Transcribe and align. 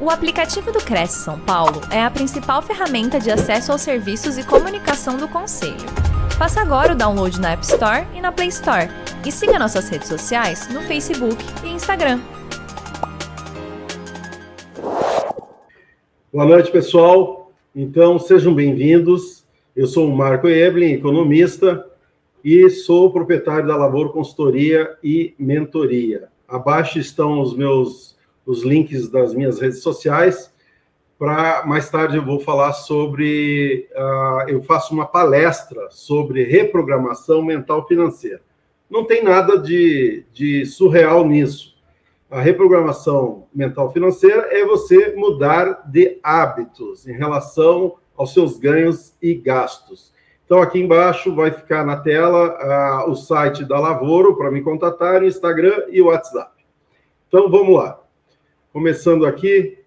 O 0.00 0.10
aplicativo 0.10 0.70
do 0.70 0.78
Cresce 0.78 1.24
São 1.24 1.40
Paulo 1.40 1.80
é 1.90 2.00
a 2.00 2.08
principal 2.08 2.62
ferramenta 2.62 3.18
de 3.18 3.32
acesso 3.32 3.72
aos 3.72 3.80
serviços 3.80 4.38
e 4.38 4.46
comunicação 4.46 5.16
do 5.16 5.26
Conselho. 5.26 5.74
Faça 6.38 6.60
agora 6.60 6.92
o 6.92 6.96
download 6.96 7.40
na 7.40 7.50
App 7.54 7.64
Store 7.64 8.06
e 8.14 8.20
na 8.20 8.30
Play 8.30 8.46
Store. 8.46 8.88
E 9.26 9.32
siga 9.32 9.58
nossas 9.58 9.88
redes 9.88 10.06
sociais 10.06 10.72
no 10.72 10.82
Facebook 10.82 11.44
e 11.64 11.70
Instagram. 11.70 12.20
Boa 16.32 16.46
noite, 16.46 16.70
pessoal. 16.70 17.50
Então, 17.74 18.20
sejam 18.20 18.54
bem-vindos. 18.54 19.44
Eu 19.74 19.88
sou 19.88 20.08
o 20.08 20.16
Marco 20.16 20.46
Eblin, 20.46 20.92
economista, 20.92 21.84
e 22.44 22.70
sou 22.70 23.12
proprietário 23.12 23.66
da 23.66 23.74
Lavoro 23.74 24.10
Consultoria 24.10 24.96
e 25.02 25.34
Mentoria. 25.36 26.28
Abaixo 26.46 27.00
estão 27.00 27.40
os 27.40 27.56
meus 27.56 28.16
os 28.48 28.64
links 28.64 29.10
das 29.10 29.34
minhas 29.34 29.60
redes 29.60 29.82
sociais. 29.82 30.50
Para 31.18 31.66
mais 31.66 31.90
tarde 31.90 32.16
eu 32.16 32.24
vou 32.24 32.40
falar 32.40 32.72
sobre, 32.72 33.88
uh, 33.94 34.48
eu 34.48 34.62
faço 34.62 34.94
uma 34.94 35.04
palestra 35.04 35.88
sobre 35.90 36.44
reprogramação 36.44 37.42
mental 37.42 37.86
financeira. 37.86 38.40
Não 38.88 39.04
tem 39.04 39.22
nada 39.22 39.58
de, 39.58 40.24
de 40.32 40.64
surreal 40.64 41.26
nisso. 41.26 41.76
A 42.30 42.40
reprogramação 42.40 43.46
mental 43.54 43.92
financeira 43.92 44.48
é 44.50 44.64
você 44.64 45.14
mudar 45.14 45.82
de 45.86 46.18
hábitos 46.22 47.06
em 47.06 47.12
relação 47.12 47.96
aos 48.16 48.32
seus 48.32 48.58
ganhos 48.58 49.14
e 49.20 49.34
gastos. 49.34 50.12
Então, 50.46 50.62
aqui 50.62 50.80
embaixo 50.80 51.34
vai 51.34 51.50
ficar 51.50 51.84
na 51.84 51.96
tela 51.96 53.04
uh, 53.04 53.10
o 53.10 53.14
site 53.14 53.64
da 53.66 53.78
Lavoro 53.78 54.34
para 54.36 54.50
me 54.50 54.62
contatar, 54.62 55.20
o 55.20 55.26
Instagram 55.26 55.84
e 55.90 56.00
o 56.00 56.06
WhatsApp. 56.06 56.52
Então, 57.28 57.50
vamos 57.50 57.74
lá. 57.74 58.00
Começando 58.70 59.24
aqui. 59.24 59.78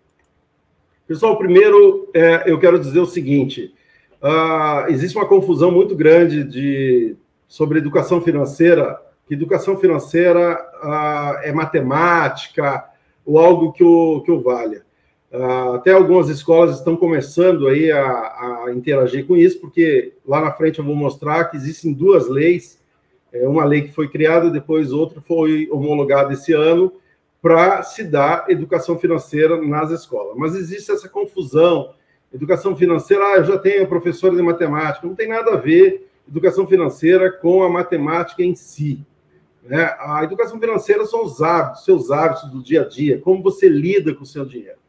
Pessoal, 1.07 1.37
primeiro 1.37 2.09
é, 2.15 2.49
eu 2.51 2.59
quero 2.59 2.79
dizer 2.79 2.99
o 2.99 3.05
seguinte: 3.05 3.71
uh, 4.19 4.89
existe 4.89 5.15
uma 5.15 5.27
confusão 5.27 5.71
muito 5.71 5.95
grande 5.95 6.43
de, 6.43 7.15
sobre 7.47 7.77
educação 7.77 8.21
financeira, 8.21 8.99
que 9.27 9.35
educação 9.35 9.77
financeira 9.77 10.59
uh, 10.83 11.47
é 11.47 11.51
matemática 11.51 12.83
ou 13.23 13.37
algo 13.37 13.71
que 13.71 13.83
o, 13.83 14.21
que 14.21 14.31
o 14.31 14.41
valha. 14.41 14.83
Uh, 15.31 15.75
até 15.75 15.91
algumas 15.91 16.27
escolas 16.27 16.79
estão 16.79 16.97
começando 16.97 17.67
aí 17.67 17.91
a, 17.91 18.01
a, 18.03 18.73
interagir 18.75 19.27
com 19.27 19.37
isso, 19.37 19.61
porque 19.61 20.13
lá 20.25 20.41
na 20.41 20.51
frente 20.51 20.79
eu 20.79 20.85
vou 20.85 20.95
mostrar 20.95 21.45
que 21.45 21.55
existem 21.55 21.93
duas 21.93 22.27
leis, 22.27 22.81
é, 23.31 23.47
uma 23.47 23.63
lei 23.63 23.83
que 23.83 23.93
foi 23.93 24.07
criada, 24.07 24.49
depois 24.49 24.91
outra 24.91 25.21
foi 25.21 25.69
homologada 25.71 26.33
esse 26.33 26.51
ano, 26.51 26.91
para 27.41 27.81
se 27.83 28.03
dar 28.03 28.45
educação 28.49 28.97
financeira 28.99 29.59
nas 29.61 29.89
escolas. 29.89 30.37
Mas 30.37 30.55
existe 30.55 30.91
essa 30.91 31.09
confusão. 31.09 31.93
Educação 32.31 32.75
financeira, 32.75 33.25
ah, 33.25 33.37
eu 33.37 33.45
já 33.45 33.57
tenho 33.57 33.87
professores 33.87 34.37
de 34.37 34.43
matemática. 34.43 35.05
Não 35.05 35.15
tem 35.15 35.27
nada 35.27 35.53
a 35.53 35.57
ver 35.57 36.07
educação 36.27 36.67
financeira 36.67 37.31
com 37.31 37.63
a 37.63 37.69
matemática 37.69 38.43
em 38.43 38.55
si. 38.55 39.05
Né? 39.63 39.83
A 39.99 40.23
educação 40.23 40.59
financeira 40.59 41.05
são 41.05 41.25
os 41.25 41.41
hábitos, 41.41 41.83
seus 41.83 42.09
hábitos 42.09 42.49
do 42.49 42.63
dia 42.63 42.81
a 42.81 42.87
dia, 42.87 43.19
como 43.19 43.43
você 43.43 43.67
lida 43.67 44.13
com 44.13 44.23
o 44.23 44.25
seu 44.25 44.45
dinheiro. 44.45 44.79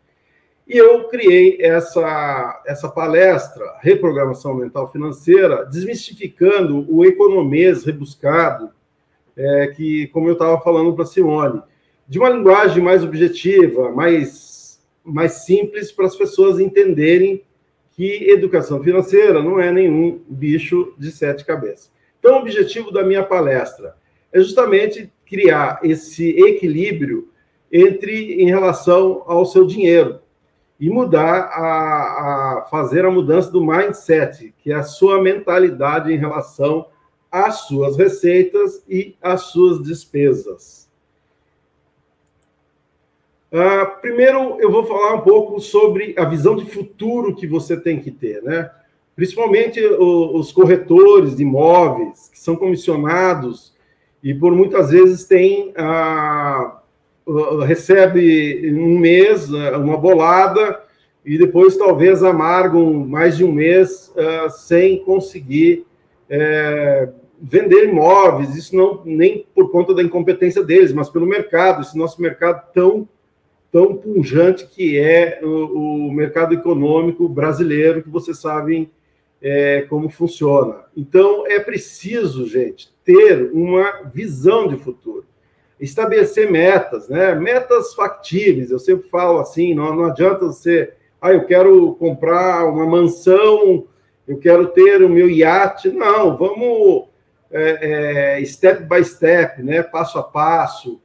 E 0.67 0.79
eu 0.79 1.09
criei 1.09 1.59
essa, 1.61 2.63
essa 2.65 2.89
palestra, 2.89 3.65
Reprogramação 3.81 4.55
Mental 4.55 4.91
Financeira, 4.91 5.67
desmistificando 5.67 6.87
o 6.89 7.05
economês 7.05 7.85
rebuscado, 7.85 8.71
é, 9.37 9.67
que, 9.69 10.07
como 10.09 10.29
eu 10.29 10.35
estava 10.35 10.61
falando 10.61 10.95
para 10.95 11.05
Simone, 11.05 11.63
de 12.13 12.19
uma 12.19 12.29
linguagem 12.29 12.85
mais 12.85 13.03
objetiva, 13.03 13.91
mais, 13.91 14.79
mais 15.03 15.47
simples, 15.47 15.91
para 15.91 16.05
as 16.05 16.15
pessoas 16.15 16.61
entenderem 16.61 17.43
que 17.93 18.29
educação 18.31 18.83
financeira 18.85 19.43
não 19.43 19.59
é 19.59 19.73
nenhum 19.73 20.21
bicho 20.29 20.93
de 20.99 21.11
sete 21.11 21.43
cabeças. 21.43 21.91
Então, 22.19 22.35
o 22.35 22.41
objetivo 22.41 22.91
da 22.91 23.03
minha 23.03 23.23
palestra 23.23 23.97
é 24.31 24.39
justamente 24.41 25.11
criar 25.25 25.81
esse 25.83 26.39
equilíbrio 26.39 27.31
entre 27.73 28.43
em 28.43 28.47
relação 28.47 29.23
ao 29.25 29.47
seu 29.47 29.67
dinheiro 29.67 30.21
e 30.79 30.91
mudar 30.91 31.45
a, 31.45 32.59
a 32.59 32.67
fazer 32.71 33.07
a 33.07 33.11
mudança 33.11 33.51
do 33.51 33.65
mindset, 33.65 34.53
que 34.59 34.71
é 34.71 34.75
a 34.75 34.83
sua 34.83 35.23
mentalidade 35.23 36.13
em 36.13 36.19
relação 36.19 36.89
às 37.31 37.67
suas 37.67 37.97
receitas 37.97 38.85
e 38.87 39.17
às 39.23 39.45
suas 39.45 39.83
despesas. 39.83 40.82
Uh, 43.53 44.01
primeiro, 44.01 44.57
eu 44.61 44.71
vou 44.71 44.85
falar 44.85 45.15
um 45.15 45.21
pouco 45.21 45.61
sobre 45.61 46.15
a 46.17 46.25
visão 46.25 46.57
de 46.57 46.65
futuro 46.65 47.35
que 47.35 47.47
você 47.47 47.77
tem 47.77 48.01
que 48.01 48.11
ter, 48.11 48.43
né? 48.43 48.71
Principalmente 49.15 49.79
o, 49.85 50.39
os 50.39 50.51
corretores 50.51 51.37
de 51.37 51.43
imóveis, 51.43 52.31
que 52.33 52.39
são 52.39 52.57
comissionados 52.57 53.75
e 54.23 54.33
por 54.33 54.53
muitas 54.55 54.91
vezes 54.91 55.27
tem 55.27 55.75
uh, 55.79 56.73
uh, 57.31 57.59
recebe 57.59 58.73
um 58.75 58.99
mês 58.99 59.51
uma 59.51 59.99
bolada 59.99 60.81
e 61.23 61.37
depois 61.37 61.77
talvez 61.77 62.23
amargam 62.23 62.91
mais 62.95 63.37
de 63.37 63.45
um 63.45 63.53
mês 63.53 64.13
sem 64.51 65.05
conseguir 65.05 65.87
eh, 66.35 67.11
vender 67.39 67.85
imóveis. 67.85 68.57
Isso 68.57 68.75
não 68.75 69.03
nem 69.05 69.47
por 69.55 69.71
conta 69.71 69.95
da 69.95 70.03
incompetência 70.03 70.65
deles, 70.65 70.95
mas 70.95 71.11
pelo 71.11 71.27
mercado. 71.27 71.83
Esse 71.83 71.97
nosso 71.99 72.23
mercado 72.23 72.73
tão 72.73 73.07
tão 73.73 73.97
pujante 73.97 74.67
que 74.67 74.99
é 74.99 75.41
o, 75.43 76.07
o 76.07 76.13
mercado 76.13 76.53
econômico 76.53 77.27
brasileiro, 77.27 78.03
que 78.03 78.11
vocês 78.11 78.39
sabem 78.39 78.91
é, 79.41 79.87
como 79.89 80.11
funciona. 80.11 80.85
Então, 80.95 81.47
é 81.47 81.59
preciso, 81.59 82.47
gente, 82.47 82.93
ter 83.03 83.51
uma 83.53 84.03
visão 84.15 84.69
de 84.69 84.77
futuro, 84.77 85.25
estabelecer 85.81 86.51
metas, 86.51 87.09
né? 87.09 87.35
Metas 87.35 87.95
factíveis. 87.95 88.71
Eu 88.71 88.79
sempre 88.79 89.09
falo 89.09 89.41
assim: 89.41 89.75
não, 89.75 89.97
não 89.97 90.05
adianta 90.05 90.45
você, 90.45 90.93
ah, 91.21 91.33
eu 91.33 91.47
quero 91.47 91.95
comprar 91.95 92.67
uma 92.67 92.85
mansão, 92.85 93.87
eu 94.29 94.37
quero 94.37 94.67
ter 94.69 95.03
o 95.03 95.09
meu 95.09 95.31
iate. 95.31 95.89
Não, 95.89 96.37
vamos 96.37 97.09
é, 97.51 98.39
é, 98.39 98.45
step 98.45 98.85
by 98.85 99.03
step, 99.03 99.63
né? 99.63 99.83
Passo 99.83 100.19
a 100.19 100.23
passo 100.23 101.01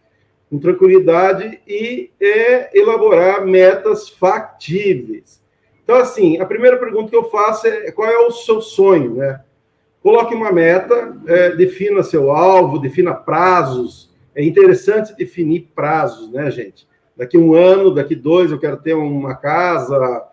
com 0.49 0.59
tranquilidade 0.59 1.59
e 1.67 2.09
é 2.19 2.77
elaborar 2.77 3.45
metas 3.45 4.09
factíveis. 4.09 5.41
Então, 5.83 5.95
assim, 5.95 6.39
a 6.39 6.45
primeira 6.45 6.77
pergunta 6.77 7.09
que 7.09 7.15
eu 7.15 7.29
faço 7.29 7.67
é 7.67 7.91
qual 7.91 8.09
é 8.09 8.17
o 8.17 8.31
seu 8.31 8.61
sonho, 8.61 9.15
né? 9.15 9.41
Coloque 10.01 10.33
uma 10.33 10.51
meta, 10.51 11.17
é, 11.27 11.51
defina 11.51 12.03
seu 12.03 12.31
alvo, 12.31 12.79
defina 12.79 13.13
prazos. 13.13 14.09
É 14.33 14.43
interessante 14.43 15.15
definir 15.15 15.69
prazos, 15.73 16.31
né, 16.31 16.49
gente? 16.51 16.87
Daqui 17.15 17.37
um 17.37 17.53
ano, 17.55 17.93
daqui 17.93 18.15
dois, 18.15 18.51
eu 18.51 18.59
quero 18.59 18.77
ter 18.77 18.93
uma 18.93 19.35
casa, 19.35 20.23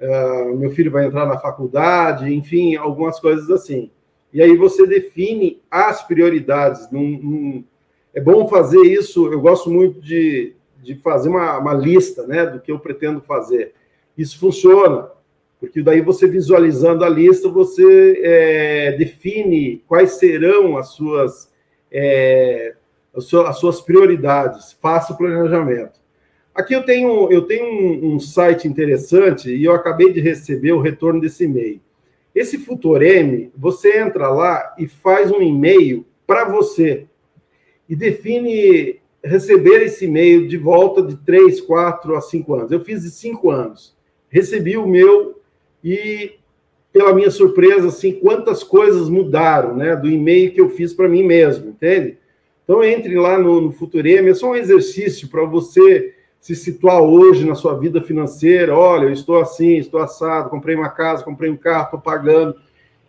uh, 0.00 0.56
meu 0.56 0.70
filho 0.70 0.90
vai 0.90 1.06
entrar 1.06 1.24
na 1.24 1.38
faculdade, 1.38 2.34
enfim, 2.34 2.74
algumas 2.74 3.20
coisas 3.20 3.48
assim. 3.48 3.90
E 4.32 4.42
aí 4.42 4.56
você 4.56 4.86
define 4.86 5.62
as 5.70 6.02
prioridades 6.02 6.90
num, 6.90 7.18
num 7.22 7.64
é 8.14 8.20
bom 8.20 8.46
fazer 8.46 8.80
isso, 8.80 9.32
eu 9.32 9.40
gosto 9.40 9.70
muito 9.70 10.00
de, 10.00 10.54
de 10.82 10.94
fazer 10.96 11.28
uma, 11.28 11.58
uma 11.58 11.72
lista 11.72 12.26
né, 12.26 12.44
do 12.44 12.60
que 12.60 12.70
eu 12.70 12.78
pretendo 12.78 13.20
fazer. 13.20 13.72
Isso 14.16 14.38
funciona, 14.38 15.10
porque 15.58 15.82
daí 15.82 16.00
você 16.02 16.26
visualizando 16.26 17.04
a 17.04 17.08
lista, 17.08 17.48
você 17.48 18.20
é, 18.22 18.92
define 18.92 19.82
quais 19.86 20.12
serão 20.12 20.76
as 20.76 20.88
suas, 20.88 21.50
é, 21.90 22.74
as 23.14 23.58
suas 23.58 23.80
prioridades, 23.80 24.72
faça 24.74 25.14
o 25.14 25.16
planejamento. 25.16 26.02
Aqui 26.54 26.74
eu 26.74 26.84
tenho, 26.84 27.32
eu 27.32 27.42
tenho 27.42 27.64
um, 27.64 28.14
um, 28.14 28.20
site 28.20 28.68
interessante 28.68 29.50
e 29.50 29.64
eu 29.64 29.72
acabei 29.72 30.12
de 30.12 30.20
receber 30.20 30.72
o 30.72 30.82
retorno 30.82 31.18
desse 31.18 31.44
e-mail. 31.44 31.80
Esse 32.34 32.58
Futureme, 32.58 33.50
você 33.56 33.98
entra 33.98 34.28
lá 34.28 34.74
e 34.78 34.86
faz 34.86 35.30
um 35.30 35.40
e-mail 35.40 36.04
para 36.26 36.44
você 36.44 37.06
e 37.92 37.94
define 37.94 39.00
receber 39.22 39.82
esse 39.82 40.06
e-mail 40.06 40.48
de 40.48 40.56
volta 40.56 41.02
de 41.02 41.14
três, 41.14 41.60
quatro 41.60 42.16
a 42.16 42.22
cinco 42.22 42.54
anos. 42.54 42.72
Eu 42.72 42.80
fiz 42.80 43.02
de 43.02 43.10
cinco 43.10 43.50
anos, 43.50 43.94
recebi 44.30 44.78
o 44.78 44.86
meu 44.86 45.38
e, 45.84 46.32
pela 46.90 47.12
minha 47.12 47.30
surpresa, 47.30 47.88
assim, 47.88 48.12
quantas 48.12 48.64
coisas 48.64 49.10
mudaram, 49.10 49.76
né, 49.76 49.94
do 49.94 50.08
e-mail 50.08 50.54
que 50.54 50.60
eu 50.62 50.70
fiz 50.70 50.94
para 50.94 51.06
mim 51.06 51.22
mesmo, 51.22 51.68
entende? 51.68 52.16
Então, 52.64 52.82
entre 52.82 53.14
lá 53.16 53.38
no, 53.38 53.60
no 53.60 53.72
Futureme, 53.72 54.30
é 54.30 54.34
só 54.34 54.52
um 54.52 54.56
exercício 54.56 55.28
para 55.28 55.44
você 55.44 56.14
se 56.40 56.56
situar 56.56 57.02
hoje 57.02 57.44
na 57.44 57.54
sua 57.54 57.78
vida 57.78 58.00
financeira. 58.00 58.74
Olha, 58.74 59.04
eu 59.04 59.12
estou 59.12 59.38
assim, 59.38 59.76
estou 59.76 60.00
assado, 60.00 60.48
comprei 60.48 60.74
uma 60.74 60.88
casa, 60.88 61.22
comprei 61.22 61.50
um 61.50 61.58
carro, 61.58 61.84
estou 61.84 62.00
pagando 62.00 62.56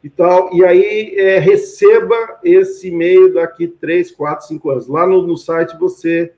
e 0.04 0.10
tal. 0.10 0.54
E 0.54 0.64
aí 0.66 1.16
é, 1.18 1.40
receba 1.40 2.40
esse 2.44 2.90
e-mail 2.90 3.34
daqui 3.34 3.68
três, 3.68 4.12
quatro, 4.12 4.46
cinco 4.46 4.70
anos. 4.70 4.88
Lá 4.88 5.08
no, 5.08 5.26
no 5.26 5.38
site 5.38 5.78
você 5.80 6.34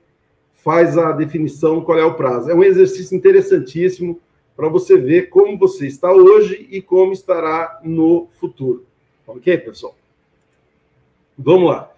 faz 0.54 0.96
a 0.96 1.12
definição 1.12 1.80
qual 1.80 1.98
é 1.98 2.04
o 2.04 2.14
prazo. 2.14 2.50
É 2.50 2.54
um 2.54 2.64
exercício 2.64 3.16
interessantíssimo 3.16 4.20
para 4.56 4.68
você 4.68 4.96
ver 4.96 5.28
como 5.28 5.58
você 5.58 5.86
está 5.86 6.12
hoje 6.12 6.66
e 6.70 6.80
como 6.80 7.12
estará 7.12 7.80
no 7.84 8.28
futuro. 8.40 8.84
Ok, 9.26 9.58
pessoal? 9.58 9.94
Vamos 11.36 11.68
lá. 11.68 11.92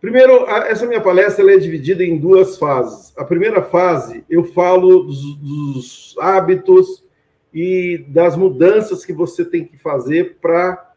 Primeiro, 0.00 0.46
essa 0.46 0.86
minha 0.86 1.00
palestra 1.00 1.52
é 1.52 1.58
dividida 1.58 2.02
em 2.02 2.16
duas 2.16 2.56
fases. 2.56 3.12
A 3.16 3.24
primeira 3.24 3.62
fase, 3.62 4.24
eu 4.30 4.44
falo 4.44 5.04
dos, 5.04 5.36
dos 5.36 6.16
hábitos 6.18 7.04
e 7.52 8.04
das 8.08 8.34
mudanças 8.34 9.04
que 9.04 9.12
você 9.12 9.44
tem 9.44 9.64
que 9.64 9.76
fazer 9.76 10.38
para 10.40 10.89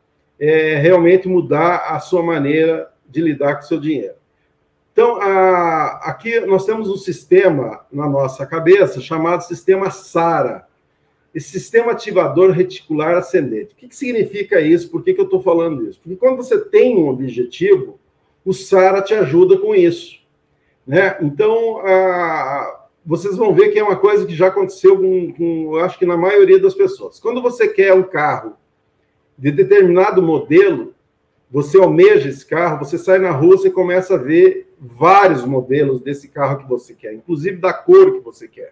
é, 0.45 0.75
realmente 0.75 1.25
mudar 1.25 1.85
a 1.87 2.01
sua 2.01 2.21
maneira 2.21 2.91
de 3.07 3.21
lidar 3.21 3.55
com 3.55 3.61
o 3.61 3.65
seu 3.65 3.79
dinheiro. 3.79 4.15
Então, 4.91 5.15
a, 5.15 6.01
aqui 6.03 6.37
nós 6.41 6.65
temos 6.65 6.89
um 6.89 6.97
sistema 6.97 7.85
na 7.89 8.09
nossa 8.09 8.45
cabeça 8.45 8.99
chamado 8.99 9.45
sistema 9.45 9.89
SARA, 9.89 10.67
esse 11.33 11.49
sistema 11.49 11.93
ativador 11.93 12.51
reticular 12.51 13.15
ascendente. 13.15 13.73
O 13.73 13.77
que, 13.77 13.87
que 13.87 13.95
significa 13.95 14.59
isso? 14.59 14.91
Por 14.91 15.01
que, 15.01 15.13
que 15.13 15.21
eu 15.21 15.25
estou 15.25 15.41
falando 15.41 15.87
isso? 15.87 16.01
Porque 16.01 16.17
quando 16.17 16.35
você 16.35 16.59
tem 16.59 16.97
um 16.97 17.07
objetivo, 17.07 17.97
o 18.43 18.53
SARA 18.53 19.01
te 19.01 19.13
ajuda 19.13 19.57
com 19.57 19.73
isso. 19.73 20.19
Né? 20.85 21.17
Então, 21.21 21.79
a, 21.87 22.87
vocês 23.05 23.37
vão 23.37 23.55
ver 23.55 23.69
que 23.69 23.79
é 23.79 23.83
uma 23.83 23.95
coisa 23.95 24.25
que 24.25 24.35
já 24.35 24.47
aconteceu 24.47 24.97
com, 24.97 25.31
com, 25.31 25.77
acho 25.77 25.97
que 25.97 26.05
na 26.05 26.17
maioria 26.17 26.59
das 26.59 26.73
pessoas. 26.73 27.17
Quando 27.17 27.41
você 27.41 27.69
quer 27.69 27.93
um 27.93 28.03
carro 28.03 28.57
de 29.43 29.51
determinado 29.51 30.23
modelo, 30.23 30.93
você 31.51 31.77
almeja 31.77 32.29
esse 32.29 32.45
carro, 32.45 32.79
você 32.79 32.97
sai 32.97 33.19
na 33.19 33.31
rua, 33.31 33.57
você 33.57 33.69
começa 33.69 34.13
a 34.13 34.17
ver 34.17 34.69
vários 34.79 35.43
modelos 35.43 35.99
desse 35.99 36.29
carro 36.29 36.59
que 36.59 36.69
você 36.69 36.93
quer, 36.93 37.13
inclusive 37.13 37.57
da 37.57 37.73
cor 37.73 38.13
que 38.13 38.21
você 38.21 38.47
quer. 38.47 38.71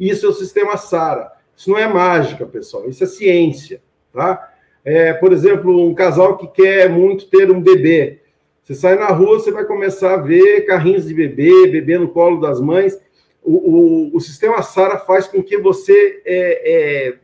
Isso 0.00 0.24
é 0.24 0.28
o 0.30 0.32
sistema 0.32 0.78
SARA. 0.78 1.32
Isso 1.54 1.68
não 1.68 1.76
é 1.76 1.86
mágica, 1.86 2.46
pessoal, 2.46 2.88
isso 2.88 3.04
é 3.04 3.06
ciência, 3.06 3.82
tá? 4.10 4.54
É, 4.82 5.12
por 5.12 5.34
exemplo, 5.34 5.86
um 5.86 5.94
casal 5.94 6.38
que 6.38 6.46
quer 6.46 6.88
muito 6.88 7.28
ter 7.28 7.50
um 7.50 7.60
bebê. 7.60 8.20
Você 8.62 8.74
sai 8.74 8.96
na 8.96 9.08
rua, 9.08 9.38
você 9.38 9.50
vai 9.50 9.66
começar 9.66 10.14
a 10.14 10.22
ver 10.22 10.62
carrinhos 10.62 11.06
de 11.06 11.12
bebê, 11.12 11.66
bebê 11.66 11.98
no 11.98 12.08
colo 12.08 12.40
das 12.40 12.58
mães. 12.58 12.98
O, 13.44 13.52
o, 13.52 14.16
o 14.16 14.20
sistema 14.20 14.62
SARA 14.62 14.96
faz 14.96 15.26
com 15.26 15.42
que 15.42 15.58
você 15.58 16.22
é, 16.24 16.72
é, 16.72 17.18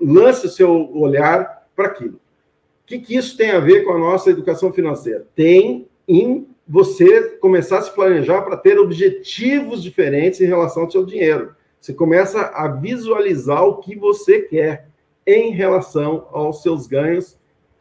lance 0.00 0.46
o 0.46 0.50
seu 0.50 0.90
olhar 0.96 1.57
para 1.78 1.86
aquilo. 1.86 2.14
O 2.14 2.86
que, 2.86 2.98
que 2.98 3.16
isso 3.16 3.36
tem 3.36 3.52
a 3.52 3.60
ver 3.60 3.84
com 3.84 3.92
a 3.92 3.98
nossa 3.98 4.30
educação 4.30 4.72
financeira? 4.72 5.24
Tem 5.36 5.86
em 6.08 6.48
você 6.66 7.36
começar 7.36 7.78
a 7.78 7.82
se 7.82 7.94
planejar 7.94 8.42
para 8.42 8.56
ter 8.56 8.80
objetivos 8.80 9.80
diferentes 9.80 10.40
em 10.40 10.46
relação 10.46 10.82
ao 10.82 10.90
seu 10.90 11.06
dinheiro. 11.06 11.54
Você 11.80 11.94
começa 11.94 12.40
a 12.40 12.66
visualizar 12.66 13.62
o 13.62 13.76
que 13.76 13.94
você 13.94 14.40
quer 14.40 14.88
em 15.24 15.52
relação 15.52 16.26
aos 16.32 16.62
seus 16.62 16.88
ganhos 16.88 17.38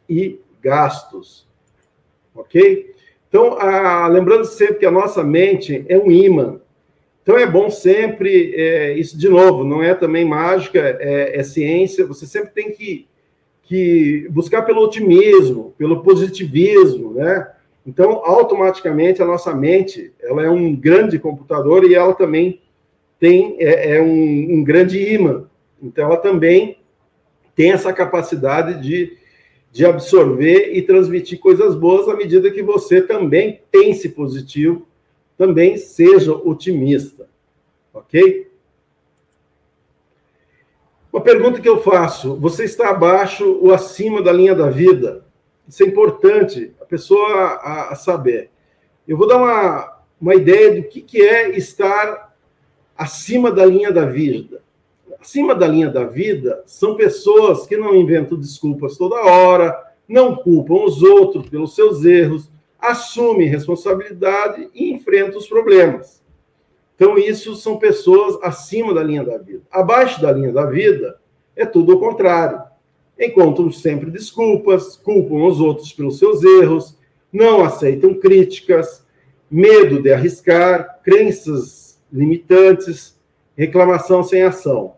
e 0.07 0.39
gastos. 0.61 1.47
Ok? 2.35 2.93
Então, 3.27 3.57
a, 3.59 4.07
lembrando 4.07 4.45
sempre 4.45 4.75
que 4.75 4.85
a 4.85 4.91
nossa 4.91 5.23
mente 5.23 5.83
é 5.89 5.97
um 5.97 6.11
imã. 6.11 6.61
Então, 7.23 7.35
é 7.35 7.47
bom 7.47 7.69
sempre, 7.71 8.53
é, 8.55 8.93
isso 8.93 9.17
de 9.17 9.27
novo, 9.27 9.63
não 9.63 9.81
é 9.81 9.95
também 9.95 10.23
mágica, 10.23 10.79
é, 10.99 11.39
é 11.39 11.43
ciência, 11.43 12.05
você 12.05 12.27
sempre 12.27 12.51
tem 12.51 12.71
que, 12.71 13.07
que 13.67 14.27
buscar 14.29 14.61
pelo 14.63 14.81
otimismo, 14.81 15.73
pelo 15.77 16.01
positivismo, 16.01 17.13
né? 17.13 17.51
Então, 17.85 18.21
automaticamente, 18.25 19.21
a 19.21 19.25
nossa 19.25 19.53
mente, 19.53 20.11
ela 20.21 20.43
é 20.43 20.49
um 20.49 20.75
grande 20.75 21.19
computador 21.19 21.85
e 21.85 21.95
ela 21.95 22.13
também 22.13 22.61
tem 23.19 23.55
é, 23.59 23.95
é 23.95 24.01
um, 24.01 24.57
um, 24.57 24.63
grande 24.63 24.97
imã. 25.13 25.45
Então, 25.81 26.05
ela 26.05 26.17
também 26.17 26.79
tem 27.55 27.71
essa 27.71 27.93
capacidade 27.93 28.81
de, 28.81 29.17
de 29.71 29.85
absorver 29.85 30.71
e 30.73 30.81
transmitir 30.81 31.39
coisas 31.39 31.75
boas 31.75 32.07
à 32.07 32.15
medida 32.15 32.51
que 32.51 32.61
você 32.61 33.01
também 33.01 33.61
pense 33.71 34.09
positivo, 34.09 34.85
também 35.37 35.77
seja 35.77 36.33
otimista. 36.33 37.27
Ok? 37.93 38.46
Uma 41.17 41.23
pergunta 41.23 41.59
que 41.59 41.67
eu 41.67 41.81
faço: 41.81 42.35
você 42.35 42.63
está 42.63 42.91
abaixo 42.91 43.57
ou 43.59 43.73
acima 43.73 44.21
da 44.21 44.31
linha 44.31 44.53
da 44.53 44.69
vida? 44.69 45.25
Isso 45.67 45.81
é 45.81 45.87
importante 45.87 46.75
a 46.79 46.85
pessoa 46.85 47.27
a, 47.33 47.91
a 47.91 47.95
saber. 47.95 48.51
Eu 49.07 49.17
vou 49.17 49.27
dar 49.27 49.37
uma, 49.37 49.97
uma 50.21 50.35
ideia 50.35 50.79
do 50.79 50.87
que, 50.87 51.01
que 51.01 51.19
é 51.19 51.57
estar 51.57 52.35
acima 52.95 53.51
da 53.51 53.65
linha 53.65 53.91
da 53.91 54.05
vida. 54.05 54.61
Acima 55.19 55.55
da 55.55 55.65
linha 55.65 55.89
da 55.89 56.03
vida 56.03 56.61
são 56.67 56.95
pessoas 56.95 57.65
que 57.65 57.75
não 57.75 57.95
inventam 57.95 58.37
desculpas 58.37 58.95
toda 58.95 59.15
hora, 59.15 59.75
não 60.07 60.35
culpam 60.35 60.85
os 60.85 61.01
outros 61.01 61.49
pelos 61.49 61.73
seus 61.73 62.05
erros, 62.05 62.47
assumem 62.79 63.47
responsabilidade 63.47 64.69
e 64.71 64.93
enfrentam 64.93 65.39
os 65.39 65.47
problemas. 65.47 66.21
Então, 66.97 67.15
isso 67.15 67.55
são 67.55 67.77
pessoas 67.77 68.39
acima 68.41 68.91
da 68.91 69.03
linha 69.03 69.23
da 69.23 69.37
vida. 69.37 69.61
Abaixo 69.71 70.19
da 70.19 70.31
linha 70.31 70.51
da 70.51 70.65
vida 70.65 71.19
é 71.55 71.63
tudo 71.63 71.95
o 71.95 71.99
contrário. 71.99 72.59
Encontram 73.19 73.71
sempre 73.71 74.09
desculpas, 74.09 74.97
culpam 74.97 75.45
os 75.45 75.59
outros 75.61 75.93
pelos 75.93 76.17
seus 76.17 76.43
erros, 76.43 76.97
não 77.31 77.63
aceitam 77.63 78.15
críticas, 78.15 79.05
medo 79.49 80.01
de 80.01 80.11
arriscar, 80.11 80.99
crenças 81.03 81.99
limitantes, 82.11 83.15
reclamação 83.55 84.23
sem 84.23 84.41
ação. 84.41 84.95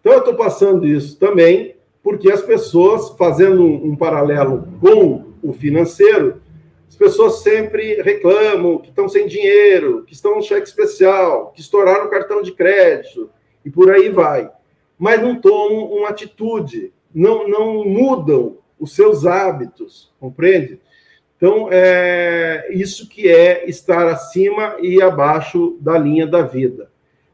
Então, 0.00 0.12
eu 0.12 0.20
estou 0.20 0.34
passando 0.34 0.86
isso 0.86 1.18
também 1.18 1.74
porque 2.00 2.30
as 2.30 2.42
pessoas, 2.42 3.10
fazendo 3.18 3.62
um, 3.62 3.90
um 3.90 3.96
paralelo 3.96 4.68
com 4.80 5.24
o 5.42 5.52
financeiro, 5.52 6.39
pessoas 7.00 7.36
sempre 7.36 8.02
reclamam 8.02 8.76
que 8.76 8.90
estão 8.90 9.08
sem 9.08 9.26
dinheiro, 9.26 10.04
que 10.04 10.12
estão 10.12 10.36
no 10.36 10.42
cheque 10.42 10.68
especial, 10.68 11.50
que 11.50 11.62
estouraram 11.62 12.04
o 12.04 12.10
cartão 12.10 12.42
de 12.42 12.52
crédito 12.52 13.30
e 13.64 13.70
por 13.70 13.90
aí 13.90 14.10
vai. 14.10 14.50
Mas 14.98 15.22
não 15.22 15.40
tomam 15.40 15.86
uma 15.86 16.10
atitude, 16.10 16.92
não, 17.12 17.48
não 17.48 17.86
mudam 17.86 18.58
os 18.78 18.94
seus 18.94 19.24
hábitos, 19.24 20.12
compreende? 20.20 20.78
Então, 21.38 21.70
é 21.72 22.68
isso 22.70 23.08
que 23.08 23.30
é 23.30 23.64
estar 23.66 24.06
acima 24.06 24.76
e 24.82 25.00
abaixo 25.00 25.78
da 25.80 25.96
linha 25.96 26.26
da 26.26 26.42
vida. 26.42 26.90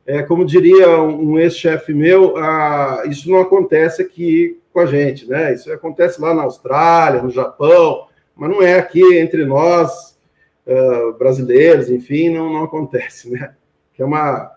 É, 0.07 0.23
como 0.23 0.45
diria 0.45 1.03
um 1.03 1.41
ex-chefe 1.41 1.93
meu, 1.93 2.37
ah, 2.37 3.03
isso 3.07 3.29
não 3.29 3.41
acontece 3.41 4.01
aqui 4.01 4.61
com 4.73 4.79
a 4.79 4.87
gente, 4.87 5.29
né? 5.29 5.55
Isso 5.55 5.73
acontece 5.73 6.21
lá 6.21 6.33
na 6.33 6.45
Austrália, 6.45 7.21
no 7.21 7.31
Japão, 7.31 8.07
mas 8.37 8.51
não 8.51 8.63
é 8.63 8.79
aqui 8.79 9.03
entre 9.17 9.45
nós, 9.47 10.19
uh, 10.67 11.13
brasileiros, 11.19 11.91
enfim, 11.91 12.29
não, 12.29 12.53
não 12.53 12.65
acontece, 12.65 13.31
né? 13.31 13.55
Que 13.95 14.03
é 14.03 14.05
uma, 14.05 14.53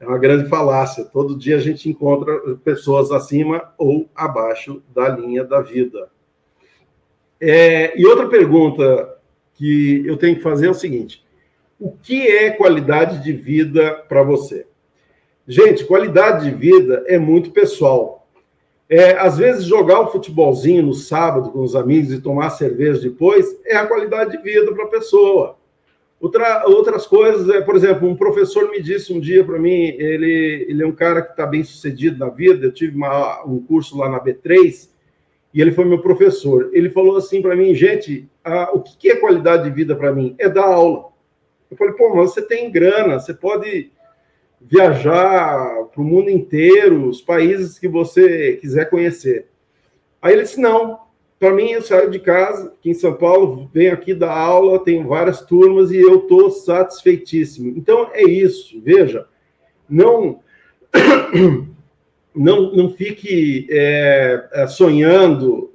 é 0.00 0.06
uma 0.06 0.18
grande 0.18 0.48
falácia. 0.48 1.04
Todo 1.04 1.38
dia 1.38 1.56
a 1.56 1.60
gente 1.60 1.88
encontra 1.88 2.34
pessoas 2.64 3.12
acima 3.12 3.72
ou 3.78 4.08
abaixo 4.14 4.82
da 4.92 5.08
linha 5.08 5.44
da 5.44 5.60
vida. 5.60 6.08
É, 7.40 7.98
e 7.98 8.04
outra 8.06 8.28
pergunta 8.28 9.16
que 9.54 10.02
eu 10.06 10.16
tenho 10.16 10.36
que 10.36 10.42
fazer 10.42 10.66
é 10.66 10.70
o 10.70 10.74
seguinte: 10.74 11.24
o 11.78 11.92
que 11.92 12.26
é 12.26 12.50
qualidade 12.50 13.22
de 13.22 13.32
vida 13.32 13.94
para 14.08 14.22
você? 14.22 14.66
Gente, 15.46 15.84
qualidade 15.84 16.50
de 16.50 16.56
vida 16.56 17.04
é 17.06 17.18
muito 17.18 17.50
pessoal. 17.50 18.23
É, 18.88 19.12
às 19.12 19.38
vezes, 19.38 19.64
jogar 19.64 20.00
o 20.00 20.04
um 20.04 20.06
futebolzinho 20.08 20.82
no 20.82 20.94
sábado 20.94 21.50
com 21.50 21.60
os 21.60 21.74
amigos 21.74 22.12
e 22.12 22.20
tomar 22.20 22.50
cerveja 22.50 23.00
depois 23.00 23.58
é 23.64 23.76
a 23.76 23.86
qualidade 23.86 24.32
de 24.32 24.42
vida 24.42 24.72
para 24.74 24.84
a 24.84 24.88
pessoa. 24.88 25.56
Outra, 26.20 26.64
outras 26.66 27.06
coisas, 27.06 27.48
é, 27.48 27.60
por 27.60 27.76
exemplo, 27.76 28.08
um 28.08 28.16
professor 28.16 28.70
me 28.70 28.80
disse 28.80 29.12
um 29.12 29.20
dia 29.20 29.44
para 29.44 29.58
mim, 29.58 29.94
ele, 29.98 30.66
ele 30.68 30.82
é 30.82 30.86
um 30.86 30.92
cara 30.92 31.20
que 31.22 31.32
está 31.32 31.46
bem 31.46 31.62
sucedido 31.62 32.18
na 32.18 32.28
vida. 32.28 32.66
Eu 32.66 32.72
tive 32.72 32.96
uma, 32.96 33.44
um 33.44 33.60
curso 33.60 33.98
lá 33.98 34.08
na 34.08 34.22
B3 34.22 34.88
e 35.52 35.60
ele 35.60 35.72
foi 35.72 35.84
meu 35.84 36.00
professor. 36.00 36.70
Ele 36.72 36.88
falou 36.90 37.16
assim 37.16 37.42
para 37.42 37.56
mim, 37.56 37.74
gente, 37.74 38.28
a, 38.42 38.70
o 38.74 38.82
que 38.82 39.10
é 39.10 39.16
qualidade 39.16 39.64
de 39.64 39.70
vida 39.70 39.94
para 39.94 40.12
mim? 40.12 40.34
É 40.38 40.48
dar 40.48 40.64
aula. 40.64 41.08
Eu 41.70 41.76
falei, 41.76 41.94
pô, 41.94 42.14
mas 42.14 42.32
você 42.32 42.42
tem 42.42 42.70
grana, 42.70 43.18
você 43.18 43.34
pode 43.34 43.90
viajar 44.68 45.84
para 45.92 46.00
o 46.00 46.04
mundo 46.04 46.30
inteiro, 46.30 47.08
os 47.08 47.20
países 47.20 47.78
que 47.78 47.88
você 47.88 48.56
quiser 48.60 48.88
conhecer. 48.88 49.46
Aí 50.20 50.32
ele 50.32 50.42
disse, 50.42 50.60
não, 50.60 51.00
para 51.38 51.52
mim 51.52 51.70
eu 51.70 51.82
saio 51.82 52.10
de 52.10 52.18
casa, 52.18 52.68
aqui 52.68 52.90
em 52.90 52.94
São 52.94 53.14
Paulo, 53.14 53.68
venho 53.72 53.92
aqui 53.92 54.14
dar 54.14 54.32
aula, 54.32 54.82
tenho 54.82 55.06
várias 55.06 55.42
turmas 55.42 55.90
e 55.90 55.98
eu 55.98 56.20
estou 56.20 56.50
satisfeitíssimo. 56.50 57.74
Então 57.76 58.08
é 58.12 58.22
isso, 58.22 58.80
veja, 58.82 59.26
não 59.88 60.40
não, 62.34 62.72
não 62.72 62.90
fique 62.90 63.66
é, 63.70 64.48
é, 64.52 64.66
sonhando 64.66 65.70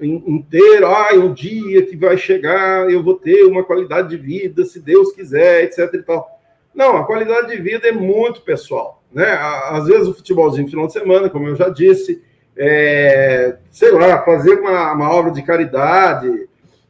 ter, 0.50 0.84
ah, 0.84 1.13
um 1.13 1.34
dia 1.34 1.86
que 1.86 1.96
vai 1.96 2.17
chegar, 2.17 2.89
eu 2.91 3.03
vou 3.03 3.15
ter 3.15 3.43
uma 3.43 3.63
qualidade 3.63 4.10
de 4.10 4.17
vida, 4.17 4.65
se 4.65 4.79
Deus 4.79 5.12
quiser, 5.12 5.63
etc. 5.63 5.93
E 5.93 6.01
tal. 6.01 6.38
Não, 6.79 6.95
a 6.95 7.03
qualidade 7.03 7.50
de 7.50 7.62
vida 7.62 7.89
é 7.89 7.91
muito 7.91 8.41
pessoal. 8.41 9.03
Né? 9.12 9.25
Às 9.25 9.86
vezes 9.86 10.07
o 10.07 10.13
futebolzinho 10.13 10.63
no 10.63 10.69
final 10.69 10.88
de 10.88 10.93
semana, 10.93 11.29
como 11.29 11.45
eu 11.45 11.55
já 11.57 11.67
disse, 11.67 12.24
é, 12.55 13.57
sei 13.69 13.91
lá, 13.91 14.24
fazer 14.24 14.57
uma, 14.62 14.93
uma 14.93 15.12
obra 15.12 15.29
de 15.29 15.43
caridade, 15.43 16.48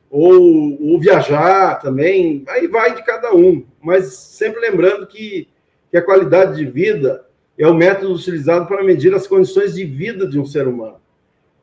ou, 0.07 0.77
ou, 0.79 0.99
viajar 0.99 1.79
também, 1.79 2.43
aí 2.49 2.67
vai 2.67 2.93
de 2.93 3.03
cada 3.03 3.33
um. 3.33 3.65
Mas 3.81 4.13
sempre 4.13 4.61
lembrando 4.61 5.07
que, 5.07 5.47
que 5.89 5.97
a 5.97 6.05
qualidade 6.05 6.55
de 6.55 6.65
vida 6.65 7.25
é 7.57 7.67
o 7.67 7.73
método 7.73 8.13
utilizado 8.13 8.67
para 8.67 8.83
medir 8.83 9.11
as 9.15 9.25
condições 9.25 9.73
de 9.73 9.85
vida 9.85 10.27
de 10.27 10.39
um 10.39 10.45
ser 10.45 10.67
humano. 10.67 10.97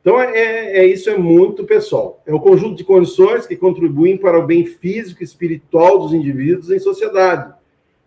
Então, 0.01 0.19
é, 0.19 0.37
é, 0.37 0.79
é, 0.79 0.85
isso 0.85 1.09
é 1.09 1.17
muito 1.17 1.63
pessoal. 1.63 2.21
É 2.25 2.33
o 2.33 2.41
conjunto 2.41 2.75
de 2.75 2.83
condições 2.83 3.47
que 3.47 3.55
contribuem 3.55 4.17
para 4.17 4.37
o 4.37 4.45
bem 4.45 4.65
físico 4.65 5.23
e 5.23 5.25
espiritual 5.25 5.99
dos 5.99 6.13
indivíduos 6.13 6.71
em 6.71 6.79
sociedade. 6.79 7.55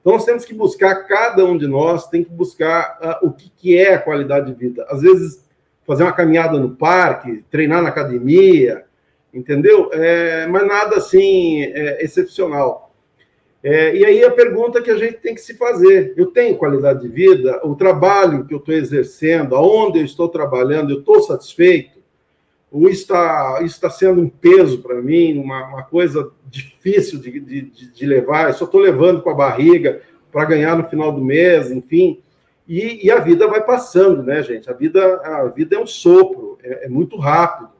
Então, 0.00 0.14
nós 0.14 0.24
temos 0.24 0.44
que 0.44 0.54
buscar, 0.54 1.06
cada 1.06 1.44
um 1.44 1.58
de 1.58 1.66
nós 1.66 2.08
tem 2.08 2.24
que 2.24 2.30
buscar 2.30 2.98
uh, 3.22 3.26
o 3.26 3.32
que, 3.32 3.50
que 3.50 3.76
é 3.76 3.94
a 3.94 3.98
qualidade 3.98 4.46
de 4.46 4.58
vida. 4.58 4.86
Às 4.88 5.02
vezes, 5.02 5.44
fazer 5.86 6.04
uma 6.04 6.12
caminhada 6.12 6.58
no 6.58 6.76
parque, 6.76 7.44
treinar 7.50 7.82
na 7.82 7.88
academia, 7.88 8.84
entendeu? 9.32 9.90
É, 9.92 10.46
mas 10.46 10.66
nada 10.66 10.96
assim 10.96 11.62
é, 11.62 12.04
excepcional. 12.04 12.94
É, 13.62 13.94
e 13.94 14.04
aí 14.04 14.24
a 14.24 14.30
pergunta 14.30 14.80
que 14.80 14.90
a 14.90 14.96
gente 14.96 15.18
tem 15.18 15.34
que 15.34 15.40
se 15.40 15.54
fazer: 15.54 16.14
eu 16.16 16.26
tenho 16.26 16.56
qualidade 16.56 17.02
de 17.02 17.08
vida? 17.08 17.60
O 17.64 17.74
trabalho 17.74 18.46
que 18.46 18.54
eu 18.54 18.58
estou 18.58 18.74
exercendo, 18.74 19.54
aonde 19.54 19.98
eu 19.98 20.04
estou 20.04 20.28
trabalhando, 20.28 20.92
eu 20.92 21.00
estou 21.00 21.20
satisfeito? 21.20 21.99
Ou 22.70 22.88
está, 22.88 23.60
está 23.62 23.90
sendo 23.90 24.20
um 24.20 24.28
peso 24.28 24.80
para 24.80 25.00
mim, 25.02 25.38
uma, 25.38 25.66
uma, 25.66 25.82
coisa 25.82 26.30
difícil 26.48 27.18
de, 27.18 27.40
de, 27.40 27.62
de 27.92 28.06
levar? 28.06 28.48
Eu 28.48 28.54
só 28.54 28.64
estou 28.64 28.80
levando 28.80 29.22
com 29.22 29.30
a 29.30 29.34
barriga 29.34 30.02
para 30.30 30.44
ganhar 30.44 30.76
no 30.76 30.88
final 30.88 31.10
do 31.10 31.20
mês, 31.20 31.70
enfim. 31.70 32.20
E, 32.68 33.06
e, 33.06 33.10
a 33.10 33.18
vida 33.18 33.48
vai 33.48 33.64
passando, 33.64 34.22
né, 34.22 34.42
gente? 34.44 34.70
A 34.70 34.72
vida, 34.72 35.02
a 35.24 35.48
vida 35.48 35.74
é 35.74 35.80
um 35.80 35.86
sopro, 35.86 36.56
é, 36.62 36.86
é 36.86 36.88
muito 36.88 37.16
rápido. 37.16 37.70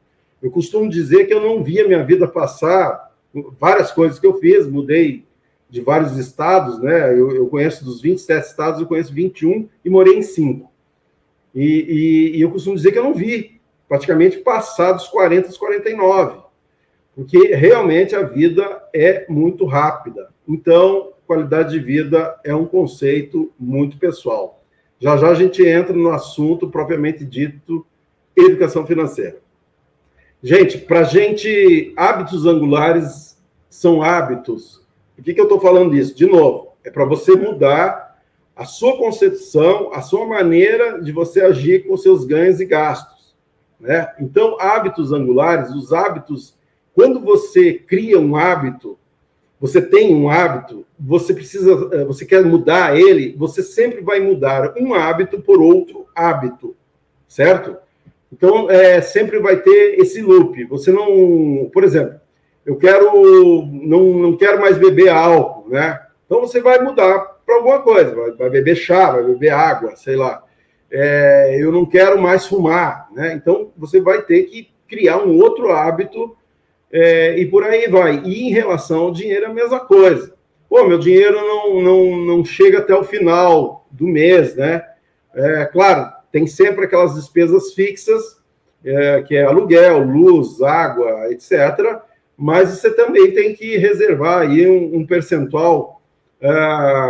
Eu 0.42 0.50
costumo 0.50 0.90
dizer 0.90 1.26
que 1.26 1.34
eu 1.34 1.40
não 1.40 1.62
via 1.62 1.86
minha 1.86 2.02
vida 2.02 2.26
passar, 2.26 3.12
várias 3.60 3.92
coisas 3.92 4.18
que 4.18 4.26
eu 4.26 4.40
fiz, 4.40 4.66
mudei 4.66 5.24
de 5.68 5.80
vários 5.80 6.16
estados, 6.18 6.80
né? 6.80 7.12
Eu, 7.12 7.30
eu 7.30 7.46
conheço 7.46 7.84
dos 7.84 8.00
27 8.00 8.44
estados, 8.44 8.80
eu 8.80 8.86
conheço 8.86 9.14
21 9.14 9.68
e 9.84 9.88
morei 9.88 10.18
em 10.18 10.22
5. 10.22 10.68
E, 11.54 11.62
e, 11.62 12.36
e, 12.38 12.40
eu 12.40 12.50
costumo 12.50 12.74
dizer 12.74 12.90
que 12.90 12.98
eu 12.98 13.04
não 13.04 13.14
vi 13.14 13.59
praticamente 13.90 14.38
passar 14.38 14.92
dos 14.92 15.08
40 15.08 15.48
aos 15.48 15.58
49, 15.58 16.42
porque 17.12 17.56
realmente 17.56 18.14
a 18.14 18.22
vida 18.22 18.84
é 18.94 19.26
muito 19.28 19.64
rápida. 19.64 20.28
Então, 20.46 21.12
qualidade 21.26 21.72
de 21.72 21.80
vida 21.80 22.38
é 22.44 22.54
um 22.54 22.66
conceito 22.66 23.52
muito 23.58 23.98
pessoal. 23.98 24.62
Já 25.00 25.16
já 25.16 25.30
a 25.30 25.34
gente 25.34 25.66
entra 25.66 25.92
no 25.92 26.08
assunto 26.10 26.70
propriamente 26.70 27.24
dito 27.24 27.84
educação 28.36 28.86
financeira. 28.86 29.38
Gente, 30.40 30.78
para 30.78 31.02
gente, 31.02 31.92
hábitos 31.96 32.46
angulares 32.46 33.42
são 33.68 34.04
hábitos. 34.04 34.86
Por 35.16 35.24
que, 35.24 35.34
que 35.34 35.40
eu 35.40 35.46
estou 35.46 35.60
falando 35.60 35.90
disso? 35.90 36.14
De 36.14 36.26
novo, 36.26 36.74
é 36.84 36.92
para 36.92 37.04
você 37.04 37.34
mudar 37.34 38.22
a 38.54 38.64
sua 38.64 38.96
concepção, 38.96 39.92
a 39.92 40.00
sua 40.00 40.28
maneira 40.28 41.02
de 41.02 41.10
você 41.10 41.40
agir 41.40 41.88
com 41.88 41.96
seus 41.96 42.24
ganhos 42.24 42.60
e 42.60 42.64
gastos. 42.64 43.19
Né? 43.80 44.12
Então, 44.20 44.56
hábitos 44.60 45.12
angulares, 45.12 45.70
os 45.70 45.92
hábitos, 45.92 46.54
quando 46.94 47.20
você 47.20 47.74
cria 47.74 48.18
um 48.18 48.36
hábito, 48.36 48.98
você 49.60 49.80
tem 49.80 50.14
um 50.14 50.28
hábito, 50.30 50.86
você 50.98 51.34
precisa, 51.34 51.88
eh, 51.92 52.04
você 52.04 52.24
quer 52.24 52.44
mudar 52.44 52.96
ele, 52.98 53.34
você 53.36 53.62
sempre 53.62 54.00
vai 54.00 54.20
mudar 54.20 54.74
um 54.78 54.94
hábito 54.94 55.40
por 55.40 55.60
outro 55.60 56.06
hábito, 56.14 56.74
certo? 57.28 57.76
Então, 58.32 58.70
é, 58.70 59.00
sempre 59.00 59.38
vai 59.38 59.56
ter 59.56 59.98
esse 59.98 60.22
loop. 60.22 60.64
Você 60.66 60.92
não, 60.92 61.68
por 61.72 61.84
exemplo, 61.84 62.20
eu 62.64 62.76
quero, 62.76 63.66
não, 63.66 64.04
não 64.14 64.36
quero 64.36 64.60
mais 64.60 64.78
beber 64.78 65.08
álcool, 65.08 65.68
né? 65.68 66.00
Então 66.24 66.40
você 66.40 66.60
vai 66.60 66.80
mudar 66.80 67.18
para 67.44 67.56
alguma 67.56 67.80
coisa, 67.80 68.14
vai, 68.14 68.30
vai, 68.32 68.50
beber 68.50 68.76
chá, 68.76 69.10
vai 69.10 69.24
beber 69.24 69.50
água, 69.50 69.96
sei 69.96 70.14
lá. 70.14 70.44
É, 70.92 71.56
eu 71.60 71.70
não 71.70 71.86
quero 71.86 72.20
mais 72.20 72.46
fumar, 72.46 73.08
né? 73.12 73.34
Então 73.34 73.70
você 73.76 74.00
vai 74.00 74.22
ter 74.22 74.44
que 74.44 74.68
criar 74.88 75.18
um 75.18 75.38
outro 75.38 75.70
hábito 75.70 76.36
é, 76.92 77.38
e 77.38 77.46
por 77.46 77.62
aí 77.62 77.88
vai. 77.88 78.20
E 78.24 78.48
em 78.48 78.50
relação 78.50 79.04
ao 79.04 79.12
dinheiro, 79.12 79.44
é 79.46 79.48
a 79.48 79.54
mesma 79.54 79.80
coisa. 79.80 80.34
Pô, 80.68 80.84
meu 80.84 80.98
dinheiro 80.98 81.36
não, 81.36 81.80
não, 81.82 82.16
não 82.16 82.44
chega 82.44 82.78
até 82.78 82.94
o 82.94 83.04
final 83.04 83.86
do 83.90 84.06
mês, 84.06 84.56
né? 84.56 84.84
É, 85.34 85.64
claro, 85.66 86.12
tem 86.32 86.46
sempre 86.46 86.84
aquelas 86.84 87.14
despesas 87.14 87.72
fixas, 87.72 88.40
é, 88.84 89.22
que 89.22 89.36
é 89.36 89.44
aluguel, 89.44 90.02
luz, 90.02 90.60
água, 90.62 91.30
etc. 91.32 92.00
Mas 92.36 92.70
você 92.70 92.90
também 92.90 93.32
tem 93.32 93.54
que 93.54 93.76
reservar 93.76 94.42
aí 94.42 94.68
um, 94.68 94.98
um 94.98 95.06
percentual 95.06 96.00
é, 96.40 96.48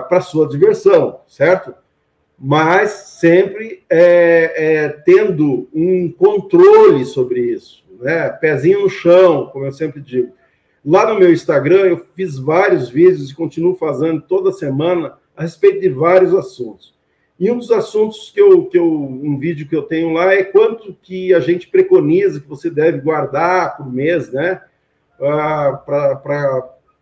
para 0.08 0.20
sua 0.20 0.48
diversão, 0.48 1.20
certo? 1.26 1.74
Mas 2.42 2.90
sempre 2.90 3.82
é, 3.90 4.54
é, 4.56 4.88
tendo 4.88 5.68
um 5.74 6.10
controle 6.10 7.04
sobre 7.04 7.40
isso, 7.40 7.84
né? 8.00 8.30
Pezinho 8.30 8.80
no 8.80 8.88
chão, 8.88 9.50
como 9.52 9.66
eu 9.66 9.72
sempre 9.72 10.00
digo. 10.00 10.32
Lá 10.82 11.06
no 11.06 11.20
meu 11.20 11.30
Instagram, 11.30 11.80
eu 11.80 12.06
fiz 12.16 12.38
vários 12.38 12.88
vídeos 12.88 13.30
e 13.30 13.34
continuo 13.34 13.74
fazendo 13.74 14.22
toda 14.22 14.52
semana 14.52 15.18
a 15.36 15.42
respeito 15.42 15.80
de 15.80 15.90
vários 15.90 16.34
assuntos. 16.34 16.98
E 17.38 17.50
um 17.50 17.58
dos 17.58 17.70
assuntos 17.70 18.30
que 18.30 18.40
eu, 18.40 18.64
que 18.64 18.78
eu, 18.78 18.90
um 18.90 19.38
vídeo 19.38 19.68
que 19.68 19.76
eu 19.76 19.82
tenho 19.82 20.12
lá 20.12 20.32
é 20.32 20.42
quanto 20.42 20.96
que 21.02 21.34
a 21.34 21.40
gente 21.40 21.68
preconiza 21.68 22.40
que 22.40 22.48
você 22.48 22.70
deve 22.70 23.00
guardar 23.00 23.76
por 23.76 23.92
mês, 23.92 24.32
né? 24.32 24.62
Ah, 25.20 25.72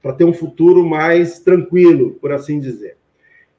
Para 0.00 0.12
ter 0.14 0.24
um 0.24 0.32
futuro 0.32 0.84
mais 0.84 1.38
tranquilo, 1.38 2.14
por 2.20 2.32
assim 2.32 2.58
dizer. 2.58 2.96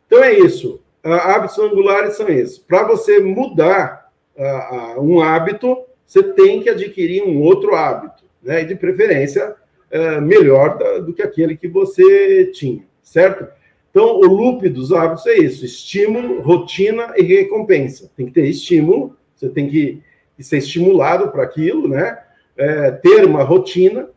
Então 0.08 0.22
é 0.22 0.38
isso. 0.38 0.82
Ah, 1.04 1.36
hábitos 1.36 1.58
angulares 1.60 2.16
são 2.16 2.28
esses. 2.28 2.58
Para 2.58 2.84
você 2.84 3.20
mudar 3.20 4.12
ah, 4.38 4.96
um 5.00 5.22
hábito, 5.22 5.78
você 6.06 6.24
tem 6.24 6.62
que 6.62 6.70
adquirir 6.70 7.24
um 7.24 7.42
outro 7.42 7.76
hábito, 7.76 8.24
né? 8.42 8.62
E 8.62 8.66
de 8.66 8.76
preferência 8.76 9.56
ah, 9.92 10.22
melhor 10.22 10.78
do 11.04 11.14
que 11.14 11.22
aquele 11.22 11.56
que 11.56 11.68
você 11.68 12.46
tinha, 12.48 12.84
certo? 13.02 13.48
Então, 13.90 14.18
o 14.18 14.26
loop 14.26 14.68
dos 14.70 14.94
hábitos 14.94 15.26
é 15.28 15.38
isso: 15.38 15.66
estímulo, 15.66 16.42
rotina 16.42 17.14
e 17.18 17.24
recompensa. 17.24 18.12
Tem 18.16 18.26
que 18.26 18.32
ter 18.32 18.46
estímulo, 18.46 19.16
você 19.36 19.50
tem 19.50 19.70
que, 19.70 20.02
ser 20.40 20.58
estimulado 20.58 21.32
para 21.32 21.44
aquilo, 21.44 21.88
né? 21.88 22.18
É, 22.56 22.92
ter 22.92 23.26
uma 23.26 23.44
rotina 23.44 24.10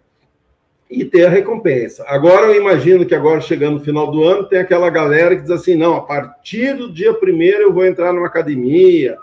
e 0.93 1.05
ter 1.05 1.25
a 1.25 1.31
recompensa. 1.31 2.05
Agora, 2.07 2.47
eu 2.47 2.61
imagino 2.61 3.07
que 3.07 3.15
agora, 3.15 3.41
chegando 3.41 3.79
no 3.79 3.85
final 3.85 4.11
do 4.11 4.23
ano, 4.23 4.45
tem 4.45 4.59
aquela 4.59 4.91
galera 4.91 5.35
que 5.35 5.43
diz 5.43 5.51
assim: 5.51 5.75
não, 5.75 5.97
a 5.97 6.03
partir 6.03 6.77
do 6.77 6.93
dia 6.93 7.15
primeiro 7.15 7.63
eu 7.63 7.73
vou 7.73 7.87
entrar 7.87 8.13
numa 8.13 8.27
academia, 8.27 9.17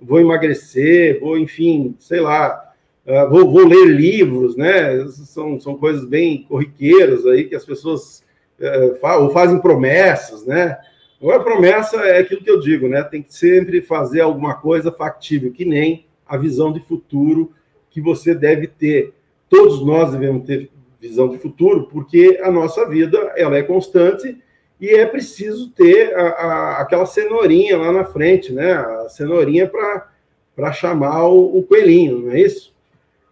vou 0.00 0.18
emagrecer, 0.18 1.20
vou, 1.20 1.38
enfim, 1.38 1.94
sei 1.98 2.20
lá, 2.20 2.72
uh, 3.06 3.28
vou, 3.28 3.50
vou 3.50 3.66
ler 3.66 3.86
livros, 3.86 4.56
né? 4.56 5.06
São, 5.08 5.60
são 5.60 5.76
coisas 5.76 6.04
bem 6.06 6.44
corriqueiras 6.48 7.26
aí 7.26 7.44
que 7.44 7.54
as 7.54 7.66
pessoas 7.66 8.24
é, 8.58 8.98
ou 9.18 9.30
fazem 9.30 9.60
promessas, 9.60 10.46
né? 10.46 10.78
Agora, 11.20 11.44
promessa 11.44 11.96
é 11.98 12.20
aquilo 12.20 12.42
que 12.42 12.50
eu 12.50 12.58
digo, 12.58 12.88
né? 12.88 13.02
Tem 13.02 13.22
que 13.22 13.34
sempre 13.34 13.82
fazer 13.82 14.22
alguma 14.22 14.54
coisa 14.54 14.90
factível, 14.90 15.52
que 15.52 15.66
nem 15.66 16.06
a 16.26 16.38
visão 16.38 16.72
de 16.72 16.80
futuro 16.80 17.52
que 17.90 18.00
você 18.00 18.34
deve 18.34 18.66
ter. 18.66 19.12
Todos 19.48 19.84
nós 19.84 20.12
devemos 20.12 20.46
ter 20.46 20.70
visão 21.00 21.28
de 21.28 21.38
futuro, 21.38 21.88
porque 21.90 22.38
a 22.42 22.50
nossa 22.50 22.86
vida 22.86 23.32
ela 23.36 23.56
é 23.56 23.62
constante 23.62 24.36
e 24.78 24.90
é 24.90 25.06
preciso 25.06 25.70
ter 25.70 26.14
a, 26.14 26.28
a, 26.28 26.82
aquela 26.82 27.06
cenourinha 27.06 27.78
lá 27.78 27.90
na 27.90 28.04
frente, 28.04 28.52
né? 28.52 28.72
A 28.72 29.08
cenourinha 29.08 29.70
para 30.54 30.72
chamar 30.72 31.26
o, 31.26 31.58
o 31.58 31.62
coelhinho, 31.62 32.18
não 32.20 32.32
é 32.32 32.40
isso? 32.40 32.74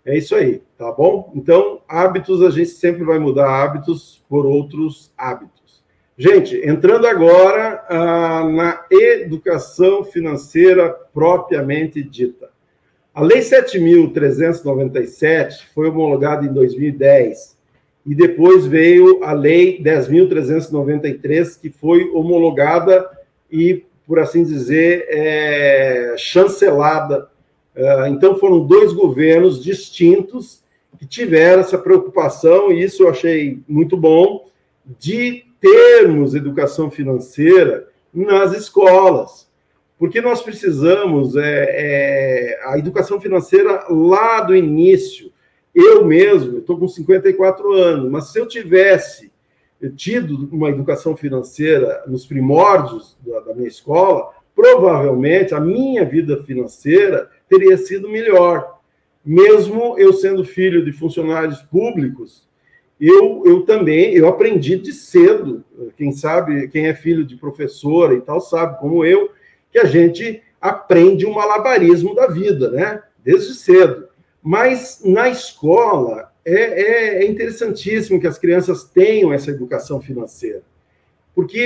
É 0.04 0.16
isso 0.16 0.34
aí, 0.34 0.62
tá 0.78 0.90
bom? 0.90 1.30
Então, 1.34 1.82
hábitos, 1.86 2.42
a 2.42 2.48
gente 2.50 2.70
sempre 2.70 3.04
vai 3.04 3.18
mudar 3.18 3.62
hábitos 3.62 4.24
por 4.28 4.46
outros 4.46 5.12
hábitos. 5.16 5.82
Gente, 6.16 6.56
entrando 6.66 7.06
agora 7.06 7.84
ah, 7.88 8.44
na 8.48 8.84
educação 8.90 10.02
financeira 10.04 10.88
propriamente 11.12 12.02
dita. 12.02 12.48
A 13.14 13.22
Lei 13.22 13.40
7.397 13.40 15.66
foi 15.74 15.88
homologada 15.88 16.46
em 16.46 16.52
2010 16.52 17.57
e 18.08 18.14
depois 18.14 18.66
veio 18.66 19.22
a 19.22 19.32
Lei 19.32 19.80
10.393, 19.82 21.60
que 21.60 21.70
foi 21.70 22.10
homologada 22.10 23.08
e, 23.50 23.84
por 24.06 24.18
assim 24.18 24.42
dizer, 24.42 25.06
é, 25.08 26.14
chancelada 26.16 27.28
ah, 27.80 28.08
então, 28.08 28.36
foram 28.36 28.66
dois 28.66 28.92
governos 28.92 29.62
distintos 29.62 30.64
que 30.98 31.06
tiveram 31.06 31.60
essa 31.60 31.78
preocupação, 31.78 32.72
e 32.72 32.82
isso 32.82 33.04
eu 33.04 33.08
achei 33.08 33.60
muito 33.68 33.96
bom, 33.96 34.48
de 34.98 35.44
termos 35.60 36.34
educação 36.34 36.90
financeira 36.90 37.86
nas 38.12 38.52
escolas, 38.52 39.48
porque 39.96 40.20
nós 40.20 40.42
precisamos 40.42 41.36
é, 41.36 41.66
é, 41.68 42.60
a 42.64 42.78
educação 42.78 43.20
financeira 43.20 43.84
lá 43.88 44.40
do 44.40 44.56
início. 44.56 45.30
Eu 45.74 46.04
mesmo, 46.04 46.58
estou 46.58 46.78
com 46.78 46.88
54 46.88 47.72
anos, 47.72 48.10
mas 48.10 48.32
se 48.32 48.38
eu 48.38 48.46
tivesse 48.46 49.30
tido 49.96 50.48
uma 50.50 50.70
educação 50.70 51.16
financeira 51.16 52.02
nos 52.06 52.26
primórdios 52.26 53.16
da, 53.24 53.40
da 53.40 53.54
minha 53.54 53.68
escola, 53.68 54.30
provavelmente 54.54 55.54
a 55.54 55.60
minha 55.60 56.04
vida 56.04 56.42
financeira 56.42 57.30
teria 57.48 57.76
sido 57.76 58.08
melhor. 58.08 58.80
Mesmo 59.24 59.96
eu 59.98 60.12
sendo 60.12 60.44
filho 60.44 60.84
de 60.84 60.90
funcionários 60.90 61.62
públicos, 61.62 62.48
eu, 63.00 63.44
eu 63.46 63.62
também 63.62 64.14
eu 64.14 64.26
aprendi 64.26 64.76
de 64.76 64.92
cedo. 64.92 65.64
Quem 65.96 66.10
sabe, 66.10 66.66
quem 66.68 66.86
é 66.86 66.94
filho 66.94 67.24
de 67.24 67.36
professora 67.36 68.14
e 68.14 68.20
tal, 68.20 68.40
sabe, 68.40 68.80
como 68.80 69.04
eu, 69.04 69.30
que 69.70 69.78
a 69.78 69.84
gente 69.84 70.42
aprende 70.60 71.24
o 71.24 71.30
um 71.30 71.34
malabarismo 71.34 72.14
da 72.14 72.26
vida, 72.26 72.70
né? 72.70 73.02
Desde 73.22 73.54
cedo. 73.54 74.08
Mas 74.48 75.02
na 75.04 75.28
escola 75.28 76.32
é, 76.42 76.54
é, 76.54 77.22
é 77.22 77.26
interessantíssimo 77.26 78.18
que 78.18 78.26
as 78.26 78.38
crianças 78.38 78.82
tenham 78.82 79.30
essa 79.30 79.50
educação 79.50 80.00
financeira. 80.00 80.62
Porque, 81.34 81.58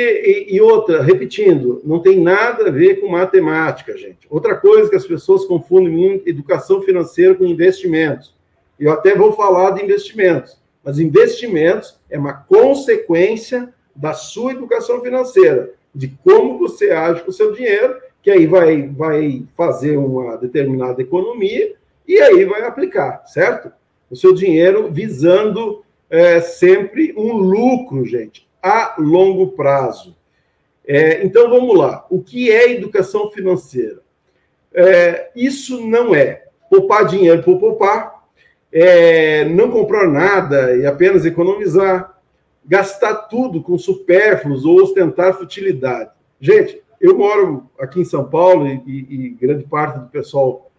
e, 0.50 0.56
e, 0.56 0.60
outra, 0.60 1.00
repetindo, 1.00 1.80
não 1.84 2.00
tem 2.00 2.18
nada 2.18 2.66
a 2.66 2.70
ver 2.72 3.00
com 3.00 3.06
matemática, 3.06 3.96
gente. 3.96 4.26
Outra 4.28 4.56
coisa 4.56 4.90
que 4.90 4.96
as 4.96 5.06
pessoas 5.06 5.44
confundem 5.44 6.24
educação 6.26 6.82
financeira 6.82 7.36
com 7.36 7.44
investimentos. 7.44 8.34
Eu 8.80 8.90
até 8.90 9.14
vou 9.14 9.32
falar 9.32 9.70
de 9.70 9.84
investimentos, 9.84 10.58
mas 10.82 10.98
investimentos 10.98 12.00
é 12.10 12.18
uma 12.18 12.32
consequência 12.32 13.72
da 13.94 14.12
sua 14.12 14.50
educação 14.50 15.00
financeira, 15.00 15.72
de 15.94 16.08
como 16.24 16.58
você 16.58 16.90
age 16.90 17.22
com 17.22 17.30
o 17.30 17.32
seu 17.32 17.52
dinheiro, 17.52 17.94
que 18.20 18.30
aí 18.32 18.44
vai, 18.44 18.88
vai 18.88 19.44
fazer 19.56 19.96
uma 19.96 20.36
determinada 20.36 21.00
economia 21.00 21.80
e 22.06 22.20
aí 22.20 22.44
vai 22.44 22.62
aplicar, 22.62 23.24
certo? 23.26 23.72
O 24.10 24.16
seu 24.16 24.34
dinheiro 24.34 24.90
visando 24.90 25.84
é, 26.10 26.40
sempre 26.40 27.14
um 27.16 27.32
lucro, 27.32 28.04
gente 28.04 28.50
a 28.62 28.94
longo 28.98 29.48
prazo. 29.48 30.16
É, 30.86 31.24
então 31.24 31.50
vamos 31.50 31.76
lá. 31.76 32.06
O 32.08 32.22
que 32.22 32.50
é 32.50 32.72
educação 32.72 33.30
financeira? 33.30 34.00
É, 34.72 35.30
isso 35.34 35.86
não 35.86 36.14
é 36.14 36.44
poupar 36.70 37.04
dinheiro 37.04 37.42
por 37.42 37.58
poupar, 37.58 38.22
é, 38.72 39.44
não 39.44 39.70
comprar 39.70 40.08
nada 40.08 40.74
e 40.76 40.86
apenas 40.86 41.26
economizar, 41.26 42.18
gastar 42.64 43.14
tudo 43.14 43.62
com 43.62 43.76
supérfluos 43.76 44.64
ou 44.64 44.80
ostentar 44.80 45.34
futilidade. 45.34 46.10
Gente, 46.40 46.82
eu 47.00 47.18
moro 47.18 47.68
aqui 47.78 48.00
em 48.00 48.04
São 48.04 48.24
Paulo 48.30 48.66
e, 48.66 48.82
e, 48.86 49.26
e 49.26 49.28
grande 49.30 49.64
parte 49.64 49.98
do 49.98 50.06
pessoal 50.06 50.70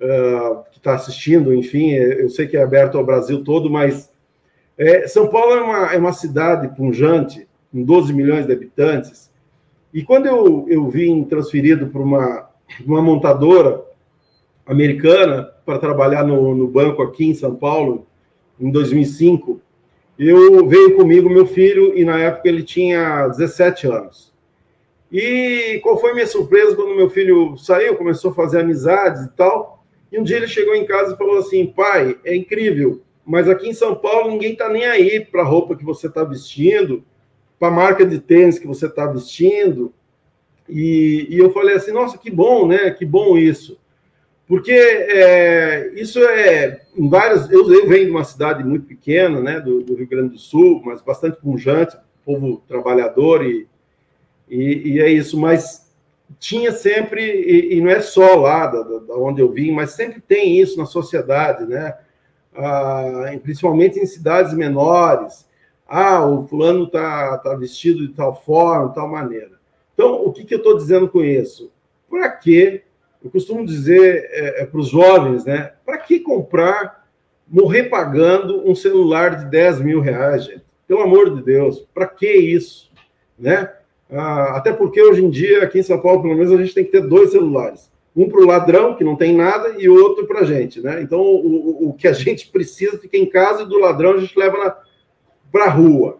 uh, 0.00 0.64
que 0.70 0.78
está 0.78 0.94
assistindo, 0.94 1.54
enfim, 1.54 1.92
eu 1.92 2.28
sei 2.28 2.46
que 2.46 2.56
é 2.56 2.62
aberto 2.62 2.98
ao 2.98 3.04
Brasil 3.04 3.42
todo, 3.42 3.70
mas 3.70 4.12
é, 4.76 5.06
São 5.06 5.28
Paulo 5.28 5.52
é 5.52 5.60
uma, 5.60 5.94
é 5.94 5.98
uma 5.98 6.12
cidade 6.12 6.68
punjante, 6.76 7.48
com 7.72 7.82
12 7.82 8.12
milhões 8.12 8.46
de 8.46 8.52
habitantes, 8.52 9.30
e 9.92 10.02
quando 10.02 10.26
eu, 10.26 10.66
eu 10.68 10.88
vim 10.88 11.22
transferido 11.24 11.86
para 11.86 12.02
uma, 12.02 12.50
uma 12.84 13.00
montadora 13.00 13.82
americana 14.66 15.48
para 15.64 15.78
trabalhar 15.78 16.24
no, 16.24 16.54
no 16.54 16.66
banco 16.66 17.02
aqui 17.02 17.26
em 17.26 17.34
São 17.34 17.54
Paulo, 17.54 18.06
em 18.58 18.70
2005, 18.70 19.60
eu 20.18 20.66
veio 20.66 20.96
comigo 20.96 21.28
meu 21.28 21.46
filho 21.46 21.96
e 21.96 22.04
na 22.04 22.18
época 22.18 22.48
ele 22.48 22.62
tinha 22.62 23.26
17 23.28 23.86
anos. 23.86 24.32
E 25.10 25.80
qual 25.82 25.98
foi 25.98 26.12
minha 26.12 26.26
surpresa 26.26 26.74
quando 26.74 26.96
meu 26.96 27.08
filho 27.08 27.56
saiu, 27.56 27.96
começou 27.96 28.30
a 28.30 28.34
fazer 28.34 28.60
amizades 28.60 29.24
e 29.24 29.30
tal. 29.30 29.83
E 30.14 30.18
um 30.18 30.22
dia 30.22 30.36
ele 30.36 30.48
chegou 30.48 30.74
em 30.74 30.86
casa 30.86 31.14
e 31.14 31.18
falou 31.18 31.38
assim: 31.38 31.66
pai, 31.66 32.16
é 32.24 32.34
incrível 32.34 33.02
mas 33.24 33.48
aqui 33.48 33.68
em 33.68 33.74
São 33.74 33.94
Paulo 33.94 34.30
ninguém 34.30 34.52
está 34.52 34.68
nem 34.68 34.84
aí 34.84 35.20
para 35.20 35.42
a 35.42 35.46
roupa 35.46 35.76
que 35.76 35.84
você 35.84 36.08
está 36.08 36.22
vestindo, 36.22 37.02
para 37.58 37.68
a 37.68 37.70
marca 37.70 38.04
de 38.04 38.18
tênis 38.18 38.58
que 38.58 38.66
você 38.66 38.86
está 38.86 39.06
vestindo. 39.06 39.92
E, 40.68 41.26
e, 41.30 41.38
eu 41.38 41.50
falei 41.52 41.76
assim, 41.76 41.92
nossa, 41.92 42.18
que 42.18 42.30
bom, 42.30 42.66
né? 42.66 42.90
Que 42.90 43.04
bom 43.04 43.36
isso. 43.38 43.78
Porque 44.46 44.72
é, 44.72 45.90
isso 45.94 46.18
é 46.20 46.82
em 46.96 47.08
várias. 47.08 47.50
Eu, 47.50 47.70
eu, 47.72 47.88
venho 47.88 48.06
de 48.06 48.10
uma 48.10 48.24
cidade 48.24 48.62
muito 48.62 48.86
pequena, 48.86 49.40
né? 49.40 49.60
Do, 49.60 49.82
do, 49.82 49.94
Rio 49.94 50.06
Grande 50.06 50.30
do 50.30 50.38
Sul, 50.38 50.82
mas 50.84 51.00
bastante 51.00 51.38
pungente, 51.38 51.96
povo 52.24 52.62
trabalhador, 52.68 53.44
e, 53.44 53.66
e, 54.48 54.92
e 54.92 55.00
é 55.00 55.10
isso. 55.10 55.38
Mas 55.38 55.83
tinha 56.38 56.72
sempre, 56.72 57.22
e, 57.22 57.74
e 57.76 57.80
não 57.80 57.90
é 57.90 58.00
só 58.00 58.34
lá 58.36 58.66
da, 58.66 58.82
da, 58.82 59.14
onde 59.16 59.40
eu 59.40 59.50
vim, 59.50 59.72
mas 59.72 59.92
sempre 59.92 60.20
tem 60.20 60.58
isso 60.58 60.78
na 60.78 60.86
sociedade, 60.86 61.66
né? 61.66 61.94
ah, 62.56 63.36
principalmente 63.42 63.98
em 63.98 64.06
cidades 64.06 64.54
menores. 64.54 65.46
Ah, 65.86 66.24
o 66.24 66.46
fulano 66.46 66.84
está 66.84 67.38
tá 67.38 67.54
vestido 67.54 68.06
de 68.06 68.14
tal 68.14 68.34
forma, 68.42 68.88
de 68.88 68.94
tal 68.94 69.08
maneira. 69.08 69.52
Então, 69.92 70.24
o 70.24 70.32
que, 70.32 70.44
que 70.44 70.54
eu 70.54 70.58
estou 70.58 70.76
dizendo 70.76 71.08
com 71.08 71.22
isso? 71.22 71.70
Para 72.08 72.30
que, 72.30 72.82
eu 73.22 73.30
costumo 73.30 73.64
dizer 73.64 74.28
é, 74.30 74.62
é 74.62 74.66
para 74.66 74.80
os 74.80 74.88
jovens, 74.88 75.44
né? 75.44 75.72
Para 75.84 75.98
que 75.98 76.20
comprar, 76.20 77.06
morrer 77.46 77.84
pagando 77.84 78.68
um 78.68 78.74
celular 78.74 79.36
de 79.36 79.46
10 79.46 79.80
mil 79.80 80.00
reais, 80.00 80.44
gente? 80.44 80.64
Pelo 80.86 81.02
amor 81.02 81.34
de 81.34 81.42
Deus, 81.42 81.86
para 81.94 82.06
que 82.06 82.30
isso? 82.30 82.90
Né? 83.38 83.70
Ah, 84.10 84.56
até 84.56 84.72
porque 84.72 85.02
hoje 85.02 85.24
em 85.24 85.30
dia, 85.30 85.62
aqui 85.62 85.78
em 85.78 85.82
São 85.82 86.00
Paulo, 86.00 86.22
pelo 86.22 86.36
menos, 86.36 86.52
a 86.52 86.56
gente 86.56 86.74
tem 86.74 86.84
que 86.84 86.92
ter 86.92 87.06
dois 87.06 87.30
celulares 87.30 87.92
um 88.16 88.28
para 88.28 88.40
o 88.40 88.46
ladrão, 88.46 88.94
que 88.94 89.02
não 89.02 89.16
tem 89.16 89.34
nada, 89.34 89.74
e 89.76 89.88
outro 89.88 90.26
para 90.26 90.40
a 90.40 90.44
gente, 90.44 90.80
né? 90.80 91.02
Então, 91.02 91.20
o, 91.20 91.88
o, 91.88 91.92
que 91.92 92.06
a 92.06 92.12
gente 92.14 92.48
precisa 92.48 92.98
fica 92.98 93.16
em 93.16 93.26
casa 93.26 93.62
e 93.62 93.66
do 93.66 93.78
ladrão 93.78 94.12
a 94.12 94.20
gente 94.20 94.38
leva 94.38 94.78
para 95.50 95.64
a 95.64 95.70
rua. 95.70 96.18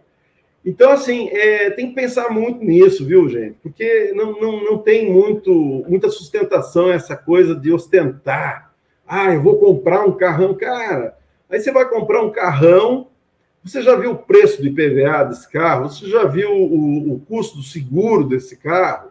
Então, 0.65 0.91
assim, 0.91 1.29
é, 1.29 1.71
tem 1.71 1.89
que 1.89 1.95
pensar 1.95 2.31
muito 2.31 2.65
nisso, 2.65 3.05
viu, 3.05 3.29
gente? 3.29 3.57
Porque 3.63 4.13
não, 4.15 4.41
não, 4.41 4.65
não 4.65 4.79
tem 4.79 5.13
muito, 5.13 5.53
muita 5.87 6.09
sustentação 6.09 6.91
essa 6.91 7.15
coisa 7.15 7.55
de 7.55 7.71
ostentar. 7.71 8.73
Ah, 9.07 9.35
eu 9.35 9.43
vou 9.43 9.59
comprar 9.59 10.07
um 10.07 10.13
carrão. 10.13 10.55
Cara, 10.55 11.19
aí 11.51 11.61
você 11.61 11.71
vai 11.71 11.87
comprar 11.87 12.23
um 12.23 12.31
carrão, 12.31 13.09
você 13.65 13.83
já 13.83 13.97
viu 13.97 14.13
o 14.13 14.19
preço 14.19 14.61
do 14.61 14.69
IPVA 14.69 15.25
desse 15.25 15.51
carro? 15.51 15.89
Você 15.89 16.07
já 16.07 16.25
viu 16.25 16.51
o, 16.51 17.15
o 17.15 17.21
custo 17.21 17.57
do 17.57 17.63
seguro 17.63 18.25
desse 18.25 18.57
carro? 18.57 19.11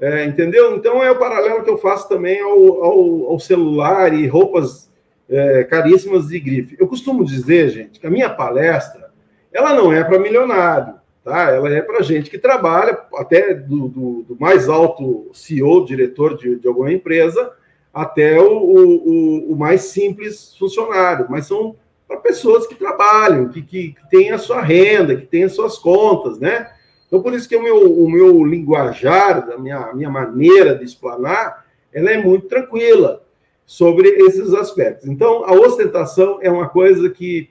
É, 0.00 0.24
entendeu? 0.24 0.76
Então 0.76 1.02
é 1.02 1.10
o 1.10 1.18
paralelo 1.18 1.64
que 1.64 1.70
eu 1.70 1.78
faço 1.78 2.08
também 2.08 2.40
ao, 2.40 2.84
ao, 2.84 3.30
ao 3.30 3.40
celular 3.40 4.12
e 4.12 4.26
roupas 4.26 4.88
é, 5.28 5.64
caríssimas 5.64 6.28
de 6.28 6.38
grife. 6.38 6.76
Eu 6.78 6.86
costumo 6.86 7.24
dizer, 7.24 7.70
gente, 7.70 7.98
que 7.98 8.06
a 8.06 8.10
minha 8.10 8.30
palestra 8.30 9.10
ela 9.52 9.74
não 9.74 9.92
é 9.92 10.04
para 10.04 10.18
milionário, 10.18 10.94
tá? 11.24 11.50
Ela 11.50 11.70
é 11.70 11.82
para 11.82 12.02
gente 12.02 12.30
que 12.30 12.38
trabalha, 12.38 12.98
até 13.16 13.54
do, 13.54 13.88
do, 13.88 14.22
do, 14.22 14.36
mais 14.38 14.68
alto 14.68 15.30
CEO, 15.32 15.84
diretor 15.84 16.36
de, 16.36 16.56
de 16.56 16.68
alguma 16.68 16.92
empresa, 16.92 17.52
até 17.92 18.38
o, 18.38 18.52
o, 18.52 19.52
o, 19.52 19.56
mais 19.56 19.82
simples 19.82 20.54
funcionário, 20.56 21.26
mas 21.28 21.46
são 21.46 21.74
para 22.08 22.16
pessoas 22.16 22.66
que 22.66 22.74
trabalham, 22.74 23.50
que, 23.50 23.60
que, 23.60 23.94
têm 24.10 24.32
a 24.32 24.38
sua 24.38 24.62
renda, 24.62 25.14
que 25.14 25.26
têm 25.26 25.44
as 25.44 25.52
suas 25.52 25.78
contas, 25.78 26.40
né? 26.40 26.72
Então, 27.06 27.22
por 27.22 27.34
isso 27.34 27.48
que 27.48 27.56
o 27.56 27.62
meu, 27.62 27.92
o 27.92 28.10
meu 28.10 28.44
linguajar, 28.44 29.50
a 29.52 29.58
minha, 29.58 29.76
a 29.76 29.94
minha 29.94 30.10
maneira 30.10 30.74
de 30.74 30.84
explanar, 30.84 31.66
ela 31.92 32.10
é 32.10 32.22
muito 32.22 32.48
tranquila 32.48 33.22
sobre 33.66 34.08
esses 34.08 34.54
aspectos. 34.54 35.06
Então, 35.06 35.44
a 35.44 35.52
ostentação 35.52 36.38
é 36.40 36.50
uma 36.50 36.68
coisa 36.68 37.10
que, 37.10 37.50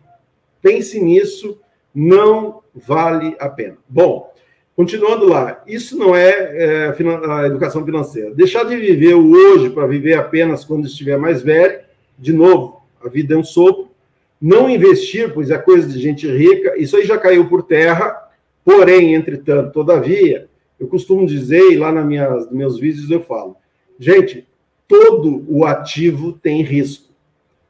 pense 0.61 0.99
nisso, 0.99 1.59
não 1.93 2.61
vale 2.73 3.35
a 3.39 3.49
pena. 3.49 3.77
Bom, 3.87 4.33
continuando 4.75 5.27
lá, 5.27 5.63
isso 5.67 5.97
não 5.97 6.15
é, 6.15 6.29
é 6.29 6.93
a 7.27 7.47
educação 7.47 7.85
financeira. 7.85 8.33
Deixar 8.33 8.63
de 8.63 8.75
viver 8.75 9.15
o 9.15 9.31
hoje 9.31 9.69
para 9.69 9.87
viver 9.87 10.15
apenas 10.15 10.65
quando 10.65 10.85
estiver 10.85 11.17
mais 11.17 11.41
velho, 11.41 11.79
de 12.17 12.33
novo, 12.33 12.81
a 13.03 13.07
vida 13.07 13.33
é 13.33 13.37
um 13.37 13.43
sopro. 13.43 13.89
Não 14.39 14.69
investir, 14.69 15.34
pois 15.34 15.50
é 15.50 15.58
coisa 15.58 15.88
de 15.88 16.00
gente 16.00 16.28
rica, 16.28 16.78
isso 16.78 16.95
aí 16.95 17.06
já 17.06 17.17
caiu 17.17 17.47
por 17.50 17.63
terra 17.63 18.28
Porém, 18.67 19.15
entretanto, 19.15 19.71
todavia, 19.71 20.50
eu 20.78 20.89
costumo 20.89 21.26
dizer, 21.26 21.71
e 21.71 21.78
lá 21.78 21.89
nas 21.89 22.06
minhas, 22.06 22.47
nos 22.47 22.52
meus 22.52 22.78
vídeos 22.78 23.10
eu 23.10 23.21
falo, 23.21 23.56
gente, 23.97 24.45
todo 24.86 25.45
o 25.47 25.63
ativo 25.63 26.34
tem 26.34 26.62
risco. 26.63 27.13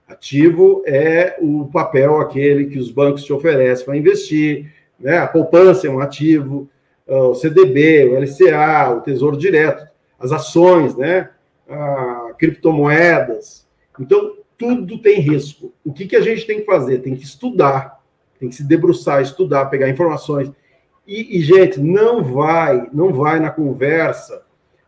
Ativo 0.07 0.81
é 0.87 1.37
o 1.39 1.69
papel 1.71 2.19
aquele 2.19 2.65
que 2.65 2.79
os 2.79 2.89
bancos 2.89 3.23
te 3.23 3.31
oferecem 3.31 3.85
para 3.85 3.95
investir, 3.95 4.73
né? 4.99 5.19
A 5.19 5.27
poupança 5.27 5.85
é 5.85 5.91
um 5.91 5.99
ativo, 5.99 6.67
o 7.05 7.35
CDB, 7.35 8.05
o 8.05 8.17
LCA, 8.17 8.95
o 8.97 9.01
Tesouro 9.01 9.37
Direto, 9.37 9.85
as 10.19 10.31
ações, 10.31 10.97
né? 10.97 11.29
A 11.69 12.33
criptomoedas. 12.39 13.67
Então, 13.99 14.35
tudo 14.57 14.97
tem 14.97 15.19
risco. 15.19 15.73
O 15.85 15.93
que, 15.93 16.07
que 16.07 16.15
a 16.15 16.21
gente 16.21 16.45
tem 16.45 16.59
que 16.59 16.65
fazer? 16.65 16.99
Tem 16.99 17.15
que 17.15 17.23
estudar, 17.23 18.01
tem 18.39 18.49
que 18.49 18.55
se 18.55 18.63
debruçar, 18.63 19.21
estudar, 19.21 19.65
pegar 19.65 19.89
informações 19.89 20.51
E, 21.07 21.37
e, 21.37 21.41
gente, 21.41 21.79
não 21.79 22.23
vai, 22.23 22.87
não 22.91 23.13
vai 23.13 23.39
na 23.39 23.49
conversa 23.49 24.43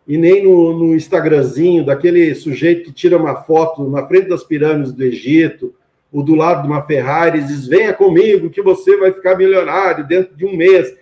e 0.08 0.17
nem 0.17 0.43
no, 0.43 0.77
no 0.77 0.95
Instagramzinho 0.95 1.86
daquele 1.86 2.34
sujeito 2.34 2.84
que 2.86 2.91
tira 2.91 3.15
uma 3.15 3.43
foto 3.43 3.88
na 3.88 4.08
frente 4.08 4.27
das 4.27 4.43
pirâmides 4.43 4.91
do 4.91 5.03
Egito, 5.03 5.75
ou 6.12 6.23
do 6.23 6.34
lado 6.34 6.63
de 6.63 6.67
uma 6.67 6.82
Ferrari, 6.82 7.39
e 7.39 7.43
diz: 7.43 7.67
venha 7.67 7.93
comigo 7.93 8.49
que 8.49 8.62
você 8.62 8.97
vai 8.97 9.13
ficar 9.13 9.38
milionário 9.38 10.08
dentro 10.08 10.36
de 10.36 10.45
um 10.45 10.58
mês. 10.58 10.97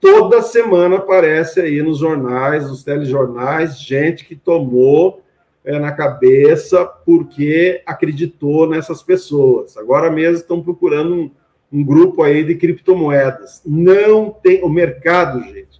Toda 0.00 0.40
semana 0.40 0.96
aparece 0.98 1.60
aí 1.60 1.82
nos 1.82 1.98
jornais, 1.98 2.68
nos 2.68 2.84
telejornais, 2.84 3.80
gente 3.80 4.24
que 4.24 4.36
tomou 4.36 5.20
é, 5.68 5.78
na 5.78 5.92
cabeça 5.92 6.86
porque 6.86 7.82
acreditou 7.84 8.66
nessas 8.66 9.02
pessoas. 9.02 9.76
Agora 9.76 10.10
mesmo 10.10 10.38
estão 10.38 10.62
procurando 10.62 11.14
um, 11.14 11.30
um 11.70 11.84
grupo 11.84 12.22
aí 12.22 12.42
de 12.42 12.54
criptomoedas. 12.54 13.60
Não 13.66 14.30
tem 14.30 14.64
o 14.64 14.68
mercado, 14.70 15.42
gente. 15.42 15.78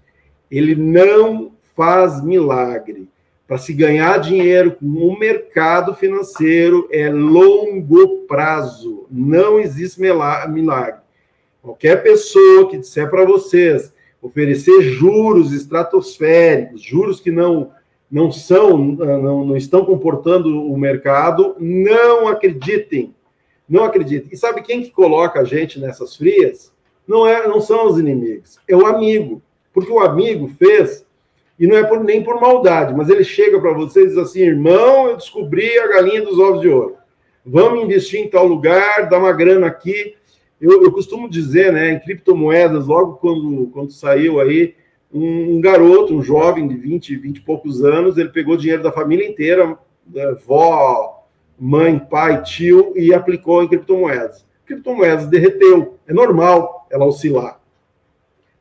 Ele 0.51 0.75
não 0.75 1.53
faz 1.75 2.23
milagre. 2.23 3.09
Para 3.47 3.57
se 3.57 3.73
ganhar 3.73 4.19
dinheiro 4.19 4.73
com 4.73 4.85
o 4.85 5.19
mercado 5.19 5.95
financeiro 5.95 6.87
é 6.93 7.09
longo 7.09 8.27
prazo. 8.27 9.07
Não 9.11 9.59
existe 9.59 9.99
milagre. 9.99 11.01
Qualquer 11.63 12.03
pessoa 12.03 12.69
que 12.69 12.77
disser 12.77 13.09
para 13.09 13.25
vocês 13.25 13.91
oferecer 14.21 14.83
juros 14.83 15.51
estratosféricos, 15.55 16.83
juros 16.83 17.21
que 17.21 17.31
não 17.31 17.71
não 18.11 18.33
são, 18.33 18.79
não, 18.79 19.45
não 19.45 19.57
estão 19.57 19.85
comportando 19.85 20.65
o 20.65 20.77
mercado, 20.79 21.55
não 21.59 22.27
acreditem. 22.27 23.15
Não 23.69 23.85
acreditem. 23.85 24.31
E 24.33 24.37
sabe 24.37 24.63
quem 24.63 24.83
que 24.83 24.91
coloca 24.91 25.41
a 25.41 25.45
gente 25.45 25.79
nessas 25.79 26.17
frias? 26.17 26.73
Não 27.07 27.27
é, 27.27 27.47
não 27.47 27.61
são 27.61 27.87
os 27.87 27.99
inimigos, 27.99 28.59
é 28.67 28.75
o 28.75 28.87
amigo. 28.87 29.43
Porque 29.73 29.93
o 29.93 30.01
amigo 30.01 30.49
fez 30.59 31.07
e 31.59 31.67
não 31.67 31.77
é 31.77 31.85
por, 31.85 32.03
nem 32.03 32.23
por 32.23 32.41
maldade, 32.41 32.95
mas 32.95 33.09
ele 33.09 33.25
chega 33.25 33.61
para 33.61 33.73
você 33.73 34.03
e 34.03 34.07
diz 34.09 34.17
assim: 34.17 34.41
irmão, 34.41 35.09
eu 35.09 35.17
descobri 35.17 35.79
a 35.79 35.89
galinha 35.89 36.23
dos 36.23 36.39
ovos 36.39 36.61
de 36.61 36.69
ouro. 36.69 36.97
Vamos 37.45 37.83
investir 37.83 38.21
em 38.21 38.29
tal 38.29 38.47
lugar, 38.47 39.09
dar 39.09 39.19
uma 39.19 39.33
grana 39.33 39.67
aqui. 39.67 40.15
Eu, 40.61 40.83
eu 40.83 40.93
costumo 40.93 41.29
dizer, 41.29 41.73
né, 41.73 41.93
em 41.93 42.01
criptomoedas, 42.01 42.87
logo 42.87 43.15
quando, 43.15 43.69
quando 43.73 43.93
saiu 43.93 44.41
aí, 44.41 44.75
um, 45.13 45.61
garoto, 45.61 46.15
um 46.15 46.23
jovem 46.23 46.69
de 46.69 46.77
20, 46.77 47.17
20 47.17 47.37
e 47.37 47.41
poucos 47.41 47.85
anos, 47.85 48.19
ele 48.19 48.29
pegou 48.29 48.57
dinheiro 48.57 48.83
da 48.83 48.93
família 48.93 49.27
inteira, 49.27 49.79
da 50.05 50.35
vó, 50.35 51.27
mãe, 51.59 51.99
pai, 51.99 52.43
tio, 52.43 52.93
e 52.97 53.13
aplicou 53.13 53.63
em 53.63 53.69
criptomoedas. 53.69 54.47
Criptomoedas 54.67 55.27
derreteu, 55.27 55.99
é 56.07 56.13
normal 56.13 56.87
ela 56.91 57.07
oscilar. 57.07 57.61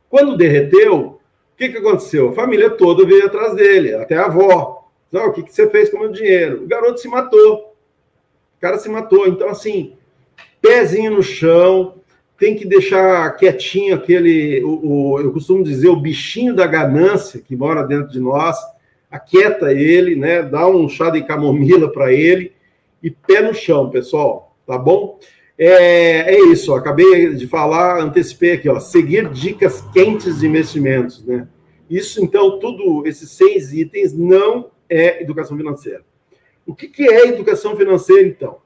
Quando 0.09 0.37
derreteu, 0.37 1.19
o 1.53 1.57
que, 1.57 1.69
que 1.69 1.77
aconteceu? 1.77 2.29
A 2.29 2.33
família 2.33 2.69
toda 2.69 3.05
veio 3.05 3.25
atrás 3.25 3.55
dele, 3.55 3.93
até 3.95 4.15
a 4.15 4.25
avó. 4.25 4.89
Ah, 5.13 5.25
o 5.25 5.33
que, 5.33 5.43
que 5.43 5.53
você 5.53 5.69
fez 5.69 5.89
com 5.89 5.97
o 5.97 5.99
meu 6.01 6.11
dinheiro? 6.11 6.63
O 6.63 6.67
garoto 6.67 6.99
se 6.99 7.07
matou. 7.07 7.75
O 8.57 8.61
cara 8.61 8.77
se 8.77 8.89
matou. 8.89 9.27
Então, 9.27 9.49
assim, 9.49 9.95
pezinho 10.61 11.11
no 11.11 11.23
chão, 11.23 11.95
tem 12.37 12.55
que 12.55 12.65
deixar 12.65 13.35
quietinho 13.35 13.95
aquele, 13.95 14.63
o, 14.63 15.13
o, 15.13 15.19
eu 15.19 15.31
costumo 15.31 15.63
dizer, 15.63 15.89
o 15.89 15.95
bichinho 15.95 16.53
da 16.53 16.67
ganância 16.67 17.41
que 17.41 17.55
mora 17.55 17.83
dentro 17.83 18.11
de 18.11 18.19
nós, 18.19 18.55
aquieta 19.09 19.73
ele, 19.73 20.15
né? 20.15 20.43
Dá 20.43 20.67
um 20.67 20.87
chá 20.87 21.09
de 21.09 21.23
camomila 21.23 21.91
para 21.91 22.13
ele 22.13 22.51
e 23.01 23.09
pé 23.09 23.41
no 23.41 23.53
chão, 23.53 23.89
pessoal, 23.89 24.55
tá 24.65 24.77
bom? 24.77 25.19
É, 25.57 26.35
é 26.35 26.39
isso, 26.51 26.71
ó, 26.71 26.77
acabei 26.77 27.33
de 27.33 27.47
falar, 27.47 27.99
antecipei 27.99 28.51
aqui, 28.51 28.69
ó, 28.69 28.79
seguir 28.79 29.29
dicas 29.29 29.81
quentes 29.91 30.39
de 30.39 30.47
investimentos, 30.47 31.25
né? 31.25 31.47
Isso, 31.89 32.23
então, 32.23 32.59
tudo, 32.59 33.07
esses 33.07 33.31
seis 33.31 33.73
itens 33.73 34.13
não 34.13 34.69
é 34.89 35.23
educação 35.23 35.57
financeira. 35.57 36.01
O 36.65 36.75
que, 36.75 36.87
que 36.87 37.03
é 37.03 37.29
educação 37.29 37.75
financeira, 37.75 38.27
então? 38.27 38.57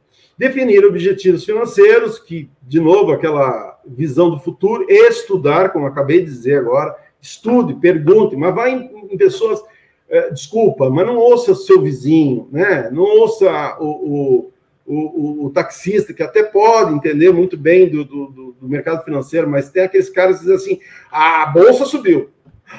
Definir 0.42 0.84
objetivos 0.84 1.46
financeiros, 1.46 2.18
que, 2.18 2.50
de 2.64 2.80
novo, 2.80 3.12
aquela 3.12 3.80
visão 3.86 4.28
do 4.32 4.40
futuro, 4.40 4.88
estudar, 4.90 5.72
como 5.72 5.86
acabei 5.86 6.22
de 6.22 6.26
dizer 6.26 6.58
agora, 6.58 6.96
estude, 7.22 7.76
pergunte, 7.76 8.36
mas 8.36 8.56
vá 8.56 8.68
em, 8.68 9.08
em 9.12 9.18
pessoas, 9.20 9.62
é, 10.10 10.32
desculpa, 10.32 10.90
mas 10.90 11.06
não 11.06 11.16
ouça 11.16 11.52
o 11.52 11.56
seu 11.56 11.80
vizinho, 11.80 12.50
né? 12.52 12.90
Não 12.92 13.04
ouça 13.04 13.78
o, 13.80 13.86
o 13.86 14.52
o, 14.84 15.46
o, 15.46 15.50
taxista, 15.52 16.12
que 16.12 16.24
até 16.24 16.44
pode 16.44 16.94
entender 16.94 17.32
muito 17.32 17.56
bem 17.56 17.88
do, 17.88 18.04
do, 18.04 18.56
do, 18.60 18.68
mercado 18.68 19.06
financeiro, 19.06 19.48
mas 19.48 19.70
tem 19.70 19.84
aqueles 19.84 20.10
caras 20.10 20.38
que 20.40 20.42
dizem 20.42 20.56
assim: 20.56 20.80
ah, 21.10 21.44
a 21.44 21.46
bolsa 21.46 21.86
subiu, 21.86 22.30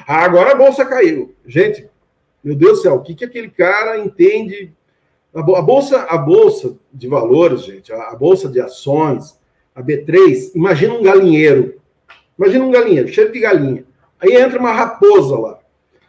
ah, 0.05 0.23
agora 0.23 0.51
a 0.51 0.55
bolsa 0.55 0.85
caiu. 0.85 1.33
Gente, 1.47 1.89
meu 2.43 2.55
Deus 2.55 2.79
do 2.79 2.81
céu, 2.83 2.95
o 2.95 3.01
que, 3.01 3.15
que 3.15 3.25
aquele 3.25 3.49
cara 3.49 3.97
entende? 3.97 4.71
A 5.33 5.41
bolsa, 5.41 6.01
a 6.03 6.17
bolsa 6.17 6.75
de 6.93 7.07
valores, 7.07 7.63
gente, 7.63 7.91
a 7.91 8.15
bolsa 8.15 8.47
de 8.47 8.61
ações, 8.61 9.39
a 9.73 9.81
B3, 9.81 10.51
imagina 10.53 10.93
um 10.93 11.03
galinheiro. 11.03 11.81
Imagina 12.37 12.65
um 12.65 12.71
galinheiro, 12.71 13.07
cheio 13.07 13.31
de 13.31 13.39
galinha. 13.39 13.85
Aí 14.19 14.35
entra 14.35 14.59
uma 14.59 14.71
raposa 14.71 15.37
lá. 15.37 15.59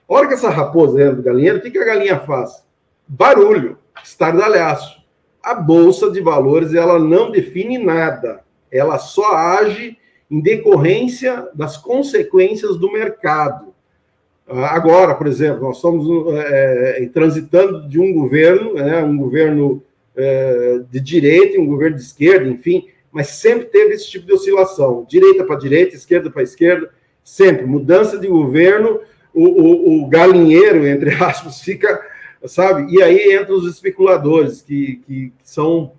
A 0.08 0.14
hora 0.14 0.28
que 0.28 0.34
essa 0.34 0.50
raposa 0.50 1.00
entra 1.00 1.16
no 1.16 1.22
galinheiro, 1.22 1.58
o 1.58 1.62
que, 1.62 1.70
que 1.70 1.78
a 1.78 1.84
galinha 1.84 2.20
faz? 2.20 2.62
Barulho, 3.08 3.78
estardalhaço 4.02 5.04
a 5.44 5.54
bolsa 5.54 6.10
de 6.10 6.22
valores 6.22 6.72
ela 6.72 6.98
não 6.98 7.30
define 7.30 7.76
nada, 7.76 8.42
ela 8.72 8.98
só 8.98 9.37
age 9.37 9.98
em 10.30 10.40
decorrência 10.40 11.48
das 11.54 11.76
consequências 11.76 12.78
do 12.78 12.90
mercado. 12.90 13.73
Ah, 14.48 14.74
agora, 14.74 15.14
por 15.14 15.26
exemplo, 15.26 15.62
nós 15.62 15.76
estamos 15.76 16.07
é, 16.35 17.09
transitando 17.12 17.88
de 17.88 17.98
um 17.98 18.12
governo, 18.12 18.74
né, 18.74 19.02
um 19.02 19.16
governo 19.16 19.83
é, 20.14 20.80
de 20.90 21.00
direita 21.00 21.57
e 21.57 21.61
um 21.61 21.66
governo 21.66 21.96
de 21.96 22.02
esquerda, 22.02 22.48
enfim, 22.48 22.88
mas 23.11 23.28
sempre 23.28 23.66
teve 23.66 23.94
esse 23.94 24.11
tipo 24.11 24.26
de 24.26 24.33
oscilação, 24.33 25.07
direita 25.09 25.44
para 25.44 25.57
direita, 25.57 25.96
esquerda 25.96 26.30
para 26.30 26.42
esquerda, 26.42 26.90
sempre 27.22 27.64
mudança 27.64 28.18
de 28.18 28.28
governo, 28.28 29.00
o, 29.33 29.44
o, 29.44 30.04
o 30.04 30.09
galinheiro 30.09 30.87
entre 30.87 31.11
aspas 31.22 31.61
fica 31.61 32.00
sabe? 32.46 32.92
E 32.92 33.02
aí 33.02 33.35
entram 33.35 33.57
os 33.57 33.66
especuladores, 33.68 34.62
que, 34.62 35.00
que, 35.07 35.33
são 35.42 35.92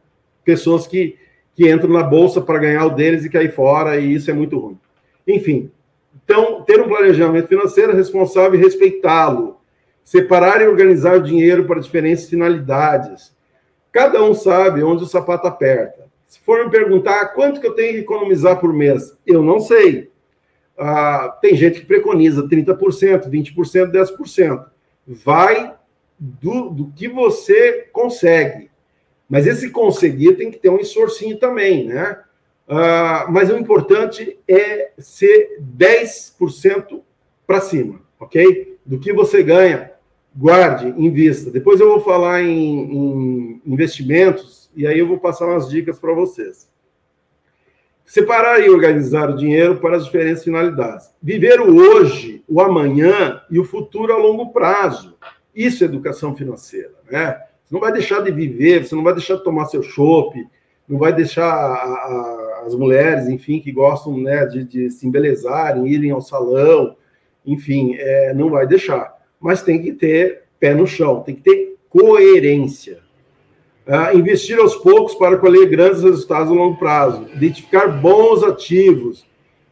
pessoas 0.43 0.87
que, 0.87 1.17
que 1.55 1.71
entram 1.71 1.91
na 1.91 2.03
bolsa 2.03 2.41
para 2.41 2.59
ganhar 2.59 2.85
o 2.85 2.91
deles 2.91 3.25
e 3.25 3.29
cair 3.29 3.51
fora, 3.51 3.97
e 3.97 4.13
isso 4.13 4.29
é 4.29 4.33
muito 4.33 4.57
ruim. 4.57 4.77
Enfim, 5.27 5.71
então, 6.25 6.63
ter 6.63 6.81
um 6.81 6.87
planejamento 6.87 7.47
financeiro 7.47 7.91
é 7.91 7.95
responsável 7.95 8.59
e 8.59 8.63
respeitá-lo. 8.63 9.61
Separar 10.03 10.59
e 10.61 10.67
organizar 10.67 11.15
o 11.15 11.23
dinheiro 11.23 11.65
para 11.65 11.79
diferentes 11.79 12.27
finalidades. 12.27 13.33
Cada 13.91 14.23
um 14.23 14.33
sabe 14.33 14.83
onde 14.83 15.03
o 15.03 15.07
sapato 15.07 15.47
aperta. 15.47 16.05
Se 16.25 16.39
for 16.39 16.65
me 16.65 16.71
perguntar 16.71 17.27
quanto 17.27 17.61
que 17.61 17.67
eu 17.67 17.73
tenho 17.73 17.93
que 17.93 17.99
economizar 17.99 18.59
por 18.59 18.73
mês, 18.73 19.15
eu 19.25 19.41
não 19.41 19.59
sei. 19.59 20.11
Ah, 20.77 21.37
tem 21.41 21.55
gente 21.55 21.79
que 21.79 21.85
preconiza 21.85 22.47
30%, 22.47 23.29
20%, 23.29 23.91
10%. 23.91 24.65
Vai 25.07 25.75
do, 26.19 26.69
do 26.69 26.91
que 26.91 27.07
você 27.07 27.87
consegue. 27.93 28.69
Mas 29.29 29.47
esse 29.47 29.69
conseguir 29.69 30.33
tem 30.33 30.51
que 30.51 30.57
ter 30.57 30.69
um 30.69 30.79
esforcinho 30.79 31.37
também, 31.37 31.85
né? 31.85 32.19
Uh, 32.67 33.31
mas 33.31 33.49
o 33.51 33.57
importante 33.57 34.39
é 34.47 34.91
ser 34.97 35.59
10% 35.61 37.01
para 37.45 37.61
cima, 37.61 38.01
ok? 38.19 38.77
Do 38.83 38.99
que 38.99 39.13
você 39.13 39.43
ganha, 39.43 39.91
guarde, 40.35 40.87
invista. 40.97 41.51
Depois 41.51 41.79
eu 41.79 41.87
vou 41.87 42.01
falar 42.01 42.41
em, 42.41 42.91
em 42.91 43.61
investimentos 43.65 44.69
e 44.75 44.85
aí 44.87 44.97
eu 44.97 45.07
vou 45.07 45.19
passar 45.19 45.45
umas 45.45 45.69
dicas 45.69 45.99
para 45.99 46.13
vocês. 46.13 46.67
Separar 48.05 48.59
e 48.63 48.69
organizar 48.69 49.29
o 49.29 49.35
dinheiro 49.35 49.77
para 49.77 49.97
as 49.97 50.05
diferentes 50.05 50.43
finalidades. 50.43 51.09
Viver 51.21 51.59
o 51.59 51.75
hoje, 51.75 52.43
o 52.47 52.61
amanhã 52.61 53.41
e 53.49 53.59
o 53.59 53.63
futuro 53.63 54.13
a 54.13 54.17
longo 54.17 54.51
prazo. 54.51 55.17
Isso 55.55 55.83
é 55.83 55.87
educação 55.87 56.35
financeira, 56.35 56.93
né? 57.09 57.39
Você 57.63 57.73
não 57.73 57.81
vai 57.81 57.91
deixar 57.91 58.21
de 58.21 58.31
viver, 58.31 58.85
você 58.85 58.93
não 58.93 59.03
vai 59.03 59.13
deixar 59.13 59.37
de 59.37 59.43
tomar 59.43 59.65
seu 59.65 59.81
chopp, 59.81 60.45
não 60.87 60.97
vai 60.99 61.13
deixar 61.13 61.47
a, 61.47 61.75
a, 61.75 62.63
as 62.65 62.75
mulheres, 62.75 63.27
enfim, 63.27 63.59
que 63.59 63.71
gostam 63.71 64.17
né, 64.17 64.45
de, 64.45 64.63
de, 64.63 64.89
se 64.89 65.07
embelezarem, 65.07 65.87
irem 65.87 66.11
ao 66.11 66.21
salão, 66.21 66.95
enfim, 67.45 67.95
é, 67.97 68.33
não 68.33 68.49
vai 68.49 68.67
deixar. 68.67 69.15
Mas 69.39 69.61
tem 69.61 69.81
que 69.81 69.91
ter 69.91 70.43
pé 70.59 70.73
no 70.73 70.87
chão, 70.87 71.21
tem 71.21 71.35
que 71.35 71.41
ter 71.41 71.75
coerência. 71.89 72.99
Ah, 73.87 74.15
investir 74.15 74.57
aos 74.57 74.75
poucos 74.75 75.13
para 75.13 75.37
colher 75.37 75.69
grandes 75.69 76.01
resultados 76.01 76.51
a 76.51 76.55
longo 76.55 76.77
prazo. 76.77 77.27
Identificar 77.33 77.87
bons 77.87 78.43
ativos. 78.43 79.25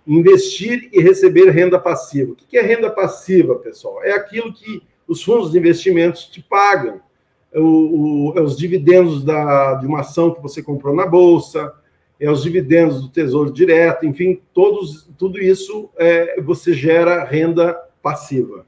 Investir 0.06 0.89
e 0.93 1.02
receber 1.02 1.49
renda 1.49 1.80
passiva. 1.80 2.34
O 2.34 2.36
que 2.36 2.58
é 2.58 2.62
renda 2.62 2.91
passiva, 2.91 3.56
pessoal? 3.56 4.04
É 4.04 4.12
aquilo 4.12 4.54
que 4.54 4.84
os 5.08 5.23
fundos 5.23 5.52
de 5.52 5.58
investimentos 5.58 6.26
te 6.26 6.41
pagam. 6.41 7.02
O, 7.56 8.32
o, 8.32 8.34
é 8.38 8.42
os 8.42 8.58
dividendos 8.58 9.24
da, 9.24 9.76
de 9.76 9.86
uma 9.86 10.02
ação 10.02 10.34
que 10.34 10.42
você 10.42 10.62
comprou 10.62 10.96
na 10.96 11.06
bolsa, 11.06 11.74
é 12.20 12.30
os 12.30 12.42
dividendos 12.42 13.02
do 13.02 13.10
Tesouro 13.10 13.52
Direto, 13.52 14.06
enfim, 14.06 14.42
todos, 14.54 15.10
tudo 15.18 15.39
isso 15.39 15.89
é, 15.98 16.39
você 16.42 16.74
gera 16.74 17.24
renda 17.24 17.78
passiva, 18.02 18.66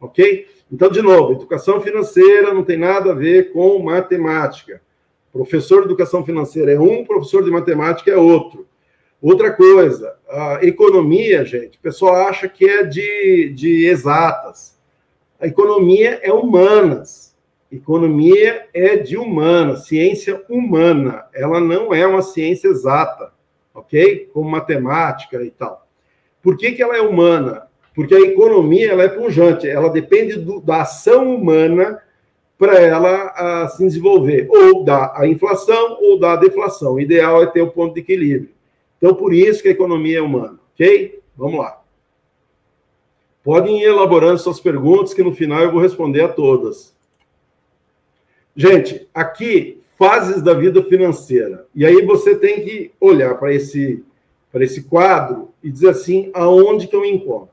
ok? 0.00 0.46
Então, 0.70 0.90
de 0.90 1.00
novo, 1.00 1.32
educação 1.32 1.80
financeira 1.80 2.52
não 2.52 2.64
tem 2.64 2.76
nada 2.76 3.12
a 3.12 3.14
ver 3.14 3.52
com 3.52 3.78
matemática. 3.78 4.82
Professor 5.32 5.80
de 5.80 5.86
educação 5.86 6.24
financeira 6.24 6.72
é 6.72 6.80
um, 6.80 7.04
professor 7.04 7.44
de 7.44 7.50
matemática 7.50 8.10
é 8.10 8.16
outro. 8.16 8.66
Outra 9.20 9.52
coisa, 9.52 10.14
a 10.28 10.60
economia, 10.62 11.44
gente, 11.44 11.78
o 11.78 11.80
pessoal 11.80 12.28
acha 12.28 12.48
que 12.48 12.64
é 12.68 12.84
de, 12.84 13.52
de 13.54 13.86
exatas. 13.86 14.76
A 15.40 15.46
economia 15.46 16.20
é 16.22 16.32
humanas. 16.32 17.27
Economia 17.70 18.66
é 18.72 18.96
de 18.96 19.16
humanas, 19.18 19.86
ciência 19.86 20.42
humana. 20.48 21.26
Ela 21.34 21.60
não 21.60 21.92
é 21.92 22.06
uma 22.06 22.22
ciência 22.22 22.68
exata, 22.68 23.32
ok? 23.74 24.30
Como 24.32 24.50
matemática 24.50 25.42
e 25.42 25.50
tal. 25.50 25.86
Por 26.42 26.56
que, 26.56 26.72
que 26.72 26.82
ela 26.82 26.96
é 26.96 27.00
humana? 27.00 27.68
Porque 27.94 28.14
a 28.14 28.20
economia 28.20 28.92
ela 28.92 29.02
é 29.02 29.08
pujante, 29.08 29.68
ela 29.68 29.90
depende 29.90 30.36
do, 30.36 30.60
da 30.60 30.82
ação 30.82 31.34
humana 31.34 32.00
para 32.56 32.80
ela 32.80 33.32
a, 33.36 33.68
se 33.68 33.84
desenvolver, 33.84 34.48
ou 34.50 34.82
da 34.84 35.12
a 35.16 35.26
inflação 35.26 35.98
ou 36.00 36.18
da 36.18 36.36
deflação. 36.36 36.94
O 36.94 37.00
ideal 37.00 37.42
é 37.42 37.46
ter 37.46 37.60
o 37.60 37.66
um 37.66 37.70
ponto 37.70 37.94
de 37.94 38.00
equilíbrio. 38.00 38.50
Então, 38.96 39.14
por 39.14 39.32
isso 39.32 39.62
que 39.62 39.68
a 39.68 39.72
economia 39.72 40.18
é 40.18 40.22
humana, 40.22 40.58
ok? 40.74 41.20
Vamos 41.36 41.60
lá. 41.60 41.80
Podem 43.44 43.80
ir 43.80 43.84
elaborando 43.84 44.38
suas 44.38 44.58
perguntas, 44.58 45.14
que 45.14 45.22
no 45.22 45.32
final 45.32 45.62
eu 45.62 45.70
vou 45.72 45.80
responder 45.80 46.22
a 46.22 46.28
todas. 46.28 46.96
Gente, 48.60 49.06
aqui, 49.14 49.80
fases 49.96 50.42
da 50.42 50.52
vida 50.52 50.82
financeira. 50.82 51.64
E 51.72 51.86
aí 51.86 52.04
você 52.04 52.34
tem 52.34 52.64
que 52.64 52.90
olhar 53.00 53.36
para 53.36 53.54
esse, 53.54 54.02
esse 54.52 54.82
quadro 54.82 55.50
e 55.62 55.70
dizer 55.70 55.90
assim, 55.90 56.28
aonde 56.34 56.88
que 56.88 56.96
eu 56.96 57.02
me 57.02 57.08
encontro? 57.08 57.50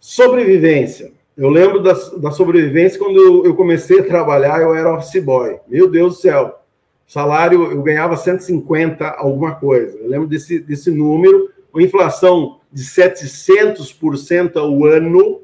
Sobrevivência. 0.00 1.12
Eu 1.36 1.48
lembro 1.48 1.80
da, 1.80 1.92
da 1.92 2.32
sobrevivência 2.32 2.98
quando 2.98 3.22
eu, 3.22 3.44
eu, 3.44 3.54
comecei 3.54 4.00
a 4.00 4.04
trabalhar, 4.04 4.60
eu 4.60 4.74
era 4.74 4.92
office 4.92 5.22
boy. 5.22 5.60
Meu 5.68 5.88
Deus 5.88 6.16
do 6.16 6.20
céu. 6.22 6.58
Salário, 7.06 7.70
eu 7.70 7.80
ganhava 7.80 8.16
150 8.16 9.06
alguma 9.10 9.54
coisa. 9.54 9.96
Eu 9.96 10.08
lembro 10.08 10.26
desse, 10.26 10.58
desse 10.58 10.90
número. 10.90 11.50
Uma 11.72 11.84
inflação 11.84 12.58
de 12.72 12.82
700% 12.82 14.56
ao 14.56 14.84
ano. 14.84 15.40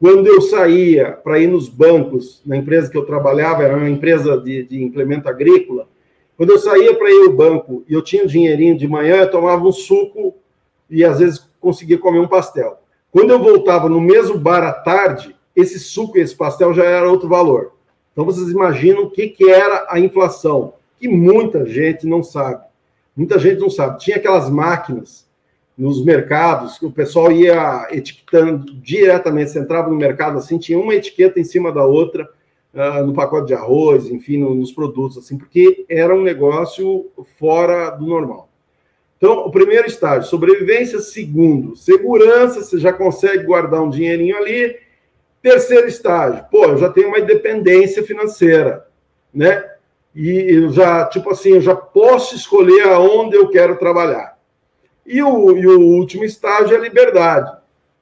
Quando 0.00 0.26
eu 0.28 0.40
saía 0.40 1.12
para 1.12 1.38
ir 1.38 1.46
nos 1.46 1.68
bancos, 1.68 2.40
na 2.46 2.56
empresa 2.56 2.90
que 2.90 2.96
eu 2.96 3.04
trabalhava, 3.04 3.62
era 3.62 3.76
uma 3.76 3.90
empresa 3.90 4.38
de, 4.38 4.62
de 4.62 4.82
implemento 4.82 5.28
agrícola, 5.28 5.86
quando 6.38 6.50
eu 6.50 6.58
saía 6.58 6.94
para 6.94 7.10
ir 7.10 7.26
ao 7.26 7.34
banco 7.34 7.84
e 7.86 7.92
eu 7.92 8.00
tinha 8.00 8.24
um 8.24 8.26
dinheirinho 8.26 8.78
de 8.78 8.88
manhã, 8.88 9.16
eu 9.16 9.30
tomava 9.30 9.62
um 9.62 9.70
suco 9.70 10.34
e 10.88 11.04
às 11.04 11.18
vezes 11.18 11.46
conseguia 11.60 11.98
comer 11.98 12.18
um 12.18 12.26
pastel. 12.26 12.78
Quando 13.12 13.28
eu 13.28 13.38
voltava 13.38 13.90
no 13.90 14.00
mesmo 14.00 14.38
bar 14.38 14.62
à 14.62 14.72
tarde, 14.72 15.36
esse 15.54 15.78
suco 15.78 16.16
e 16.16 16.22
esse 16.22 16.34
pastel 16.34 16.72
já 16.72 16.84
era 16.84 17.10
outro 17.10 17.28
valor. 17.28 17.72
Então 18.12 18.24
vocês 18.24 18.48
imaginam 18.48 19.02
o 19.02 19.10
que, 19.10 19.28
que 19.28 19.50
era 19.50 19.86
a 19.90 20.00
inflação, 20.00 20.72
que 20.98 21.08
muita 21.08 21.66
gente 21.66 22.06
não 22.06 22.22
sabe. 22.22 22.64
Muita 23.14 23.38
gente 23.38 23.60
não 23.60 23.68
sabe. 23.68 23.98
Tinha 23.98 24.16
aquelas 24.16 24.48
máquinas 24.48 25.28
nos 25.80 26.04
mercados 26.04 26.78
que 26.78 26.84
o 26.84 26.90
pessoal 26.90 27.32
ia 27.32 27.88
etiquetando 27.90 28.74
diretamente. 28.74 29.50
Você 29.50 29.58
entrava 29.58 29.88
no 29.88 29.96
mercado 29.96 30.36
assim, 30.36 30.58
tinha 30.58 30.78
uma 30.78 30.94
etiqueta 30.94 31.40
em 31.40 31.44
cima 31.44 31.72
da 31.72 31.86
outra 31.86 32.28
uh, 32.74 33.06
no 33.06 33.14
pacote 33.14 33.46
de 33.46 33.54
arroz, 33.54 34.10
enfim, 34.10 34.36
no, 34.36 34.54
nos 34.54 34.72
produtos, 34.72 35.16
assim, 35.16 35.38
porque 35.38 35.86
era 35.88 36.14
um 36.14 36.22
negócio 36.22 37.10
fora 37.38 37.88
do 37.90 38.06
normal. 38.06 38.50
Então, 39.16 39.46
o 39.46 39.50
primeiro 39.50 39.86
estágio, 39.86 40.28
sobrevivência. 40.28 41.00
Segundo, 41.00 41.74
segurança, 41.74 42.62
você 42.62 42.78
já 42.78 42.92
consegue 42.92 43.44
guardar 43.44 43.82
um 43.82 43.88
dinheirinho 43.88 44.36
ali. 44.36 44.76
Terceiro 45.42 45.88
estágio, 45.88 46.44
pô, 46.50 46.66
eu 46.66 46.76
já 46.76 46.90
tenho 46.90 47.08
uma 47.08 47.18
independência 47.18 48.02
financeira, 48.02 48.86
né? 49.32 49.64
E 50.14 50.56
eu 50.56 50.70
já, 50.70 51.06
tipo 51.06 51.30
assim, 51.30 51.52
eu 51.52 51.60
já 51.62 51.74
posso 51.74 52.34
escolher 52.34 52.82
aonde 52.88 53.36
eu 53.36 53.48
quero 53.48 53.78
trabalhar. 53.78 54.29
E 55.06 55.22
o, 55.22 55.56
e 55.56 55.66
o 55.66 55.80
último 55.80 56.24
estágio 56.24 56.76
é 56.76 56.80
liberdade. 56.80 57.58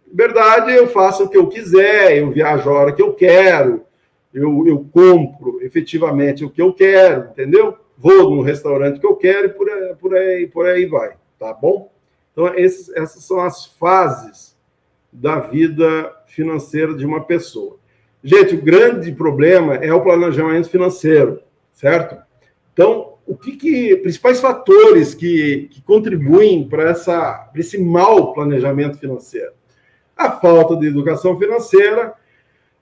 Liberdade, 0.07 0.73
eu 0.73 0.89
faço 0.89 1.25
o 1.25 1.29
que 1.29 1.37
eu 1.37 1.49
quiser, 1.49 2.19
eu 2.19 2.31
viajo 2.31 2.69
a 2.69 2.73
hora 2.73 2.93
que 2.93 3.03
eu 3.03 3.13
quero, 3.13 3.85
eu, 4.33 4.67
eu 4.67 4.87
compro 4.93 5.59
efetivamente 5.63 6.45
o 6.45 6.51
que 6.51 6.63
eu 6.63 6.73
quero, 6.73 7.31
entendeu? 7.31 7.77
vou 7.99 8.37
no 8.37 8.43
restaurante 8.43 9.01
que 9.01 9.07
eu 9.07 9.17
quero 9.17 9.47
e 9.47 9.51
por 9.51 9.69
aí, 9.69 9.95
por 9.97 10.15
aí, 10.15 10.47
por 10.47 10.67
aí 10.67 10.87
vai, 10.87 11.17
tá 11.39 11.53
bom? 11.53 11.91
Então, 12.33 12.55
esses, 12.55 12.89
essas 12.91 13.25
são 13.25 13.41
as 13.41 13.67
fases 13.67 14.57
da 15.13 15.41
vida 15.41 16.15
financeira 16.27 16.95
de 16.95 17.05
uma 17.05 17.25
pessoa. 17.25 17.77
Gente, 18.23 18.55
o 18.55 18.63
grande 18.63 19.11
problema 19.11 19.75
é 19.75 19.93
o 19.93 20.01
planejamento 20.01 20.71
financeiro, 20.71 21.43
certo? 21.73 22.17
Então, 22.73 23.15
o 23.29 23.37
que, 23.37 23.57
que 23.57 23.97
principais 23.97 24.41
fatores 24.41 25.15
que, 25.15 25.69
que 25.71 25.83
contribuem 25.83 26.67
para 26.67 26.95
esse 27.55 27.79
mau 27.79 28.33
planejamento 28.33 28.97
financeiro? 28.97 29.53
A 30.17 30.33
falta 30.33 30.75
de 30.75 30.87
educação 30.87 31.39
financeira, 31.39 32.15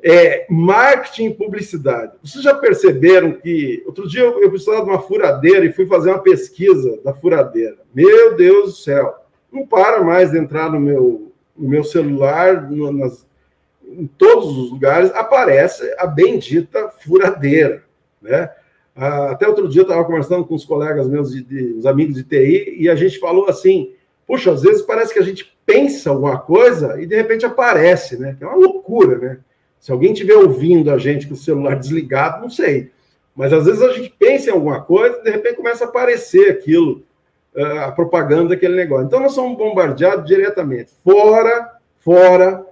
é, 0.00 0.46
marketing 0.48 1.26
e 1.26 1.35
publicidade. 1.35 2.12
Vocês 2.22 2.44
já 2.44 2.54
perceberam 2.54 3.32
que. 3.32 3.82
Outro 3.85 4.09
dia 4.09 4.22
eu, 4.22 4.40
eu 4.40 4.48
precisava 4.48 4.85
de 4.85 4.90
uma 4.90 5.02
furadeira 5.02 5.66
e 5.66 5.72
fui 5.72 5.85
fazer 5.85 6.11
uma 6.11 6.22
pesquisa 6.22 7.00
da 7.04 7.12
furadeira. 7.12 7.78
Meu 7.92 8.37
Deus 8.37 8.66
do 8.66 8.76
céu! 8.76 9.14
Não 9.50 9.66
para 9.66 10.02
mais 10.04 10.30
de 10.30 10.38
entrar 10.38 10.70
no 10.70 10.78
meu, 10.78 11.32
no 11.56 11.68
meu 11.68 11.82
celular, 11.82 12.70
no, 12.70 12.92
nas, 12.92 13.26
em 13.85 14.06
todos 14.06 14.56
os 14.56 14.70
lugares, 14.70 15.11
aparece 15.12 15.92
a 15.98 16.06
bendita 16.06 16.88
furadeira. 16.88 17.82
Né? 18.22 18.48
Ah, 18.96 19.32
até 19.32 19.46
outro 19.46 19.68
dia 19.68 19.82
eu 19.82 19.85
estava 19.85 20.04
conversando 20.04 20.44
com 20.46 20.54
os 20.54 20.64
colegas 20.64 21.06
meus, 21.06 21.30
de, 21.30 21.42
de, 21.42 21.74
os 21.74 21.85
amigos 21.85 22.14
de 22.14 22.24
TI, 22.24 22.76
e 22.78 22.88
a 22.88 22.94
gente 22.94 23.18
falou 23.18 23.48
assim: 23.48 23.92
puxa, 24.26 24.50
às 24.50 24.62
vezes 24.62 24.82
parece 24.82 25.12
que 25.12 25.18
a 25.18 25.22
gente 25.22 25.54
pensa 25.66 26.11
alguma 26.11 26.38
coisa 26.38 27.00
e 27.00 27.06
de 27.06 27.14
repente 27.14 27.44
aparece, 27.44 28.18
né? 28.18 28.35
Que 28.38 28.44
é 28.44 28.46
uma 28.46 28.56
loucura, 28.56 29.18
né? 29.18 29.38
Se 29.78 29.92
alguém 29.92 30.12
estiver 30.12 30.35
ouvindo 30.35 30.90
a 30.90 30.96
gente 30.96 31.26
com 31.26 31.35
o 31.35 31.37
celular 31.37 31.76
desligado, 31.78 32.40
não 32.40 32.50
sei. 32.50 32.90
Mas 33.35 33.52
às 33.52 33.66
vezes 33.66 33.82
a 33.82 33.92
gente 33.92 34.14
pensa 34.18 34.48
em 34.48 34.52
alguma 34.54 34.80
coisa 34.80 35.18
e 35.18 35.24
de 35.24 35.30
repente 35.30 35.56
começa 35.56 35.85
a 35.85 35.88
aparecer 35.88 36.50
aquilo, 36.50 37.02
eh, 37.54 37.78
a 37.80 37.92
propaganda 37.92 38.48
daquele 38.50 38.74
negócio. 38.74 39.06
Então 39.06 39.20
nós 39.20 39.32
somos 39.32 39.59
bombardeados 39.59 40.24
diretamente. 40.24 40.90
Fora, 41.04 41.70
fora 41.98 42.65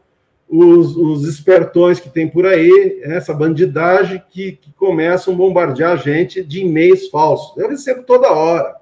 os, 0.57 0.97
os 0.97 1.27
espertões 1.27 1.99
que 1.99 2.09
tem 2.09 2.29
por 2.29 2.47
aí, 2.47 3.01
essa 3.03 3.35
bandidagem 3.35 4.23
que, 4.31 4.53
que 4.53 4.73
começam 4.75 5.35
a 5.35 5.37
bombardear 5.37 5.93
a 5.93 5.97
gente 5.97 6.45
de 6.45 6.61
e-mails 6.61 7.09
falsos. 7.09 7.57
Eu 7.57 7.69
recebo 7.69 8.05
toda 8.05 8.33
hora. 8.33 8.77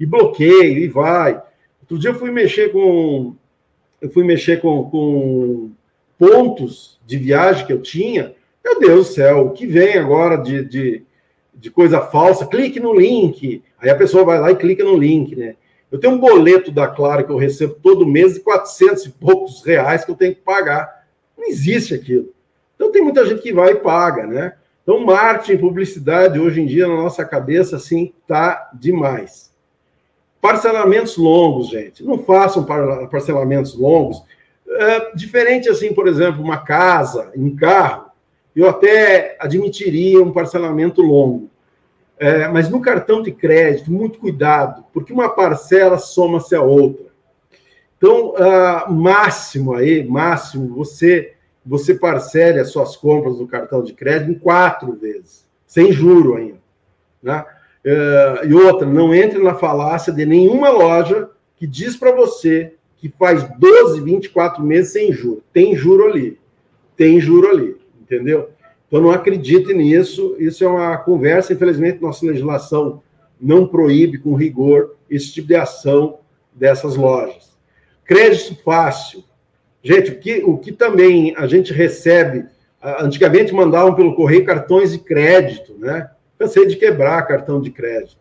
E 0.00 0.06
bloqueio, 0.06 0.78
e 0.78 0.88
vai. 0.88 1.42
Outro 1.82 1.98
dia 1.98 2.10
eu 2.10 2.14
fui 2.14 2.30
mexer 2.30 2.72
com. 2.72 3.34
Eu 4.00 4.08
fui 4.10 4.24
mexer 4.24 4.60
com, 4.60 4.84
com 4.84 5.70
pontos 6.18 6.98
de 7.04 7.18
viagem 7.18 7.66
que 7.66 7.72
eu 7.72 7.82
tinha, 7.82 8.34
meu 8.64 8.78
Deus 8.78 9.08
do 9.08 9.14
céu, 9.14 9.46
o 9.46 9.50
que 9.50 9.66
vem 9.66 9.98
agora 9.98 10.36
de, 10.36 10.64
de, 10.64 11.02
de, 11.54 11.70
coisa 11.70 12.00
falsa? 12.00 12.46
Clique 12.46 12.78
no 12.78 12.94
link. 12.94 13.62
Aí 13.80 13.90
a 13.90 13.96
pessoa 13.96 14.24
vai 14.24 14.40
lá 14.40 14.50
e 14.50 14.56
clica 14.56 14.84
no 14.84 14.96
link, 14.96 15.34
né? 15.34 15.56
Eu 15.90 15.98
tenho 15.98 16.14
um 16.14 16.18
boleto 16.18 16.70
da 16.70 16.86
Claro 16.86 17.24
que 17.24 17.32
eu 17.32 17.36
recebo 17.36 17.74
todo 17.82 18.06
mês 18.06 18.34
de 18.34 18.40
400 18.40 19.06
e 19.06 19.10
poucos 19.10 19.64
reais 19.64 20.04
que 20.04 20.10
eu 20.10 20.14
tenho 20.14 20.34
que 20.34 20.42
pagar. 20.42 20.97
Não 21.38 21.46
existe 21.46 21.94
aquilo. 21.94 22.34
Então 22.74 22.92
tem 22.92 23.02
muita 23.02 23.24
gente 23.24 23.40
que 23.40 23.52
vai 23.52 23.70
e 23.70 23.76
paga, 23.76 24.26
né? 24.26 24.54
Então 24.82 25.04
marketing, 25.04 25.58
publicidade, 25.58 26.38
hoje 26.38 26.60
em 26.60 26.66
dia 26.66 26.86
na 26.88 26.96
nossa 26.96 27.24
cabeça, 27.24 27.76
assim, 27.76 28.12
tá 28.26 28.70
demais. 28.74 29.50
Parcelamentos 30.40 31.16
longos, 31.16 31.68
gente. 31.68 32.04
Não 32.04 32.18
façam 32.18 32.64
parcelamentos 33.08 33.74
longos 33.74 34.22
é, 34.70 35.12
diferente 35.14 35.68
assim, 35.68 35.92
por 35.92 36.06
exemplo, 36.06 36.42
uma 36.42 36.58
casa, 36.58 37.32
um 37.36 37.54
carro, 37.54 38.06
eu 38.54 38.68
até 38.68 39.36
admitiria 39.40 40.22
um 40.22 40.32
parcelamento 40.32 41.00
longo. 41.00 41.48
É, 42.18 42.48
mas 42.48 42.68
no 42.68 42.80
cartão 42.80 43.22
de 43.22 43.30
crédito, 43.30 43.92
muito 43.92 44.18
cuidado, 44.18 44.84
porque 44.92 45.12
uma 45.12 45.28
parcela 45.28 45.98
soma-se 45.98 46.54
a 46.54 46.62
outra. 46.62 47.06
Então, 47.98 48.30
uh, 48.30 48.90
máximo 48.90 49.74
aí, 49.74 50.02
máximo, 50.08 50.74
você 50.74 51.34
você 51.68 51.94
parcele 51.94 52.60
as 52.60 52.70
suas 52.70 52.96
compras 52.96 53.38
no 53.38 53.46
cartão 53.46 53.82
de 53.82 53.92
crédito 53.92 54.30
em 54.30 54.38
quatro 54.38 54.94
vezes, 54.94 55.46
sem 55.66 55.92
juro 55.92 56.36
ainda. 56.36 56.58
Né? 57.22 57.44
Uh, 57.84 58.46
e 58.46 58.54
outra, 58.54 58.86
não 58.86 59.14
entre 59.14 59.38
na 59.42 59.54
falácia 59.54 60.10
de 60.10 60.24
nenhuma 60.24 60.70
loja 60.70 61.28
que 61.56 61.66
diz 61.66 61.94
para 61.94 62.10
você 62.10 62.72
que 62.96 63.12
faz 63.18 63.46
12, 63.58 64.00
24 64.00 64.62
meses 64.62 64.92
sem 64.92 65.12
juro. 65.12 65.42
Tem 65.52 65.76
juro 65.76 66.06
ali. 66.06 66.38
Tem 66.96 67.20
juro 67.20 67.50
ali, 67.50 67.76
entendeu? 68.00 68.50
Então 68.86 69.00
não 69.00 69.10
acredite 69.10 69.74
nisso. 69.74 70.36
Isso 70.38 70.64
é 70.64 70.68
uma 70.68 70.96
conversa. 70.96 71.52
Infelizmente, 71.52 72.00
nossa 72.00 72.24
legislação 72.24 73.02
não 73.40 73.66
proíbe 73.66 74.18
com 74.18 74.34
rigor 74.34 74.96
esse 75.08 75.32
tipo 75.32 75.48
de 75.48 75.54
ação 75.54 76.18
dessas 76.52 76.96
lojas. 76.96 77.56
Crédito 78.08 78.56
fácil. 78.64 79.22
Gente, 79.82 80.12
o 80.12 80.18
que, 80.18 80.42
o 80.42 80.56
que 80.56 80.72
também 80.72 81.34
a 81.36 81.46
gente 81.46 81.74
recebe, 81.74 82.46
antigamente 82.82 83.52
mandavam 83.52 83.94
pelo 83.94 84.16
correio 84.16 84.46
cartões 84.46 84.92
de 84.92 84.98
crédito, 84.98 85.74
né? 85.78 86.10
Cansei 86.38 86.66
de 86.66 86.76
quebrar 86.76 87.26
cartão 87.26 87.60
de 87.60 87.70
crédito. 87.70 88.16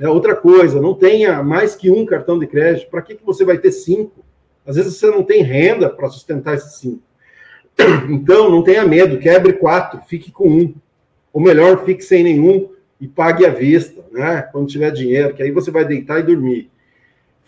É 0.00 0.08
outra 0.08 0.34
coisa, 0.34 0.80
não 0.80 0.94
tenha 0.94 1.42
mais 1.42 1.76
que 1.76 1.90
um 1.90 2.06
cartão 2.06 2.38
de 2.38 2.46
crédito. 2.46 2.88
Para 2.88 3.02
que, 3.02 3.16
que 3.16 3.26
você 3.26 3.44
vai 3.44 3.58
ter 3.58 3.70
cinco? 3.70 4.24
Às 4.66 4.76
vezes 4.76 4.96
você 4.96 5.08
não 5.08 5.22
tem 5.22 5.42
renda 5.42 5.90
para 5.90 6.08
sustentar 6.08 6.54
esses 6.54 6.76
cinco. 6.76 7.02
Então, 8.08 8.50
não 8.50 8.62
tenha 8.62 8.84
medo, 8.86 9.18
quebre 9.18 9.52
quatro, 9.52 10.00
fique 10.08 10.32
com 10.32 10.48
um. 10.48 10.74
Ou 11.34 11.40
melhor, 11.40 11.84
fique 11.84 12.02
sem 12.02 12.24
nenhum 12.24 12.70
e 12.98 13.06
pague 13.06 13.44
à 13.44 13.50
vista, 13.50 14.02
né? 14.10 14.48
Quando 14.50 14.68
tiver 14.68 14.90
dinheiro, 14.90 15.34
que 15.34 15.42
aí 15.42 15.50
você 15.50 15.70
vai 15.70 15.84
deitar 15.84 16.18
e 16.18 16.22
dormir. 16.22 16.70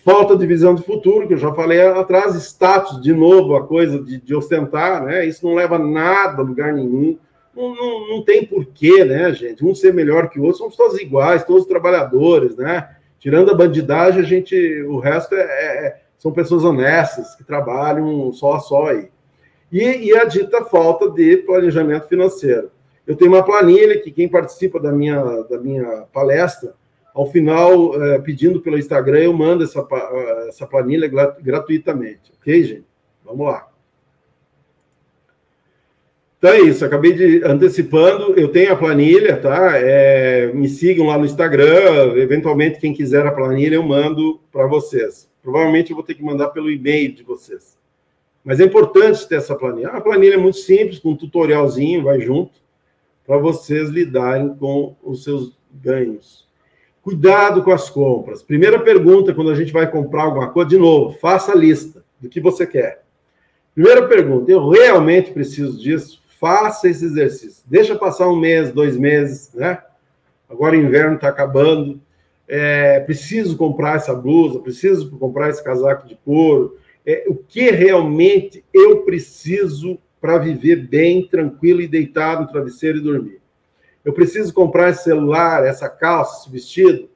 Falta 0.05 0.37
de 0.37 0.47
visão 0.47 0.75
de 0.75 0.83
futuro, 0.83 1.29
que 1.29 1.35
eu 1.35 1.39
já 1.39 1.53
falei 1.53 1.81
atrás, 1.83 2.35
status, 2.35 3.03
de 3.03 3.13
novo, 3.13 3.55
a 3.55 3.67
coisa 3.67 4.03
de, 4.03 4.19
de 4.19 4.35
ostentar, 4.35 5.05
né? 5.05 5.27
Isso 5.27 5.45
não 5.45 5.55
leva 5.55 5.79
nada 5.79 6.41
a 6.41 6.45
lugar 6.45 6.73
nenhum. 6.73 7.19
Não, 7.55 7.75
não, 7.75 8.09
não, 8.09 8.25
tem 8.25 8.47
porquê, 8.47 9.05
né, 9.05 9.33
gente? 9.35 9.65
Um 9.65 9.75
ser 9.75 9.93
melhor 9.93 10.31
que 10.31 10.41
o 10.41 10.45
outro, 10.45 10.59
somos 10.59 10.77
todos 10.77 10.99
iguais, 10.99 11.45
todos 11.45 11.67
trabalhadores, 11.67 12.57
né? 12.57 12.89
Tirando 13.19 13.51
a 13.51 13.55
bandidagem, 13.55 14.21
a 14.21 14.25
gente, 14.25 14.83
o 14.85 14.99
resto 14.99 15.35
é, 15.35 15.43
é, 15.43 16.01
são 16.17 16.33
pessoas 16.33 16.65
honestas 16.65 17.35
que 17.35 17.45
trabalham 17.45 18.33
só 18.33 18.55
a 18.55 18.61
só 18.61 18.87
aí. 18.87 19.11
E, 19.71 19.83
e 19.83 20.17
a 20.17 20.25
dita 20.25 20.65
falta 20.65 21.11
de 21.11 21.37
planejamento 21.39 22.09
financeiro. 22.09 22.71
Eu 23.07 23.17
tenho 23.17 23.33
uma 23.33 23.45
planilha 23.45 24.01
que 24.01 24.11
quem 24.11 24.29
participa 24.29 24.81
da 24.81 24.93
minha, 24.93 25.43
da 25.43 25.59
minha 25.59 26.07
palestra 26.13 26.75
ao 27.15 27.31
final, 27.31 28.03
é, 28.03 28.19
pedindo 28.19 28.61
pelo 28.61 28.79
Instagram, 28.79 29.21
eu 29.21 29.33
mando 29.33 29.65
essa, 29.65 29.87
essa 30.49 30.67
planilha 30.67 31.09
gratuitamente. 31.41 32.33
Ok, 32.39 32.63
gente? 32.65 32.87
Vamos 33.25 33.47
lá. 33.47 33.71
Então 36.41 36.53
é 36.53 36.61
isso, 36.63 36.83
acabei 36.87 37.13
de 37.13 37.45
antecipando, 37.45 38.33
eu 38.33 38.49
tenho 38.49 38.73
a 38.73 38.77
planilha, 38.77 39.37
tá? 39.37 39.73
É, 39.77 40.51
me 40.55 40.71
sigam 40.71 41.09
lá 41.09 41.19
no 41.19 41.27
Instagram, 41.27 42.15
eventualmente 42.17 42.81
quem 42.81 42.95
quiser 42.95 43.27
a 43.27 43.31
planilha 43.31 43.75
eu 43.75 43.83
mando 43.83 44.41
para 44.51 44.67
vocês. 44.67 45.29
Provavelmente 45.43 45.91
eu 45.91 45.97
vou 45.97 46.05
ter 46.05 46.15
que 46.15 46.23
mandar 46.23 46.49
pelo 46.49 46.71
e-mail 46.71 47.13
de 47.13 47.23
vocês. 47.23 47.79
Mas 48.43 48.59
é 48.59 48.65
importante 48.65 49.29
ter 49.29 49.35
essa 49.35 49.55
planilha. 49.55 49.89
A 49.89 50.01
planilha 50.01 50.35
é 50.35 50.39
muito 50.39 50.57
simples, 50.57 50.99
com 50.99 51.11
um 51.11 51.17
tutorialzinho, 51.17 52.05
vai 52.05 52.23
junto, 52.23 52.53
para 53.27 53.37
vocês 53.37 53.91
lidarem 53.91 54.55
com 54.55 54.97
os 55.03 55.23
seus 55.23 55.59
ganhos. 55.71 56.49
Cuidado 57.11 57.65
com 57.65 57.73
as 57.73 57.91
compras. 57.91 58.41
Primeira 58.41 58.79
pergunta, 58.79 59.35
quando 59.35 59.51
a 59.51 59.55
gente 59.57 59.73
vai 59.73 59.91
comprar 59.91 60.23
alguma 60.23 60.49
coisa, 60.51 60.71
de 60.71 60.79
novo, 60.79 61.19
faça 61.19 61.51
a 61.51 61.57
lista 61.57 62.05
do 62.21 62.29
que 62.29 62.41
você 62.41 62.65
quer. 62.65 63.03
Primeira 63.75 64.07
pergunta, 64.07 64.49
eu 64.53 64.69
realmente 64.69 65.33
preciso 65.33 65.77
disso? 65.77 66.23
Faça 66.39 66.89
esse 66.89 67.05
exercício. 67.05 67.65
Deixa 67.67 67.97
passar 67.97 68.29
um 68.29 68.39
mês, 68.39 68.71
dois 68.71 68.97
meses, 68.97 69.51
né? 69.53 69.83
Agora 70.49 70.77
o 70.77 70.81
inverno 70.81 71.17
está 71.17 71.27
acabando. 71.27 72.01
É, 72.47 73.01
preciso 73.01 73.57
comprar 73.57 73.97
essa 73.97 74.15
blusa, 74.15 74.61
preciso 74.61 75.11
comprar 75.19 75.51
esse 75.51 75.65
casaco 75.65 76.07
de 76.07 76.15
couro. 76.25 76.77
É, 77.05 77.25
o 77.27 77.35
que 77.35 77.73
realmente 77.73 78.65
eu 78.73 78.99
preciso 78.99 79.99
para 80.21 80.39
viver 80.39 80.87
bem, 80.87 81.27
tranquilo 81.27 81.81
e 81.81 81.89
deitado 81.89 82.43
no 82.43 82.49
travesseiro 82.49 82.99
e 82.99 83.03
dormir? 83.03 83.40
Eu 84.05 84.13
preciso 84.13 84.53
comprar 84.53 84.91
esse 84.91 85.05
celular, 85.05 85.65
essa 85.65 85.89
calça, 85.89 86.41
esse 86.41 86.51
vestido? 86.51 87.09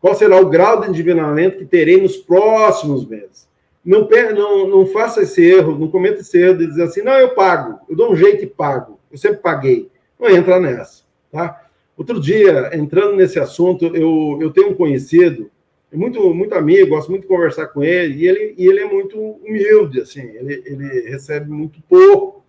Qual 0.00 0.14
será 0.14 0.40
o 0.40 0.48
grau 0.48 0.80
de 0.80 0.88
endividamento 0.88 1.58
que 1.58 1.64
terei 1.64 2.00
nos 2.00 2.16
próximos 2.16 3.06
meses? 3.06 3.48
Não, 3.84 4.08
não, 4.34 4.68
não 4.68 4.86
faça 4.86 5.22
esse 5.22 5.44
erro, 5.44 5.78
não 5.78 5.88
cometa 5.88 6.20
esse 6.20 6.38
erro 6.38 6.58
de 6.58 6.66
dizer 6.66 6.84
assim, 6.84 7.02
não, 7.02 7.14
eu 7.14 7.34
pago, 7.34 7.80
eu 7.88 7.96
dou 7.96 8.12
um 8.12 8.16
jeito 8.16 8.44
e 8.44 8.46
pago, 8.46 8.98
eu 9.10 9.18
sempre 9.18 9.38
paguei. 9.38 9.90
Não 10.18 10.28
entra 10.28 10.60
nessa, 10.60 11.02
tá? 11.30 11.66
Outro 11.96 12.20
dia, 12.20 12.70
entrando 12.74 13.16
nesse 13.16 13.38
assunto, 13.38 13.86
eu, 13.86 14.38
eu 14.40 14.50
tenho 14.50 14.70
um 14.70 14.74
conhecido, 14.74 15.50
muito, 15.92 16.32
muito 16.32 16.54
amigo, 16.54 16.90
gosto 16.90 17.10
muito 17.10 17.22
de 17.22 17.28
conversar 17.28 17.66
com 17.66 17.82
ele, 17.82 18.14
e 18.14 18.28
ele, 18.28 18.54
e 18.56 18.66
ele 18.66 18.80
é 18.80 18.86
muito 18.86 19.18
humilde, 19.18 20.00
assim, 20.00 20.22
ele, 20.22 20.62
ele 20.64 21.10
recebe 21.10 21.50
muito 21.50 21.82
pouco 21.88 22.42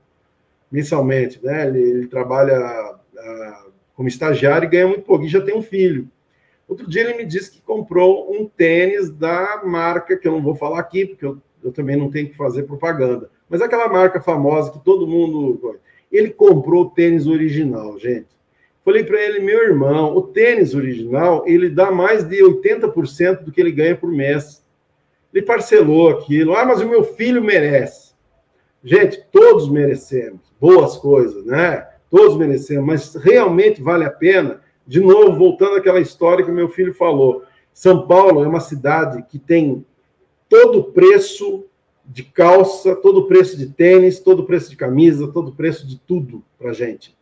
mensalmente, 0.72 1.40
né? 1.44 1.68
Ele, 1.68 1.80
ele 1.80 2.08
trabalha 2.08 2.58
uh, 3.14 3.73
como 3.96 4.08
estagiário 4.08 4.66
e 4.66 4.70
ganha 4.70 4.88
muito 4.88 5.04
pouco, 5.04 5.26
e 5.26 5.30
já 5.30 5.42
tem 5.42 5.56
um 5.56 5.62
filho. 5.62 6.10
Outro 6.68 6.90
dia 6.90 7.02
ele 7.02 7.18
me 7.18 7.26
disse 7.26 7.52
que 7.52 7.62
comprou 7.62 8.34
um 8.34 8.48
tênis 8.48 9.10
da 9.10 9.62
marca, 9.66 10.18
que 10.18 10.28
eu 10.28 10.32
não 10.32 10.42
vou 10.42 10.56
falar 10.56 10.80
aqui, 10.80 11.06
porque 11.06 11.26
eu, 11.26 11.38
eu 11.64 11.72
também 11.72 11.96
não 11.96 12.10
tenho 12.10 12.30
que 12.30 12.36
fazer 12.36 12.64
propaganda, 12.64 13.30
mas 13.50 13.62
aquela 13.62 13.88
marca 13.88 14.22
famosa 14.22 14.72
que 14.72 14.84
todo 14.84 15.08
mundo. 15.08 15.80
Ele 16.12 16.30
comprou 16.30 16.84
o 16.84 16.90
tênis 16.92 17.26
original, 17.26 17.98
gente. 17.98 18.28
Falei 18.86 19.04
para 19.04 19.22
ele, 19.22 19.40
meu 19.40 19.64
irmão, 19.64 20.16
o 20.16 20.22
tênis 20.22 20.76
original, 20.76 21.44
ele 21.48 21.70
dá 21.70 21.90
mais 21.90 22.24
de 22.24 22.44
80% 22.44 23.44
do 23.44 23.52
que 23.52 23.62
ele 23.62 23.72
ganha 23.72 23.96
por 23.96 24.12
mês. 24.12 24.64
Ele 25.34 25.44
parcelou 25.44 26.10
aquilo. 26.10 26.54
Ah, 26.54 26.66
mas 26.66 26.82
o 26.82 26.88
meu 26.88 27.04
filho 27.04 27.42
merece. 27.42 28.14
Gente, 28.84 29.24
todos 29.32 29.70
merecemos 29.70 30.42
boas 30.60 30.98
coisas, 30.98 31.46
né? 31.46 31.88
Todos 32.14 32.38
merecemos, 32.38 32.86
mas 32.86 33.16
realmente 33.16 33.82
vale 33.82 34.06
a 34.06 34.12
pena. 34.12 34.62
De 34.86 35.00
novo, 35.00 35.36
voltando 35.36 35.78
àquela 35.78 36.00
história 36.00 36.46
que 36.46 36.52
meu 36.52 36.70
filho 36.70 36.94
falou, 36.94 37.42
São 37.74 38.06
Paulo 38.06 38.44
é 38.44 38.48
uma 38.48 38.60
cidade 38.60 39.26
que 39.28 39.40
tem 39.40 39.84
todo 40.48 40.78
o 40.78 40.84
preço 40.84 41.66
de 42.06 42.22
calça, 42.22 42.96
todo 42.96 43.22
o 43.22 43.28
preço 43.28 43.58
de 43.58 43.66
tênis, 43.66 44.20
todo 44.20 44.42
o 44.42 44.46
preço 44.46 44.70
de 44.70 44.76
camisa, 44.76 45.28
todo 45.28 45.48
o 45.48 45.56
preço 45.56 45.88
de 45.88 45.98
tudo 45.98 46.44
para 46.60 46.72
gente, 46.72 47.18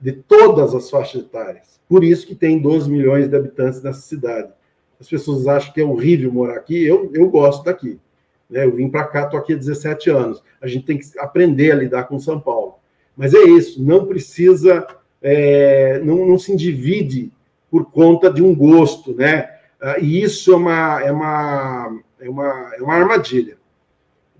de 0.00 0.12
todas 0.12 0.76
as 0.76 0.88
faixas 0.88 1.22
etárias. 1.22 1.80
Por 1.88 2.04
isso 2.04 2.24
que 2.24 2.36
tem 2.36 2.60
12 2.60 2.88
milhões 2.88 3.28
de 3.28 3.34
habitantes 3.34 3.82
nessa 3.82 4.02
cidade. 4.02 4.52
As 5.00 5.08
pessoas 5.08 5.48
acham 5.48 5.72
que 5.72 5.80
é 5.80 5.84
horrível 5.84 6.32
morar 6.32 6.54
aqui, 6.54 6.84
eu, 6.84 7.10
eu 7.12 7.28
gosto 7.28 7.64
daqui. 7.64 7.98
Né? 8.48 8.64
Eu 8.64 8.76
vim 8.76 8.88
para 8.88 9.06
cá, 9.06 9.24
estou 9.24 9.40
aqui 9.40 9.54
há 9.54 9.56
17 9.56 10.08
anos. 10.08 10.40
A 10.60 10.68
gente 10.68 10.86
tem 10.86 10.98
que 10.98 11.18
aprender 11.18 11.72
a 11.72 11.74
lidar 11.74 12.04
com 12.04 12.16
São 12.20 12.38
Paulo. 12.38 12.76
Mas 13.16 13.32
é 13.32 13.42
isso, 13.42 13.82
não 13.82 14.04
precisa, 14.04 14.86
é, 15.22 15.98
não, 16.04 16.26
não, 16.26 16.38
se 16.38 16.54
divide 16.54 17.32
por 17.70 17.90
conta 17.90 18.30
de 18.30 18.42
um 18.42 18.54
gosto, 18.54 19.14
né? 19.14 19.48
Ah, 19.80 19.98
e 19.98 20.22
isso 20.22 20.52
é 20.52 20.56
uma, 20.56 21.02
é 21.02 21.10
uma, 21.10 21.98
é 22.20 22.28
uma, 22.28 22.74
é 22.76 22.82
uma 22.82 22.94
armadilha. 22.94 23.56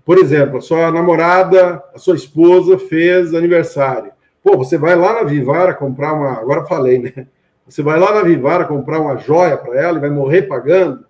Por 0.05 0.19
exemplo, 0.19 0.59
a 0.59 0.61
sua 0.61 0.91
namorada, 0.91 1.83
a 1.93 1.97
sua 1.97 2.15
esposa 2.15 2.77
fez 2.77 3.33
aniversário. 3.33 4.11
Pô, 4.43 4.55
você 4.55 4.77
vai 4.77 4.95
lá 4.95 5.13
na 5.13 5.23
Vivara 5.23 5.73
comprar 5.73 6.13
uma. 6.13 6.33
Agora 6.33 6.65
falei, 6.65 6.99
né? 6.99 7.27
Você 7.67 7.81
vai 7.81 7.99
lá 7.99 8.13
na 8.13 8.21
Vivara 8.21 8.63
comprar 8.63 9.01
uma 9.01 9.17
joia 9.17 9.57
para 9.57 9.77
ela 9.77 9.97
e 9.97 10.01
vai 10.01 10.09
morrer 10.09 10.43
pagando. 10.43 11.05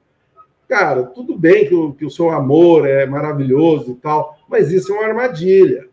Cara, 0.68 1.04
tudo 1.04 1.38
bem 1.38 1.68
que 1.68 1.76
o, 1.76 1.94
que 1.94 2.04
o 2.04 2.10
seu 2.10 2.32
amor 2.32 2.88
é 2.88 3.06
maravilhoso 3.06 3.92
e 3.92 3.96
tal, 3.96 4.36
mas 4.50 4.72
isso 4.72 4.92
é 4.92 4.96
uma 4.96 5.06
armadilha 5.06 5.88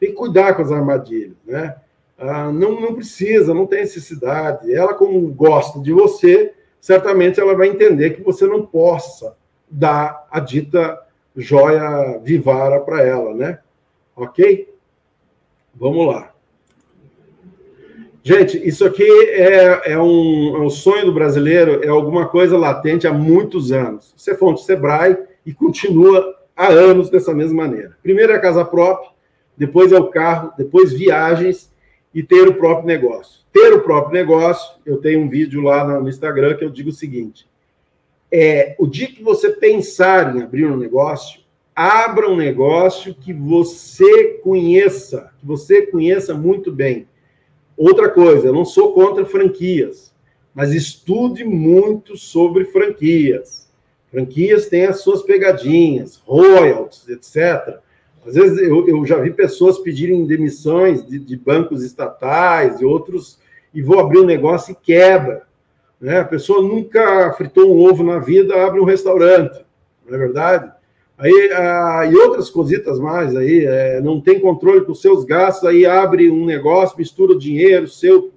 tem 0.00 0.10
que 0.10 0.16
cuidar 0.16 0.54
com 0.54 0.62
as 0.62 0.72
armadilhas, 0.72 1.36
né? 1.46 1.76
Ah, 2.18 2.50
não, 2.50 2.80
não 2.80 2.94
precisa, 2.94 3.54
não 3.54 3.66
tem 3.66 3.80
necessidade. 3.80 4.74
Ela, 4.74 4.94
como 4.94 5.20
gosta 5.28 5.78
de 5.80 5.92
você, 5.92 6.54
certamente 6.80 7.38
ela 7.38 7.54
vai 7.54 7.68
entender 7.68 8.10
que 8.10 8.22
você 8.22 8.46
não 8.46 8.64
possa 8.64 9.36
dar 9.70 10.26
a 10.30 10.40
dita 10.40 10.98
joia 11.36 12.18
vivara 12.22 12.80
para 12.80 13.02
ela, 13.02 13.34
né? 13.34 13.60
Ok? 14.16 14.68
Vamos 15.74 16.06
lá. 16.06 16.32
Gente, 18.22 18.66
isso 18.66 18.84
aqui 18.84 19.08
é, 19.30 19.92
é, 19.92 19.98
um, 19.98 20.56
é 20.56 20.60
um 20.60 20.68
sonho 20.68 21.06
do 21.06 21.12
brasileiro, 21.12 21.82
é 21.82 21.88
alguma 21.88 22.28
coisa 22.28 22.56
latente 22.58 23.06
há 23.06 23.12
muitos 23.12 23.72
anos. 23.72 24.12
Você 24.14 24.32
é 24.32 24.34
fonte 24.34 24.62
Sebrae 24.62 25.16
e 25.46 25.54
continua 25.54 26.36
há 26.54 26.68
anos 26.68 27.08
dessa 27.08 27.32
mesma 27.32 27.62
maneira. 27.62 27.96
Primeiro 28.02 28.32
é 28.32 28.36
a 28.36 28.40
casa 28.40 28.62
própria, 28.62 29.10
depois 29.56 29.92
é 29.92 29.98
o 29.98 30.08
carro, 30.08 30.52
depois 30.56 30.92
viagens 30.92 31.70
e 32.14 32.22
ter 32.22 32.48
o 32.48 32.54
próprio 32.54 32.86
negócio. 32.86 33.40
Ter 33.52 33.72
o 33.72 33.82
próprio 33.82 34.12
negócio, 34.12 34.78
eu 34.86 34.98
tenho 34.98 35.20
um 35.20 35.28
vídeo 35.28 35.60
lá 35.62 36.00
no 36.00 36.08
Instagram 36.08 36.56
que 36.56 36.64
eu 36.64 36.70
digo 36.70 36.90
o 36.90 36.92
seguinte: 36.92 37.48
é 38.30 38.74
o 38.78 38.86
dia 38.86 39.08
que 39.08 39.22
você 39.22 39.50
pensar 39.50 40.36
em 40.36 40.42
abrir 40.42 40.66
um 40.66 40.76
negócio, 40.76 41.40
abra 41.74 42.28
um 42.28 42.36
negócio 42.36 43.14
que 43.14 43.32
você 43.32 44.40
conheça, 44.42 45.32
que 45.38 45.46
você 45.46 45.86
conheça 45.86 46.34
muito 46.34 46.70
bem. 46.70 47.08
Outra 47.76 48.10
coisa, 48.10 48.48
eu 48.48 48.52
não 48.52 48.64
sou 48.64 48.92
contra 48.92 49.24
franquias, 49.24 50.12
mas 50.54 50.72
estude 50.72 51.44
muito 51.44 52.16
sobre 52.16 52.66
franquias. 52.66 53.70
Franquias 54.10 54.66
têm 54.66 54.86
as 54.86 55.00
suas 55.00 55.22
pegadinhas, 55.22 56.20
royalties, 56.26 57.08
etc. 57.08 57.78
Às 58.26 58.34
vezes 58.34 58.58
eu, 58.58 58.86
eu 58.86 59.04
já 59.06 59.16
vi 59.16 59.30
pessoas 59.30 59.78
pedirem 59.78 60.26
demissões 60.26 61.06
de, 61.06 61.18
de, 61.18 61.36
bancos 61.36 61.82
estatais 61.82 62.80
e 62.80 62.84
outros, 62.84 63.38
e 63.72 63.82
vou 63.82 63.98
abrir 63.98 64.18
um 64.18 64.26
negócio 64.26 64.72
e 64.72 64.74
quebra. 64.74 65.42
Né? 66.00 66.20
A 66.20 66.24
pessoa 66.24 66.62
nunca 66.62 67.32
fritou 67.32 67.74
um 67.74 67.80
ovo 67.80 68.02
na 68.02 68.18
vida, 68.18 68.64
abre 68.64 68.80
um 68.80 68.84
restaurante, 68.84 69.64
não 70.06 70.14
é 70.14 70.18
verdade? 70.18 70.72
Aí, 71.16 71.50
ah, 71.52 72.08
e 72.10 72.14
outras 72.14 72.48
cositas 72.48 72.98
mais 72.98 73.36
aí, 73.36 73.66
é, 73.66 74.00
não 74.00 74.20
tem 74.20 74.40
controle 74.40 74.82
com 74.82 74.92
os 74.92 75.02
seus 75.02 75.22
gastos, 75.24 75.68
aí 75.68 75.84
abre 75.84 76.30
um 76.30 76.46
negócio, 76.46 76.96
mistura 76.96 77.32
o 77.32 77.38
dinheiro 77.38 77.86
seu, 77.86 78.32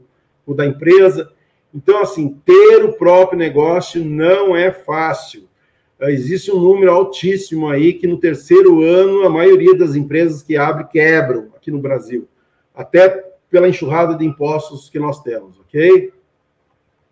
o 0.45 0.53
da 0.53 0.65
empresa. 0.65 1.31
Então, 1.73 2.01
assim, 2.01 2.37
ter 2.45 2.83
o 2.83 2.93
próprio 2.93 3.39
negócio 3.39 4.03
não 4.03 4.55
é 4.55 4.69
fácil. 4.71 5.47
Existe 6.11 6.51
um 6.51 6.59
número 6.59 6.91
altíssimo 6.91 7.69
aí 7.69 7.93
que 7.93 8.07
no 8.07 8.17
terceiro 8.17 8.83
ano 8.83 9.25
a 9.25 9.29
maioria 9.29 9.77
das 9.77 9.95
empresas 9.95 10.41
que 10.41 10.57
abrem 10.57 10.87
quebram 10.87 11.49
aqui 11.55 11.71
no 11.71 11.79
Brasil, 11.79 12.27
até 12.73 13.09
pela 13.49 13.69
enxurrada 13.69 14.15
de 14.15 14.25
impostos 14.25 14.89
que 14.89 14.99
nós 14.99 15.21
temos, 15.21 15.59
ok? 15.59 16.11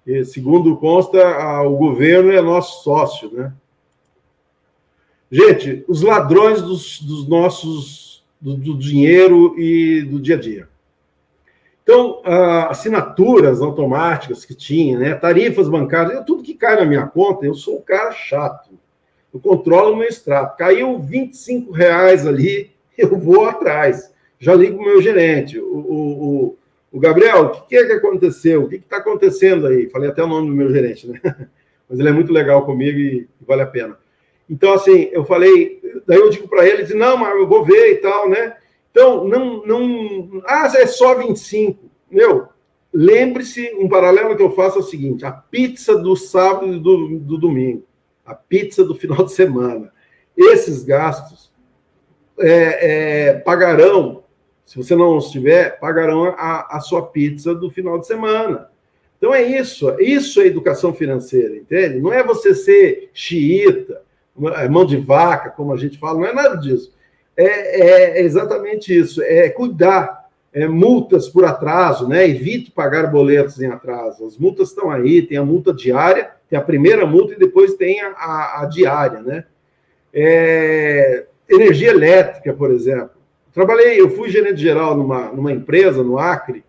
E, 0.06 0.26
segundo 0.26 0.76
consta, 0.78 1.62
o 1.62 1.78
governo 1.78 2.32
é 2.32 2.42
nosso 2.42 2.84
sócio, 2.84 3.32
né? 3.32 3.54
Gente, 5.32 5.86
os 5.88 6.02
ladrões 6.02 6.62
dos, 6.62 7.00
dos 7.02 7.28
nossos 7.28 8.26
do, 8.40 8.56
do, 8.56 8.78
dinheiro 8.78 9.58
e 9.58 10.02
do 10.02 10.20
dia 10.20 10.36
a 10.36 10.40
dia. 10.40 10.68
Então, 11.84 12.22
assinaturas 12.70 13.62
automáticas 13.62 14.44
que 14.44 14.54
tinha, 14.54 15.00
né, 15.00 15.16
tarifas 15.16 15.70
bancárias, 15.70 16.26
tudo 16.26 16.44
que 16.44 16.54
cai 16.54 16.76
na 16.76 16.86
minha 16.86 17.08
conta, 17.08 17.46
eu 17.46 17.54
sou 17.54 17.78
um 17.78 17.82
cara 17.82 18.12
chato. 18.12 18.72
Eu 19.34 19.40
controlo 19.40 19.94
o 19.94 19.96
meu 19.96 20.08
extrato. 20.08 20.58
Caiu 20.58 21.00
25 21.00 21.72
reais 21.72 22.28
ali, 22.28 22.72
eu 22.98 23.18
vou 23.18 23.46
atrás. 23.46 24.12
Já 24.40 24.56
ligo 24.56 24.78
para 24.78 24.84
o 24.84 24.88
meu 24.88 25.02
gerente. 25.02 25.60
O, 25.60 25.66
o, 25.66 26.58
o, 26.92 27.00
Gabriel, 27.00 27.46
o 27.46 27.68
que 27.68 27.76
é 27.76 27.86
que 27.86 27.94
aconteceu? 27.94 28.64
O 28.64 28.70
que 28.70 28.76
está 28.76 28.98
acontecendo 28.98 29.68
aí? 29.68 29.90
Falei 29.90 30.10
até 30.10 30.24
o 30.24 30.28
nome 30.28 30.50
do 30.50 30.56
meu 30.56 30.72
gerente, 30.72 31.08
né? 31.08 31.22
Mas 31.90 32.00
ele 32.00 32.10
é 32.10 32.14
muito 32.14 32.32
legal 32.34 32.66
comigo 32.66 32.98
e 32.98 33.28
vale 33.46 33.62
a 33.62 33.68
pena. 33.68 33.98
Então, 34.50 34.74
assim, 34.74 35.10
eu 35.12 35.24
falei, 35.24 35.80
daí 36.06 36.18
eu 36.18 36.30
digo 36.30 36.48
para 36.48 36.68
ele, 36.68 36.94
não, 36.94 37.16
mas 37.16 37.34
eu 37.36 37.48
vou 37.48 37.64
ver 37.64 37.94
e 37.94 37.96
tal, 37.96 38.30
né? 38.30 38.56
Então, 38.92 39.26
não, 39.26 39.66
não. 39.66 40.42
Ah, 40.46 40.70
é 40.76 40.86
só 40.86 41.16
25. 41.16 41.80
Meu, 42.10 42.48
lembre-se, 42.94 43.74
um 43.80 43.88
paralelo 43.88 44.36
que 44.36 44.44
eu 44.44 44.52
faço 44.52 44.78
é 44.78 44.82
o 44.82 44.84
seguinte: 44.84 45.26
a 45.26 45.32
pizza 45.32 45.98
do 45.98 46.16
sábado 46.16 46.68
e 46.74 46.80
do, 46.80 47.20
do 47.20 47.38
domingo, 47.38 47.84
a 48.32 48.36
pizza 48.36 48.84
do 48.86 48.96
final 48.96 49.26
de 49.26 49.34
semana, 49.34 49.92
esses 50.38 50.84
gastos 50.84 51.52
é, 52.40 53.28
é, 53.30 53.34
pagarão, 53.34 54.24
se 54.66 54.78
você 54.78 54.96
não 54.96 55.18
estiver, 55.18 55.78
pagarão 55.80 56.34
a, 56.38 56.78
a 56.78 56.80
sua 56.80 57.08
pizza 57.08 57.54
do 57.54 57.70
final 57.70 58.00
de 58.00 58.08
semana. 58.08 58.70
Então 59.18 59.34
é 59.34 59.44
isso, 59.44 59.94
isso 60.00 60.42
é 60.42 60.48
educação 60.48 60.94
financeira, 60.94 61.58
entende? 61.58 62.00
Não 62.00 62.14
é 62.14 62.24
você 62.24 62.56
ser 62.56 63.10
xiita, 63.14 64.02
é 64.56 64.70
mão 64.70 64.86
de 64.86 64.98
vaca, 64.98 65.50
como 65.50 65.74
a 65.74 65.78
gente 65.78 66.00
fala, 66.00 66.20
não 66.20 66.26
é 66.26 66.34
nada 66.34 66.56
disso. 66.56 66.94
É, 67.36 68.18
é 68.18 68.22
exatamente 68.24 68.98
isso, 68.98 69.22
é 69.22 69.50
cuidar, 69.50 70.30
é, 70.54 70.68
multas 70.68 71.28
por 71.28 71.46
atraso, 71.46 72.08
né? 72.08 72.28
Evite 72.28 72.72
pagar 72.72 73.12
boletos 73.12 73.62
em 73.62 73.68
atraso. 73.68 74.26
As 74.26 74.38
multas 74.38 74.70
estão 74.70 74.90
aí, 74.90 75.22
tem 75.22 75.38
a 75.38 75.46
multa 75.46 75.74
diária, 75.74 76.32
tem 76.52 76.60
a 76.60 76.62
primeira 76.62 77.06
multa 77.06 77.34
e 77.34 77.40
depois 77.40 77.76
tem 77.76 78.02
a, 78.02 78.10
a, 78.10 78.62
a 78.62 78.66
diária, 78.66 79.22
né? 79.22 79.46
É, 80.14 81.26
energia 81.50 81.92
elétrica, 81.92 82.54
por 82.54 82.70
exemplo. 82.72 83.12
Trabalhei, 83.54 84.02
eu 84.02 84.10
fui 84.10 84.30
gerente 84.30 84.60
geral 84.60 84.94
numa, 84.94 85.32
numa 85.32 85.54
empresa 85.54 86.04
no 86.04 86.20
Acre, 86.20 86.62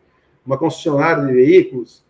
uma 0.47 0.57
concessionária 0.57 1.27
de 1.27 1.33
veículos, 1.33 2.05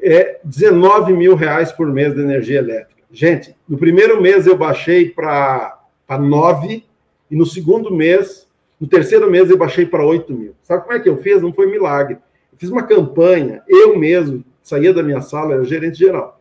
é 0.00 0.40
19 0.42 1.12
mil 1.12 1.34
reais 1.34 1.70
por 1.70 1.86
mês 1.92 2.14
de 2.14 2.22
energia 2.22 2.60
elétrica. 2.60 3.02
Gente, 3.12 3.54
no 3.68 3.76
primeiro 3.76 4.22
mês 4.22 4.46
eu 4.46 4.56
baixei 4.56 5.10
para 5.10 5.78
9, 6.08 6.82
e 7.30 7.36
no 7.36 7.44
segundo 7.44 7.94
mês, 7.94 8.48
no 8.80 8.86
terceiro 8.86 9.30
mês 9.30 9.50
eu 9.50 9.58
baixei 9.58 9.84
para 9.84 10.02
8 10.02 10.32
mil. 10.32 10.54
Sabe 10.62 10.82
como 10.82 10.94
é 10.94 11.00
que 11.00 11.10
eu 11.10 11.18
fiz? 11.18 11.42
Não 11.42 11.52
foi 11.52 11.70
milagre. 11.70 12.14
Eu 12.50 12.58
fiz 12.58 12.70
uma 12.70 12.86
campanha, 12.86 13.62
eu 13.68 13.98
mesmo, 13.98 14.42
saía 14.62 14.94
da 14.94 15.02
minha 15.02 15.20
sala, 15.20 15.52
era 15.54 15.64
gerente 15.64 15.98
geral. 15.98 16.37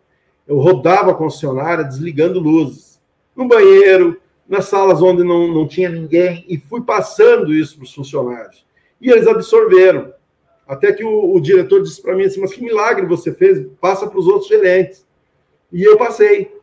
Eu 0.48 0.58
rodava 0.58 1.12
a 1.12 1.16
concessionária 1.16 1.84
desligando 1.84 2.40
luzes. 2.40 3.00
No 3.36 3.48
banheiro, 3.48 4.20
nas 4.48 4.66
salas 4.66 5.02
onde 5.02 5.24
não, 5.24 5.48
não 5.54 5.68
tinha 5.68 5.90
ninguém, 5.90 6.46
e 6.48 6.58
fui 6.58 6.82
passando 6.82 7.54
isso 7.54 7.76
para 7.76 7.84
os 7.84 7.94
funcionários. 7.94 8.66
E 9.00 9.12
eles 9.12 9.28
absorveram. 9.28 10.14
Até 10.68 10.92
que 10.92 11.04
o, 11.04 11.36
o 11.36 11.40
diretor 11.40 11.82
disse 11.82 12.02
para 12.02 12.16
mim 12.16 12.26
assim: 12.26 12.42
Mas 12.42 12.54
que 12.54 12.64
milagre 12.64 13.06
você 13.06 13.34
fez, 13.34 13.68
passa 13.80 14.08
para 14.08 14.20
os 14.20 14.28
outros 14.28 14.48
gerentes. 14.48 15.06
E 15.72 15.84
eu 15.84 15.98
passei 15.98 16.58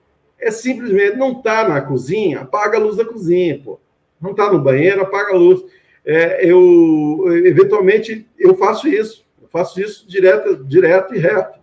é 0.44 0.50
simplesmente 0.50 1.16
não 1.16 1.32
está 1.32 1.66
na 1.66 1.80
cozinha, 1.80 2.40
apaga 2.40 2.76
a 2.76 2.80
luz 2.80 2.96
da 2.96 3.04
cozinha, 3.04 3.60
pô. 3.64 3.80
Não 4.20 4.32
está 4.32 4.52
no 4.52 4.58
banheiro, 4.58 5.00
apaga 5.00 5.32
a 5.32 5.36
luz. 5.36 5.64
É, 6.04 6.44
eu, 6.44 7.24
eventualmente, 7.46 8.26
eu 8.38 8.54
faço 8.54 8.86
isso. 8.86 9.24
Eu 9.40 9.48
faço 9.48 9.80
isso 9.80 10.06
direto, 10.06 10.62
direto 10.64 11.14
e 11.14 11.18
reto. 11.18 11.58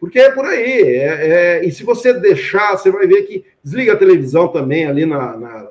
Porque 0.00 0.18
é 0.18 0.30
por 0.30 0.46
aí. 0.46 0.82
É, 0.82 1.28
é, 1.60 1.64
e 1.64 1.70
se 1.70 1.84
você 1.84 2.12
deixar, 2.12 2.76
você 2.76 2.90
vai 2.90 3.06
ver 3.06 3.22
que 3.22 3.44
desliga 3.62 3.92
a 3.92 3.98
televisão 3.98 4.48
também 4.48 4.86
ali 4.86 5.06
na, 5.06 5.36
na, 5.36 5.68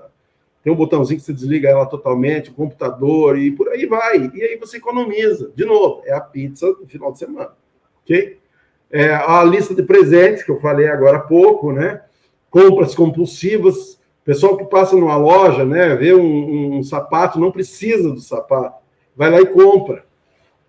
Tem 0.63 0.71
um 0.71 0.75
botãozinho 0.75 1.19
que 1.19 1.25
você 1.25 1.33
desliga 1.33 1.67
ela 1.67 1.85
totalmente, 1.85 2.51
o 2.51 2.53
computador 2.53 3.37
e 3.37 3.51
por 3.51 3.67
aí 3.69 3.85
vai. 3.85 4.31
E 4.33 4.43
aí 4.43 4.55
você 4.57 4.77
economiza. 4.77 5.51
De 5.55 5.65
novo, 5.65 6.03
é 6.05 6.13
a 6.13 6.21
pizza 6.21 6.67
no 6.79 6.87
final 6.87 7.11
de 7.11 7.19
semana. 7.19 7.51
Ok? 8.03 8.37
É, 8.91 9.13
a 9.13 9.43
lista 9.43 9.73
de 9.73 9.83
presentes 9.83 10.43
que 10.43 10.51
eu 10.51 10.59
falei 10.61 10.87
agora 10.87 11.17
há 11.17 11.21
pouco, 11.21 11.71
né? 11.73 12.01
compras 12.49 12.95
compulsivas. 12.95 13.99
Pessoal 14.23 14.57
que 14.57 14.65
passa 14.65 14.95
numa 14.95 15.17
loja, 15.17 15.65
né, 15.65 15.95
vê 15.95 16.13
um, 16.13 16.77
um, 16.77 16.83
sapato, 16.83 17.39
não 17.39 17.51
precisa 17.51 18.11
do 18.11 18.19
sapato, 18.19 18.83
vai 19.15 19.29
lá 19.29 19.41
e 19.41 19.45
compra. 19.45 20.05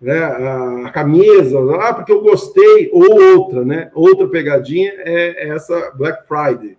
Né, 0.01 0.17
a, 0.17 0.89
camisa, 0.89 1.59
ah, 1.79 1.93
porque 1.93 2.11
eu 2.11 2.21
gostei, 2.21 2.89
ou 2.91 3.37
outra, 3.37 3.63
né? 3.63 3.91
Outra 3.93 4.27
pegadinha 4.27 4.91
é 4.97 5.49
essa 5.49 5.91
Black 5.91 6.27
Friday. 6.27 6.75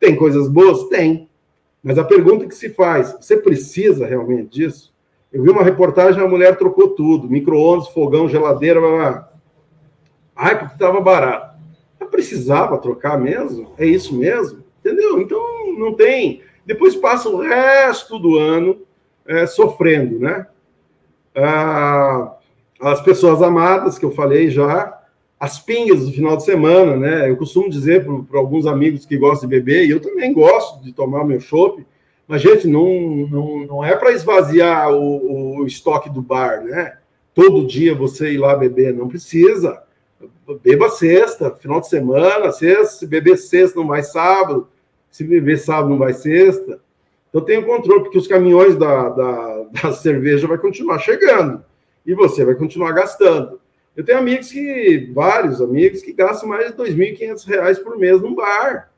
Tem 0.00 0.16
coisas 0.16 0.48
boas? 0.48 0.84
Tem. 0.88 1.28
Mas 1.82 1.98
a 1.98 2.04
pergunta 2.04 2.46
que 2.46 2.54
se 2.54 2.70
faz, 2.70 3.14
você 3.20 3.36
precisa 3.36 4.06
realmente 4.06 4.48
disso? 4.48 4.94
Eu 5.30 5.42
vi 5.42 5.50
uma 5.50 5.62
reportagem, 5.62 6.22
a 6.22 6.28
mulher 6.28 6.56
trocou 6.56 6.90
tudo, 6.90 7.28
micro-ondas, 7.28 7.88
fogão, 7.88 8.28
geladeira, 8.28 8.80
blá, 8.80 8.90
blá. 8.90 9.32
Ai, 10.34 10.58
porque 10.58 10.74
estava 10.74 11.00
barato 11.02 11.54
precisava 12.14 12.78
trocar 12.78 13.18
mesmo? 13.18 13.72
É 13.76 13.84
isso 13.84 14.16
mesmo? 14.16 14.62
Entendeu? 14.78 15.20
Então 15.20 15.76
não 15.76 15.94
tem. 15.94 16.42
Depois 16.64 16.94
passa 16.94 17.28
o 17.28 17.40
resto 17.40 18.20
do 18.20 18.38
ano 18.38 18.82
é, 19.26 19.46
sofrendo, 19.46 20.20
né? 20.20 20.46
Ah, 21.34 22.36
as 22.80 23.00
pessoas 23.00 23.42
amadas, 23.42 23.98
que 23.98 24.04
eu 24.04 24.10
falei 24.10 24.50
já, 24.50 25.00
as 25.38 25.58
pingas 25.58 26.06
do 26.06 26.12
final 26.12 26.36
de 26.36 26.44
semana, 26.44 26.96
né? 26.96 27.30
Eu 27.30 27.36
costumo 27.36 27.68
dizer 27.68 28.04
para 28.28 28.38
alguns 28.38 28.66
amigos 28.66 29.04
que 29.04 29.16
gostam 29.16 29.48
de 29.48 29.56
beber, 29.56 29.86
e 29.86 29.90
eu 29.90 30.00
também 30.00 30.32
gosto 30.32 30.82
de 30.82 30.92
tomar 30.92 31.24
meu 31.24 31.40
chopp, 31.40 31.84
mas, 32.26 32.40
gente, 32.40 32.66
não, 32.66 32.88
não, 33.30 33.58
não 33.66 33.84
é 33.84 33.94
para 33.94 34.12
esvaziar 34.12 34.90
o, 34.90 35.58
o 35.60 35.66
estoque 35.66 36.08
do 36.08 36.22
bar, 36.22 36.64
né? 36.64 36.96
Todo 37.34 37.66
dia 37.66 37.94
você 37.94 38.32
ir 38.32 38.38
lá 38.38 38.56
beber, 38.56 38.94
não 38.94 39.08
precisa 39.08 39.82
beba 40.62 40.88
sexta, 40.90 41.50
final 41.50 41.80
de 41.80 41.88
semana, 41.88 42.52
sexta, 42.52 42.98
se 42.98 43.06
beber 43.06 43.36
sexta 43.36 43.78
não 43.78 43.86
vai 43.86 44.02
sábado, 44.02 44.68
se 45.10 45.24
beber 45.24 45.58
sábado 45.58 45.88
não 45.88 45.98
vai 45.98 46.12
sexta. 46.12 46.80
Então 47.28 47.40
tem 47.40 47.58
o 47.58 47.66
controle, 47.66 48.02
porque 48.02 48.18
os 48.18 48.28
caminhões 48.28 48.76
da, 48.76 49.08
da, 49.08 49.64
da 49.82 49.92
cerveja 49.92 50.46
vai 50.46 50.58
continuar 50.58 50.98
chegando 50.98 51.64
e 52.04 52.14
você 52.14 52.44
vai 52.44 52.54
continuar 52.54 52.92
gastando. 52.92 53.60
Eu 53.96 54.04
tenho 54.04 54.18
amigos 54.18 54.50
que, 54.50 55.10
vários 55.14 55.60
amigos, 55.60 56.02
que 56.02 56.12
gastam 56.12 56.48
mais 56.48 56.74
de 56.74 56.82
R$ 56.82 56.90
2.500 56.90 57.82
por 57.82 57.96
mês 57.96 58.20
num 58.20 58.34
bar. 58.34 58.92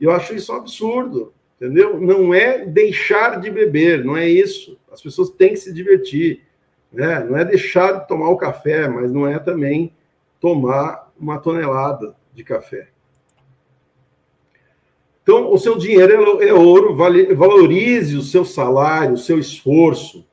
Eu 0.00 0.10
acho 0.10 0.34
isso 0.34 0.52
um 0.52 0.56
absurdo, 0.56 1.32
entendeu? 1.56 2.00
Não 2.00 2.34
é 2.34 2.64
deixar 2.64 3.40
de 3.40 3.50
beber, 3.50 4.04
não 4.04 4.16
é 4.16 4.28
isso. 4.28 4.78
As 4.90 5.00
pessoas 5.00 5.30
têm 5.30 5.50
que 5.50 5.56
se 5.56 5.72
divertir. 5.72 6.42
Né? 6.92 7.20
Não 7.24 7.36
é 7.36 7.44
deixar 7.44 7.92
de 7.92 8.08
tomar 8.08 8.30
o 8.30 8.36
café, 8.36 8.88
mas 8.88 9.12
não 9.12 9.26
é 9.26 9.38
também 9.38 9.92
tomar 10.40 11.12
uma 11.18 11.38
tonelada 11.38 12.14
de 12.32 12.42
café. 12.42 12.88
Então, 15.22 15.52
o 15.52 15.58
seu 15.58 15.76
dinheiro 15.76 16.40
é, 16.40 16.48
é 16.48 16.54
ouro, 16.54 16.96
valorize 16.96 18.16
o 18.16 18.22
seu 18.22 18.44
salário, 18.44 19.14
o 19.14 19.18
seu 19.18 19.38
esforço, 19.38 20.26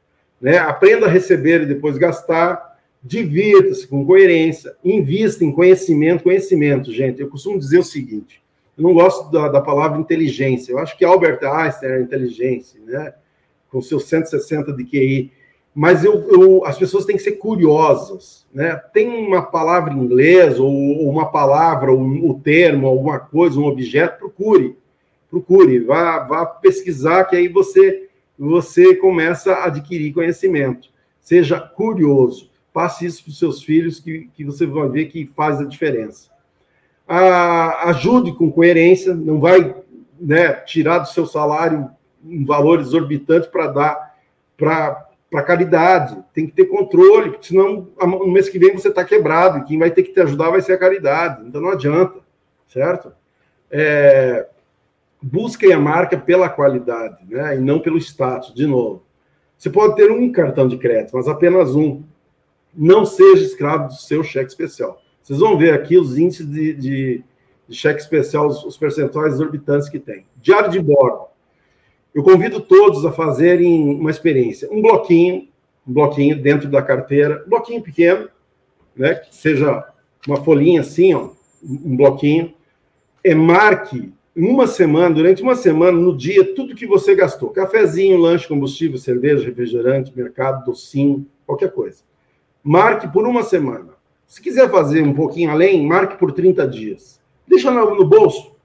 né? 0.46 0.60
aprenda 0.60 1.08
a 1.08 1.10
receber 1.10 1.64
e 1.64 1.66
depois 1.66 1.98
gastar, 1.98 2.78
divirta-se 3.02 3.88
com 3.88 4.06
coerência, 4.06 4.76
invista 4.84 5.43
em 5.43 5.52
conhecimento. 5.52 6.24
Conhecimento, 6.24 6.93
gente, 6.93 7.20
eu 7.20 7.28
costumo 7.28 7.58
dizer 7.58 7.80
o 7.80 7.84
seguinte: 7.84 8.43
eu 8.78 8.84
não 8.84 8.93
gosto 8.93 9.32
da, 9.32 9.48
da 9.48 9.60
palavra 9.60 10.00
inteligência, 10.00 10.72
eu 10.72 10.78
acho 10.78 10.96
que 10.96 11.04
Albert 11.04 11.39
Einstein 11.43 11.89
era 11.89 12.02
inteligência, 12.02 12.80
né? 12.86 13.12
com 13.72 13.82
seus 13.82 14.06
160 14.06 14.72
de 14.72 14.84
QI. 14.84 15.32
mas 15.74 16.06
eu, 16.06 16.14
eu, 16.30 16.64
as 16.64 16.78
pessoas 16.78 17.06
têm 17.06 17.18
que 17.18 17.24
ser 17.24 17.34
curiosas, 17.34 18.46
né? 18.54 18.80
Tem 18.93 19.10
uma 19.10 19.41
palavra 19.41 19.91
em 19.91 19.98
inglês 19.98 20.60
ou, 20.60 20.72
ou 20.72 21.10
uma 21.10 21.32
palavra, 21.32 21.91
um, 21.91 22.30
um 22.30 22.39
termo, 22.39 22.86
alguma 22.86 23.20
coisa, 23.20 23.60
um 23.60 23.66
objeto, 23.66 24.20
procure, 24.20 24.78
procure, 25.28 25.80
vá, 25.80 26.20
vá 26.20 26.46
pesquisar 26.46 27.26
que 27.26 27.36
aí 27.36 27.48
você 27.48 28.05
você 28.38 28.95
começa 28.95 29.53
a 29.53 29.65
adquirir 29.65 30.13
conhecimento. 30.13 30.89
Seja 31.21 31.59
curioso, 31.59 32.49
passe 32.73 33.05
isso 33.05 33.23
para 33.23 33.31
os 33.31 33.39
seus 33.39 33.63
filhos 33.63 33.99
que, 33.99 34.29
que 34.33 34.43
você 34.43 34.65
vai 34.65 34.89
ver 34.89 35.05
que 35.05 35.31
faz 35.36 35.59
a 35.59 35.65
diferença. 35.65 36.29
A, 37.07 37.89
ajude 37.89 38.33
com 38.33 38.51
coerência, 38.51 39.13
não 39.13 39.39
vai 39.39 39.75
né, 40.19 40.53
tirar 40.53 40.99
do 40.99 41.07
seu 41.07 41.25
salário 41.25 41.89
um 42.23 42.45
valor 42.45 42.79
exorbitante 42.79 43.49
para 43.49 43.67
dar 43.67 44.15
para 44.57 45.05
para 45.29 45.43
caridade. 45.43 46.17
Tem 46.33 46.45
que 46.45 46.53
ter 46.53 46.65
controle, 46.65 47.31
porque 47.31 47.47
senão 47.47 47.89
no 47.99 48.27
mês 48.27 48.47
que 48.47 48.59
vem 48.59 48.73
você 48.73 48.88
está 48.88 49.03
quebrado, 49.03 49.57
e 49.57 49.63
quem 49.63 49.77
vai 49.77 49.91
ter 49.91 50.03
que 50.03 50.13
te 50.13 50.19
ajudar 50.21 50.49
vai 50.49 50.61
ser 50.61 50.73
a 50.73 50.77
caridade. 50.77 51.45
Então 51.45 51.59
não 51.59 51.71
adianta, 51.71 52.19
certo? 52.67 53.11
É, 53.69 54.47
busquem 55.26 55.73
a 55.73 55.80
marca 55.80 56.17
pela 56.17 56.47
qualidade, 56.47 57.17
né? 57.28 57.57
E 57.57 57.59
não 57.59 57.80
pelo 57.80 57.97
status, 57.97 58.53
de 58.53 58.67
novo. 58.67 59.03
Você 59.57 59.71
pode 59.71 59.95
ter 59.95 60.11
um 60.11 60.32
cartão 60.32 60.67
de 60.67 60.78
crédito, 60.78 61.15
mas 61.15 61.28
apenas 61.28 61.76
um. 61.76 62.03
Não 62.73 63.05
seja 63.05 63.43
escravo 63.43 63.88
do 63.88 63.93
seu 63.93 64.23
cheque 64.23 64.49
especial. 64.49 65.01
Vocês 65.23 65.39
vão 65.39 65.57
ver 65.57 65.73
aqui 65.73 65.97
os 65.97 66.17
índices 66.17 66.45
de, 66.45 66.73
de, 66.73 67.23
de 67.67 67.76
cheque 67.76 68.01
especial, 68.01 68.47
os, 68.47 68.63
os 68.63 68.78
percentuais 68.78 69.34
exorbitantes 69.34 69.89
que 69.89 69.97
tem. 69.97 70.26
Diário 70.39 70.69
de 70.69 70.80
bordo. 70.80 71.26
Eu 72.13 72.21
convido 72.21 72.61
todos 72.61 73.03
a 73.05 73.11
fazerem 73.11 73.97
uma 73.97 74.11
experiência. 74.11 74.69
Um 74.71 74.82
bloquinho, 74.82 75.47
um 75.88 75.93
bloquinho 75.93 76.39
dentro 76.39 76.69
da 76.69 76.82
carteira, 76.82 77.43
um 77.47 77.49
bloquinho 77.49 77.82
pequeno, 77.82 78.30
né? 78.95 79.15
Que 79.15 79.34
seja 79.34 79.88
uma 80.28 80.38
folhinha 80.43 80.82
assim, 80.82 81.15
ó, 81.15 81.30
um 81.63 81.97
bloquinho. 81.97 82.53
É 83.23 83.34
marque 83.34 84.13
uma 84.36 84.67
semana, 84.67 85.15
durante 85.15 85.41
uma 85.41 85.55
semana, 85.55 85.97
no 85.97 86.15
dia, 86.15 86.53
tudo 86.53 86.75
que 86.75 86.86
você 86.86 87.15
gastou. 87.15 87.49
Cafezinho, 87.49 88.17
lanche, 88.17 88.47
combustível, 88.47 88.97
cerveja, 88.97 89.45
refrigerante, 89.45 90.11
mercado, 90.15 90.65
docinho, 90.65 91.25
qualquer 91.45 91.71
coisa. 91.71 92.03
Marque 92.63 93.07
por 93.07 93.25
uma 93.25 93.43
semana. 93.43 93.93
Se 94.27 94.41
quiser 94.41 94.69
fazer 94.69 95.01
um 95.01 95.13
pouquinho 95.13 95.51
além, 95.51 95.86
marque 95.86 96.17
por 96.17 96.31
30 96.31 96.67
dias. 96.67 97.21
Deixa 97.47 97.71
no 97.71 98.05
bolso. 98.05 98.55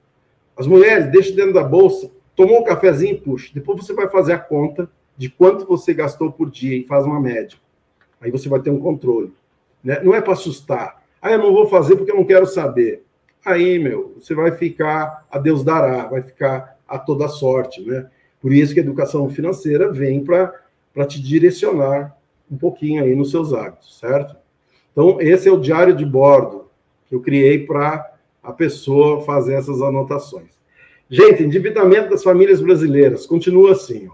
As 0.57 0.67
mulheres, 0.67 1.11
deixa 1.11 1.33
dentro 1.33 1.53
da 1.53 1.63
bolsa 1.63 2.11
Tomou 2.35 2.61
um 2.61 2.63
cafezinho, 2.63 3.19
puxa. 3.19 3.51
Depois 3.53 3.85
você 3.85 3.93
vai 3.93 4.09
fazer 4.09 4.33
a 4.33 4.39
conta 4.39 4.89
de 5.17 5.29
quanto 5.29 5.65
você 5.65 5.93
gastou 5.93 6.31
por 6.31 6.49
dia 6.49 6.75
e 6.75 6.87
faz 6.87 7.05
uma 7.05 7.19
média. 7.19 7.57
Aí 8.19 8.31
você 8.31 8.47
vai 8.47 8.59
ter 8.59 8.69
um 8.69 8.79
controle. 8.79 9.33
Né? 9.83 9.99
Não 10.01 10.15
é 10.15 10.21
para 10.21 10.33
assustar. 10.33 11.03
Ah, 11.21 11.31
eu 11.31 11.39
não 11.39 11.53
vou 11.53 11.67
fazer 11.67 11.95
porque 11.95 12.11
eu 12.11 12.15
não 12.15 12.25
quero 12.25 12.45
saber. 12.45 13.03
Aí, 13.45 13.79
meu, 13.79 14.15
você 14.19 14.35
vai 14.35 14.51
ficar 14.51 15.25
a 15.29 15.39
Deus 15.39 15.63
dará, 15.63 16.05
vai 16.05 16.21
ficar 16.21 16.77
a 16.87 16.99
toda 16.99 17.27
sorte, 17.27 17.81
né? 17.81 18.07
Por 18.39 18.51
isso 18.53 18.73
que 18.73 18.79
a 18.79 18.83
educação 18.83 19.29
financeira 19.29 19.91
vem 19.91 20.23
para 20.23 21.05
te 21.07 21.21
direcionar 21.21 22.15
um 22.51 22.57
pouquinho 22.57 23.03
aí 23.03 23.15
nos 23.15 23.31
seus 23.31 23.53
hábitos, 23.53 23.99
certo? 23.99 24.35
Então, 24.91 25.21
esse 25.21 25.47
é 25.47 25.51
o 25.51 25.59
diário 25.59 25.95
de 25.95 26.05
bordo 26.05 26.65
que 27.07 27.15
eu 27.15 27.21
criei 27.21 27.65
para 27.65 28.13
a 28.43 28.51
pessoa 28.51 29.21
fazer 29.21 29.53
essas 29.53 29.81
anotações. 29.81 30.59
Gente, 31.09 31.43
endividamento 31.43 32.09
das 32.09 32.23
famílias 32.23 32.61
brasileiras 32.61 33.25
continua 33.25 33.73
assim. 33.73 34.07
Ó. 34.07 34.13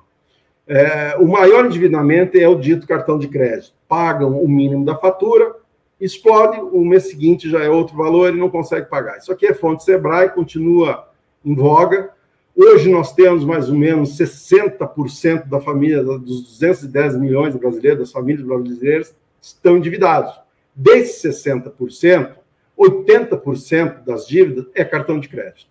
É, 0.68 1.16
o 1.18 1.28
maior 1.28 1.66
endividamento 1.66 2.38
é 2.38 2.48
o 2.48 2.60
dito 2.60 2.88
cartão 2.88 3.18
de 3.18 3.28
crédito. 3.28 3.74
Pagam 3.88 4.42
o 4.42 4.48
mínimo 4.48 4.84
da 4.84 4.98
fatura, 4.98 5.56
explode, 6.00 6.60
o 6.60 6.84
mês 6.86 7.10
seguinte 7.10 7.50
já 7.50 7.64
é 7.64 7.70
outro 7.70 7.96
valor 7.96 8.34
e 8.34 8.38
não 8.38 8.50
consegue 8.50 8.88
pagar. 8.88 9.18
Isso 9.18 9.32
aqui 9.32 9.48
é 9.48 9.54
fonte 9.54 9.84
Sebrae, 9.84 10.30
continua 10.30 11.10
em 11.44 11.56
voga. 11.56 12.12
Hoje 12.56 12.90
nós 12.90 13.14
temos 13.14 13.46
mais 13.46 13.70
ou 13.70 13.76
menos 13.76 14.18
60% 14.18 15.48
da 15.48 15.60
família, 15.60 16.04
dos 16.04 16.44
210 16.44 17.18
milhões 17.18 17.54
de 17.54 17.60
brasileiros, 17.60 18.00
das 18.00 18.12
famílias 18.12 18.46
brasileiras, 18.46 19.16
estão 19.42 19.78
endividados. 19.78 20.34
Desses 20.76 21.44
60%, 21.44 22.36
80% 22.78 24.04
das 24.04 24.28
dívidas 24.28 24.66
é 24.76 24.84
cartão 24.84 25.20
de 25.20 25.28
crédito. 25.28 25.68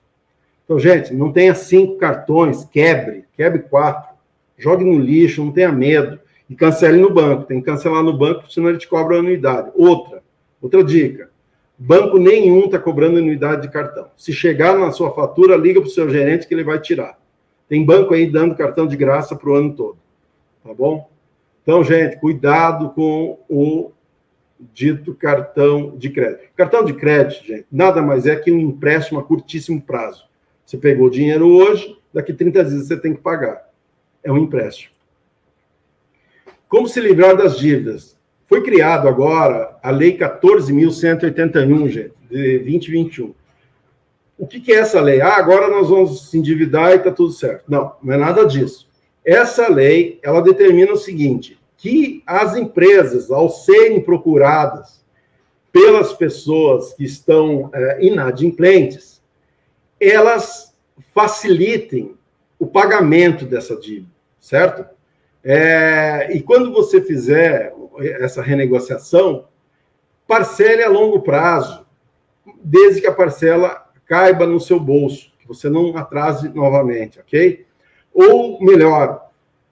Então, 0.65 0.79
gente, 0.79 1.15
não 1.15 1.33
tenha 1.33 1.55
cinco 1.55 1.97
cartões, 1.97 2.65
quebre, 2.65 3.25
quebre 3.37 3.61
quatro, 3.61 4.17
jogue 4.59 4.85
no 4.85 4.99
lixo, 4.99 5.45
não 5.45 5.53
tenha 5.53 5.71
medo 5.71 6.19
e 6.51 6.55
cancele 6.55 6.99
no 6.99 7.13
banco. 7.13 7.45
Tem 7.45 7.61
que 7.61 7.67
cancelar 7.67 8.03
no 8.03 8.17
banco, 8.17 8.51
senão 8.51 8.69
ele 8.69 8.79
te 8.79 8.89
cobra 8.89 9.19
anuidade. 9.19 9.71
Outra, 9.75 10.16
outra 10.61 10.83
dica: 10.83 11.31
banco 11.79 12.19
nenhum 12.19 12.67
está 12.67 12.79
cobrando 12.79 13.19
anuidade 13.19 13.63
de 13.63 13.69
cartão. 13.69 14.11
Se 14.17 14.33
chegar 14.33 14.79
na 14.79 14.91
sua 14.91 15.13
fatura, 15.13 15.57
liga 15.57 15.81
para 15.81 15.89
o 15.89 15.93
seu 15.93 16.09
gerente 16.09 16.47
que 16.47 16.55
ele 16.55 16.65
vai 16.65 16.81
tirar. 16.81 17.19
Tem 17.69 17.85
banco 17.85 18.15
aí 18.15 18.31
dando 18.31 18.55
cartão 18.55 18.87
de 18.87 18.97
graça 18.97 19.35
para 19.35 19.51
o 19.51 19.55
ano 19.55 19.75
todo. 19.75 19.99
Tá 20.63 20.73
bom? 20.73 21.09
Então, 21.63 21.83
gente, 21.83 22.17
cuidado 22.19 22.91
com 22.91 23.39
o 23.49 23.91
dito 24.73 25.15
cartão 25.15 25.97
de 25.97 26.11
crédito. 26.11 26.49
Cartão 26.57 26.85
de 26.85 26.95
crédito, 26.95 27.45
gente, 27.45 27.67
nada 27.71 28.01
mais 28.01 28.27
é 28.27 28.37
que 28.37 28.51
um 28.53 28.59
empréstimo 28.59 29.19
a 29.19 29.25
curtíssimo 29.25 29.81
prazo. 29.83 30.27
Você 30.65 30.77
pegou 30.77 31.07
o 31.07 31.11
dinheiro 31.11 31.47
hoje, 31.49 31.97
daqui 32.13 32.33
30 32.33 32.65
dias 32.65 32.87
você 32.87 32.97
tem 32.97 33.15
que 33.15 33.21
pagar. 33.21 33.69
É 34.23 34.33
um 34.33 34.39
empréstimo. 34.39 34.95
Como 36.69 36.89
se 36.89 37.01
livrar 37.01 37.37
das 37.37 37.59
dívidas? 37.59 38.16
Foi 38.47 38.63
criado 38.63 39.09
agora 39.09 39.77
a 39.83 39.91
Lei 39.91 40.17
14.181, 40.17 41.89
gente, 41.89 42.13
de 42.31 42.59
2021. 42.59 43.35
O 44.39 44.47
que, 44.47 44.61
que 44.61 44.73
é 44.73 44.77
essa 44.77 45.01
lei? 45.01 45.21
Ah, 45.21 45.37
agora 45.37 45.69
nós 45.69 45.89
vamos 45.89 46.29
se 46.29 46.39
endividar 46.39 46.93
e 46.93 46.97
está 46.97 47.11
tudo 47.11 47.33
certo. 47.33 47.65
Não, 47.69 47.93
não 48.03 48.15
é 48.15 48.17
nada 48.19 48.45
disso. 48.45 48.87
Essa 49.25 49.69
lei, 49.69 50.21
ela 50.23 50.43
determina 50.43 50.93
o 50.93 50.97
seguinte, 50.97 51.59
que 51.77 52.23
as 52.27 52.55
empresas, 52.55 53.31
ao 53.31 53.49
serem 53.49 54.01
procuradas 54.01 55.03
pelas 55.73 56.13
pessoas 56.13 56.93
que 56.93 57.05
estão 57.05 57.71
é, 57.73 58.05
inadimplentes, 58.05 59.23
elas 59.99 60.75
facilitem 61.15 62.15
o 62.59 62.67
pagamento 62.67 63.45
dessa 63.45 63.77
dívida, 63.77 64.11
certo? 64.39 64.85
É, 65.43 66.29
e 66.35 66.43
quando 66.43 66.73
você 66.73 67.01
fizer 67.01 67.73
essa 68.01 68.43
renegociação, 68.43 69.47
parcele 70.27 70.83
a 70.83 70.89
longo 70.89 71.21
prazo, 71.21 71.87
desde 72.63 73.01
que 73.01 73.07
a 73.07 73.13
parcela 73.13 73.87
caiba 74.07 74.47
no 74.47 74.61
seu 74.61 74.79
bolso, 74.79 75.33
que 75.39 75.47
você 75.47 75.69
não 75.69 75.97
atrase 75.97 76.49
novamente, 76.49 77.19
ok? 77.19 77.65
Ou 78.13 78.61
melhor, 78.61 79.31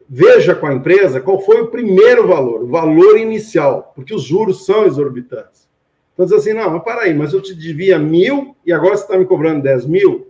veja 0.09 0.55
com 0.55 0.67
a 0.67 0.75
empresa 0.75 1.21
qual 1.21 1.41
foi 1.41 1.61
o 1.61 1.69
primeiro 1.69 2.27
valor, 2.27 2.63
o 2.63 2.69
valor 2.69 3.19
inicial, 3.19 3.93
porque 3.95 4.15
os 4.15 4.23
juros 4.23 4.67
são 4.67 4.85
exorbitantes. 4.85 5.69
Então, 6.13 6.27
diz 6.27 6.35
assim, 6.35 6.53
não, 6.53 6.71
mas 6.71 6.83
para 6.83 7.03
aí, 7.03 7.15
mas 7.15 7.33
eu 7.33 7.43
te 7.43 7.55
devia 7.55 7.99
mil 7.99 8.57
e 8.65 8.73
agora 8.73 8.97
você 8.97 9.03
está 9.03 9.19
me 9.19 9.25
cobrando 9.25 9.63
10 9.63 9.87
mil, 9.87 10.29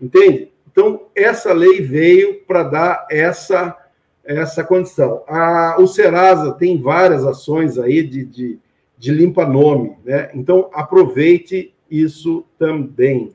entende? 0.00 0.52
Então, 0.70 1.02
essa 1.14 1.52
lei 1.52 1.80
veio 1.80 2.42
para 2.46 2.62
dar 2.62 3.06
essa, 3.10 3.76
essa 4.24 4.64
condição. 4.64 5.22
A, 5.26 5.76
o 5.78 5.86
Serasa 5.86 6.52
tem 6.52 6.80
várias 6.80 7.22
ações 7.24 7.78
aí 7.78 8.02
de, 8.02 8.24
de, 8.24 8.58
de 8.98 9.12
limpa-nome, 9.12 9.96
né? 10.04 10.30
Então, 10.34 10.68
aproveite 10.72 11.74
isso 11.90 12.44
também. 12.58 13.32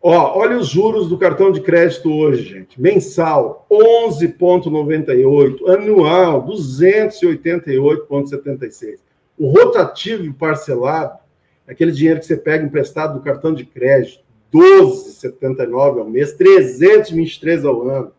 Ó, 0.00 0.38
olha 0.38 0.56
os 0.58 0.68
juros 0.68 1.08
do 1.08 1.16
cartão 1.16 1.50
de 1.52 1.60
crédito 1.60 2.12
hoje, 2.12 2.42
gente. 2.42 2.80
Mensal, 2.80 3.64
11,98. 3.70 5.68
Anual, 5.68 6.44
288,76. 6.44 8.98
O 9.38 9.48
rotativo 9.48 10.34
parcelado, 10.34 11.20
aquele 11.68 11.92
dinheiro 11.92 12.18
que 12.18 12.26
você 12.26 12.36
pega 12.36 12.64
emprestado 12.64 13.14
do 13.14 13.24
cartão 13.24 13.54
de 13.54 13.64
crédito, 13.64 14.24
12,79 14.52 16.00
ao 16.00 16.10
mês, 16.10 16.32
323 16.32 17.64
ao 17.64 17.88
ano. 17.88 18.12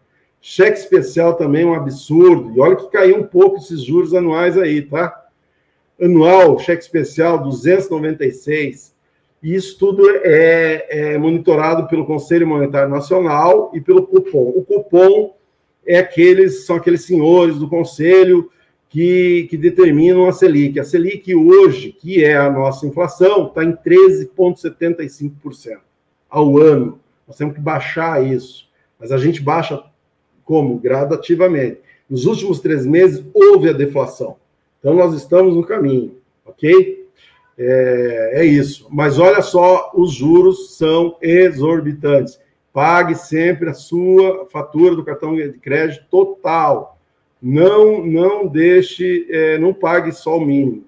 Cheque 0.46 0.78
especial 0.78 1.36
também 1.36 1.64
é 1.64 1.66
um 1.66 1.74
absurdo. 1.74 2.52
E 2.54 2.60
olha 2.60 2.76
que 2.76 2.90
caiu 2.90 3.18
um 3.18 3.24
pouco 3.24 3.56
esses 3.56 3.82
juros 3.82 4.14
anuais 4.14 4.58
aí, 4.58 4.82
tá? 4.82 5.24
Anual, 6.00 6.60
cheque 6.60 6.84
especial, 6.84 7.42
296. 7.42 8.94
E 9.42 9.56
isso 9.56 9.80
tudo 9.80 10.04
é, 10.10 11.14
é 11.14 11.18
monitorado 11.18 11.88
pelo 11.88 12.06
Conselho 12.06 12.46
Monetário 12.46 12.90
Nacional 12.90 13.72
e 13.74 13.80
pelo 13.80 14.06
cupom. 14.06 14.52
O 14.54 14.66
cupom 14.66 15.34
é 15.88 16.00
aqueles, 16.00 16.66
são 16.66 16.76
aqueles 16.76 17.06
senhores 17.06 17.58
do 17.58 17.70
conselho 17.70 18.52
que, 18.90 19.48
que 19.50 19.56
determinam 19.56 20.28
a 20.28 20.34
Selic. 20.34 20.78
A 20.78 20.84
Selic 20.84 21.34
hoje, 21.34 21.94
que 21.94 22.22
é 22.22 22.36
a 22.36 22.52
nossa 22.52 22.86
inflação, 22.86 23.48
está 23.48 23.64
em 23.64 23.72
13,75% 23.72 25.78
ao 26.30 26.58
ano. 26.58 27.00
Nós 27.26 27.38
temos 27.38 27.56
que 27.56 27.62
baixar 27.62 28.22
isso. 28.22 28.68
Mas 29.00 29.14
a 29.14 29.18
gente 29.18 29.42
baixa 29.42 29.82
como? 30.44 30.80
Gradativamente. 30.80 31.80
Nos 32.10 32.26
últimos 32.26 32.60
três 32.60 32.86
meses, 32.86 33.24
houve 33.34 33.70
a 33.70 33.74
deflação. 33.74 34.36
Então, 34.80 34.94
nós 34.94 35.14
estamos 35.14 35.56
no 35.56 35.64
caminho, 35.64 36.16
ok? 36.46 37.08
É, 37.58 38.42
é 38.42 38.46
isso. 38.46 38.88
Mas 38.92 39.20
olha 39.20 39.42
só, 39.42 39.92
os 39.96 40.14
juros 40.14 40.76
são 40.76 41.18
exorbitantes. 41.22 42.40
Pague 42.74 43.16
sempre 43.16 43.70
a 43.70 43.74
sua 43.74 44.48
fatura 44.52 44.96
do 44.96 45.04
cartão 45.04 45.36
de 45.36 45.54
crédito 45.54 46.06
total. 46.10 46.98
Não, 47.42 48.06
não 48.06 48.48
deixe, 48.48 49.28
é, 49.30 49.58
não 49.58 49.74
pague 49.74 50.12
só 50.12 50.38
o 50.38 50.46
mínimo. 50.46 50.84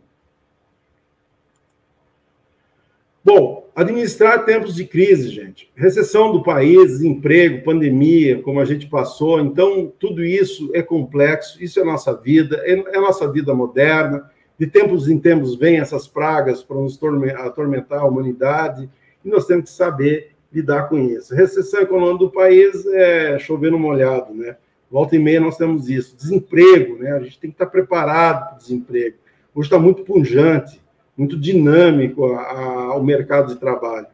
Bom, 3.25 3.71
administrar 3.75 4.45
tempos 4.45 4.75
de 4.75 4.85
crise, 4.85 5.29
gente. 5.29 5.71
Recessão 5.75 6.31
do 6.31 6.43
país, 6.43 6.91
desemprego, 6.91 7.63
pandemia, 7.63 8.39
como 8.43 8.59
a 8.59 8.65
gente 8.65 8.85
passou. 8.85 9.39
Então, 9.39 9.91
tudo 9.97 10.23
isso 10.23 10.69
é 10.75 10.83
complexo. 10.83 11.57
Isso 11.61 11.79
é 11.79 11.83
nossa 11.83 12.15
vida, 12.15 12.61
é, 12.63 12.73
é 12.73 12.99
nossa 12.99 13.27
vida 13.31 13.51
moderna. 13.51 14.29
De 14.59 14.67
tempos 14.67 15.09
em 15.09 15.17
tempos 15.17 15.55
vêm 15.55 15.79
essas 15.79 16.07
pragas 16.07 16.61
para 16.61 16.77
nos 16.77 16.99
atormentar 17.37 18.01
a 18.01 18.05
humanidade 18.05 18.87
e 19.23 19.27
nós 19.27 19.47
temos 19.47 19.71
que 19.71 19.75
saber 19.75 20.33
lidar 20.53 20.87
com 20.87 20.99
isso. 20.99 21.33
Recessão 21.33 21.81
econômica 21.81 22.25
do 22.25 22.29
país 22.29 22.85
é 22.93 23.39
chover 23.39 23.71
no 23.71 23.79
molhado, 23.79 24.35
né? 24.35 24.55
Volta 24.89 25.15
e 25.15 25.19
meia 25.19 25.41
nós 25.41 25.57
temos 25.57 25.89
isso. 25.89 26.15
Desemprego, 26.15 26.99
né? 26.99 27.13
A 27.13 27.19
gente 27.21 27.39
tem 27.39 27.49
que 27.49 27.55
estar 27.55 27.65
preparado 27.65 28.49
para 28.49 28.55
o 28.55 28.59
desemprego. 28.59 29.17
Hoje 29.55 29.65
está 29.65 29.79
muito 29.79 30.03
punjante 30.03 30.84
muito 31.17 31.39
dinâmico 31.39 32.25
a, 32.33 32.41
a, 32.41 32.73
ao 32.93 33.03
mercado 33.03 33.53
de 33.53 33.59
trabalho. 33.59 34.07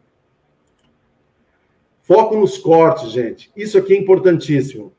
Foco 2.03 2.35
nos 2.35 2.57
cortes, 2.57 3.11
gente. 3.11 3.51
Isso 3.55 3.77
aqui 3.77 3.93
é 3.93 3.97
importantíssimo. 3.97 4.91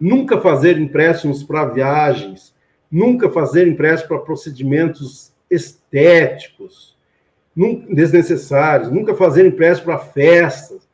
Nunca 0.00 0.40
fazer 0.40 0.78
empréstimos 0.78 1.42
para 1.42 1.66
viagens, 1.66 2.54
nunca 2.90 3.30
fazer 3.30 3.66
empréstimo 3.66 4.08
para 4.08 4.24
procedimentos 4.24 5.32
estéticos 5.50 6.94
desnecessários, 7.88 8.90
nunca 8.90 9.14
fazer 9.14 9.46
empréstimo 9.46 9.86
para 9.86 9.98
festas, 9.98 10.88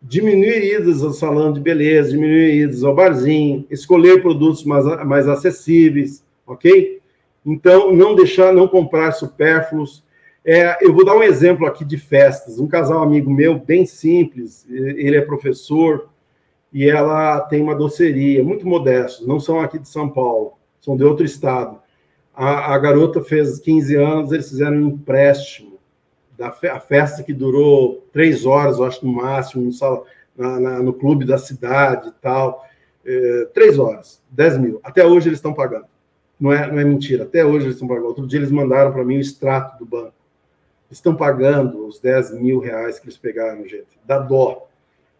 diminuir 0.00 0.62
idas 0.80 1.02
ao 1.02 1.12
salão 1.12 1.52
de 1.52 1.60
beleza, 1.60 2.10
diminuir 2.10 2.62
idas 2.62 2.84
ao 2.84 2.94
barzinho, 2.94 3.66
escolher 3.68 4.22
produtos 4.22 4.64
mais, 4.64 4.84
mais 5.04 5.28
acessíveis, 5.28 6.24
ok? 6.46 6.95
Então, 7.46 7.94
não 7.94 8.16
deixar, 8.16 8.52
não 8.52 8.66
comprar 8.66 9.12
supérfluos. 9.12 10.04
É, 10.44 10.84
eu 10.84 10.92
vou 10.92 11.04
dar 11.04 11.16
um 11.16 11.22
exemplo 11.22 11.64
aqui 11.64 11.84
de 11.84 11.96
festas. 11.96 12.58
Um 12.58 12.66
casal 12.66 13.02
amigo 13.02 13.30
meu, 13.30 13.58
bem 13.58 13.86
simples, 13.86 14.66
ele 14.68 15.16
é 15.16 15.20
professor 15.20 16.08
e 16.72 16.90
ela 16.90 17.40
tem 17.42 17.62
uma 17.62 17.74
doceria, 17.74 18.44
muito 18.44 18.66
modesto, 18.66 19.26
não 19.26 19.40
são 19.40 19.60
aqui 19.60 19.78
de 19.78 19.88
São 19.88 20.10
Paulo, 20.10 20.58
são 20.80 20.96
de 20.96 21.04
outro 21.04 21.24
estado. 21.24 21.78
A, 22.34 22.74
a 22.74 22.78
garota 22.78 23.22
fez 23.22 23.58
15 23.58 23.94
anos, 23.94 24.32
eles 24.32 24.48
fizeram 24.48 24.76
um 24.76 24.88
empréstimo 24.88 25.78
da 26.36 26.52
fe, 26.52 26.68
a 26.68 26.78
festa 26.78 27.22
que 27.22 27.32
durou 27.32 28.06
três 28.12 28.44
horas, 28.44 28.78
eu 28.78 28.84
acho, 28.84 29.06
no 29.06 29.12
máximo, 29.12 29.64
no, 29.64 29.72
sala, 29.72 30.02
na, 30.36 30.60
na, 30.60 30.82
no 30.82 30.92
clube 30.92 31.24
da 31.24 31.38
cidade 31.38 32.08
e 32.08 32.12
tal. 32.20 32.66
É, 33.04 33.48
três 33.54 33.78
horas, 33.78 34.22
10 34.30 34.58
mil. 34.58 34.80
Até 34.82 35.06
hoje 35.06 35.28
eles 35.28 35.38
estão 35.38 35.54
pagando. 35.54 35.86
Não 36.38 36.52
é, 36.52 36.70
não 36.70 36.78
é 36.78 36.84
mentira. 36.84 37.24
Até 37.24 37.44
hoje 37.44 37.66
eles 37.66 37.76
estão 37.76 37.88
pagando. 37.88 38.06
Outro 38.06 38.26
dia 38.26 38.38
eles 38.38 38.50
mandaram 38.50 38.92
para 38.92 39.04
mim 39.04 39.16
o 39.16 39.20
extrato 39.20 39.78
do 39.78 39.86
banco. 39.86 40.14
estão 40.90 41.14
pagando 41.14 41.86
os 41.86 41.98
10 41.98 42.38
mil 42.40 42.58
reais 42.58 42.98
que 42.98 43.06
eles 43.06 43.16
pegaram, 43.16 43.66
gente. 43.66 43.86
Dá 44.04 44.18
dó. 44.18 44.68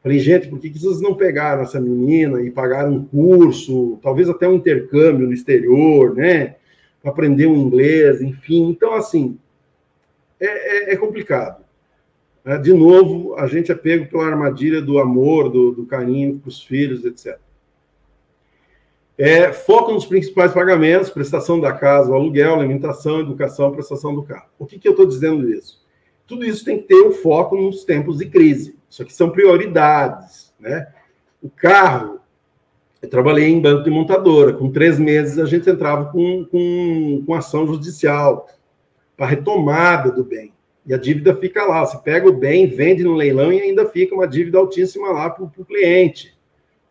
Falei, 0.03 0.19
gente, 0.21 0.47
por 0.49 0.61
que, 0.61 0.71
que 0.71 0.79
vocês 0.79 1.01
não 1.01 1.15
pegaram 1.15 1.63
essa 1.63 1.81
menina 1.81 2.41
e 2.41 2.51
pagaram 2.51 2.93
um 2.93 3.05
curso, 3.05 3.99
talvez 4.03 4.29
até 4.29 4.47
um 4.47 4.55
intercâmbio 4.55 5.27
no 5.27 5.33
exterior, 5.33 6.15
né? 6.15 6.57
Para 7.03 7.11
aprender 7.11 7.47
um 7.47 7.57
inglês, 7.57 8.21
enfim. 8.21 8.69
Então, 8.69 8.95
assim, 8.95 9.37
é, 10.39 10.91
é, 10.91 10.93
é 10.93 10.97
complicado. 10.97 11.65
É, 12.45 12.57
de 12.57 12.73
novo, 12.73 13.35
a 13.35 13.49
gente 13.49 13.73
é 13.73 13.75
pego 13.75 14.07
pela 14.07 14.27
armadilha 14.27 14.81
do 14.81 15.01
amor, 15.01 15.51
do, 15.51 15.73
do 15.73 15.85
carinho 15.85 16.39
para 16.39 16.49
os 16.49 16.63
filhos, 16.63 17.05
etc. 17.05 17.41
É, 19.19 19.51
foco 19.51 19.93
nos 19.93 20.05
principais 20.05 20.53
pagamentos, 20.53 21.09
prestação 21.09 21.59
da 21.59 21.73
casa, 21.73 22.13
aluguel, 22.13 22.55
alimentação, 22.55 23.21
educação, 23.21 23.73
prestação 23.73 24.15
do 24.15 24.23
carro. 24.23 24.49
O 24.59 24.67
que, 24.67 24.79
que 24.79 24.87
eu 24.87 24.93
estou 24.93 25.07
dizendo 25.07 25.49
isso? 25.51 25.85
Tudo 26.27 26.45
isso 26.45 26.65
tem 26.65 26.79
que 26.79 26.89
ter 26.89 27.03
um 27.03 27.13
foco 27.13 27.57
nos 27.57 27.85
tempos 27.85 28.19
de 28.19 28.27
crise. 28.27 28.77
Isso 28.91 29.03
aqui 29.03 29.13
são 29.13 29.31
prioridades. 29.31 30.53
Né? 30.61 30.87
O 31.41 31.49
carro, 31.49 32.21
eu 33.01 33.09
trabalhei 33.09 33.49
em 33.49 33.61
banco 33.61 33.85
de 33.85 33.91
montadora. 33.91 34.53
Com 34.53 34.71
três 34.71 34.99
meses, 34.99 35.39
a 35.39 35.47
gente 35.47 35.71
entrava 35.71 36.11
com, 36.11 36.45
com, 36.45 37.23
com 37.25 37.35
ação 37.35 37.67
judicial 37.67 38.49
para 39.17 39.27
retomada 39.27 40.11
do 40.11 40.25
bem. 40.25 40.53
E 40.85 40.93
a 40.93 40.99
dívida 40.99 41.35
fica 41.35 41.65
lá. 41.65 41.87
Você 41.87 41.97
pega 41.99 42.29
o 42.29 42.33
bem, 42.33 42.67
vende 42.67 43.03
no 43.03 43.15
leilão 43.15 43.53
e 43.53 43.61
ainda 43.61 43.87
fica 43.87 44.15
uma 44.15 44.27
dívida 44.27 44.59
altíssima 44.59 45.11
lá 45.11 45.31
para 45.31 45.45
o 45.45 45.65
cliente. 45.65 46.37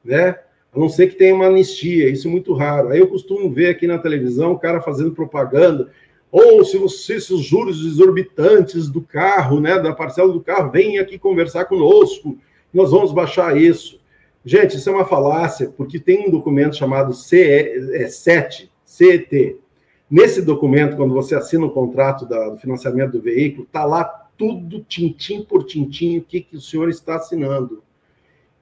Né? 0.04 0.38
A 0.76 0.80
não 0.80 0.90
ser 0.90 1.08
que 1.08 1.16
tenha 1.16 1.34
uma 1.34 1.48
anistia, 1.48 2.10
isso 2.10 2.28
é 2.28 2.32
muito 2.32 2.54
raro. 2.54 2.90
Aí 2.90 3.00
eu 3.00 3.08
costumo 3.08 3.50
ver 3.50 3.70
aqui 3.70 3.88
na 3.88 3.98
televisão 3.98 4.52
o 4.52 4.60
cara 4.60 4.82
fazendo 4.82 5.12
propaganda, 5.14 5.90
ou 6.30 6.66
se, 6.66 6.78
você, 6.78 7.22
se 7.22 7.34
os 7.34 7.46
juros 7.46 7.86
exorbitantes 7.86 8.90
do 8.90 9.02
carro, 9.02 9.62
né, 9.62 9.80
da 9.80 9.94
parcela 9.94 10.34
do 10.34 10.42
carro, 10.42 10.70
vem 10.70 11.00
aqui 11.00 11.18
conversar 11.18 11.64
conosco, 11.66 12.38
nós 12.74 12.92
vamos 12.92 13.14
baixar 13.14 13.56
isso. 13.56 14.02
Gente, 14.44 14.76
isso 14.76 14.90
é 14.90 14.94
uma 14.94 15.06
falácia, 15.06 15.74
porque 15.78 15.98
tem 15.98 16.28
um 16.28 16.30
documento 16.30 16.76
chamado 16.76 17.14
CE7, 17.14 18.70
CET. 18.84 19.58
Nesse 20.12 20.42
documento, 20.42 20.98
quando 20.98 21.14
você 21.14 21.36
assina 21.36 21.66
o 21.66 21.72
contrato 21.72 22.26
da, 22.26 22.50
do 22.50 22.58
financiamento 22.58 23.14
do 23.14 23.22
veículo, 23.22 23.64
está 23.64 23.86
lá 23.86 24.04
tudo, 24.38 24.84
tintim 24.84 25.42
por 25.42 25.64
tintim, 25.64 26.18
o 26.18 26.22
que, 26.22 26.42
que 26.42 26.58
o 26.58 26.62
senhor 26.62 26.90
está 26.90 27.16
assinando. 27.16 27.82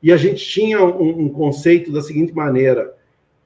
E 0.03 0.11
a 0.11 0.17
gente 0.17 0.45
tinha 0.45 0.83
um, 0.83 1.21
um 1.21 1.29
conceito 1.29 1.89
da 1.89 2.01
seguinte 2.01 2.33
maneira: 2.33 2.93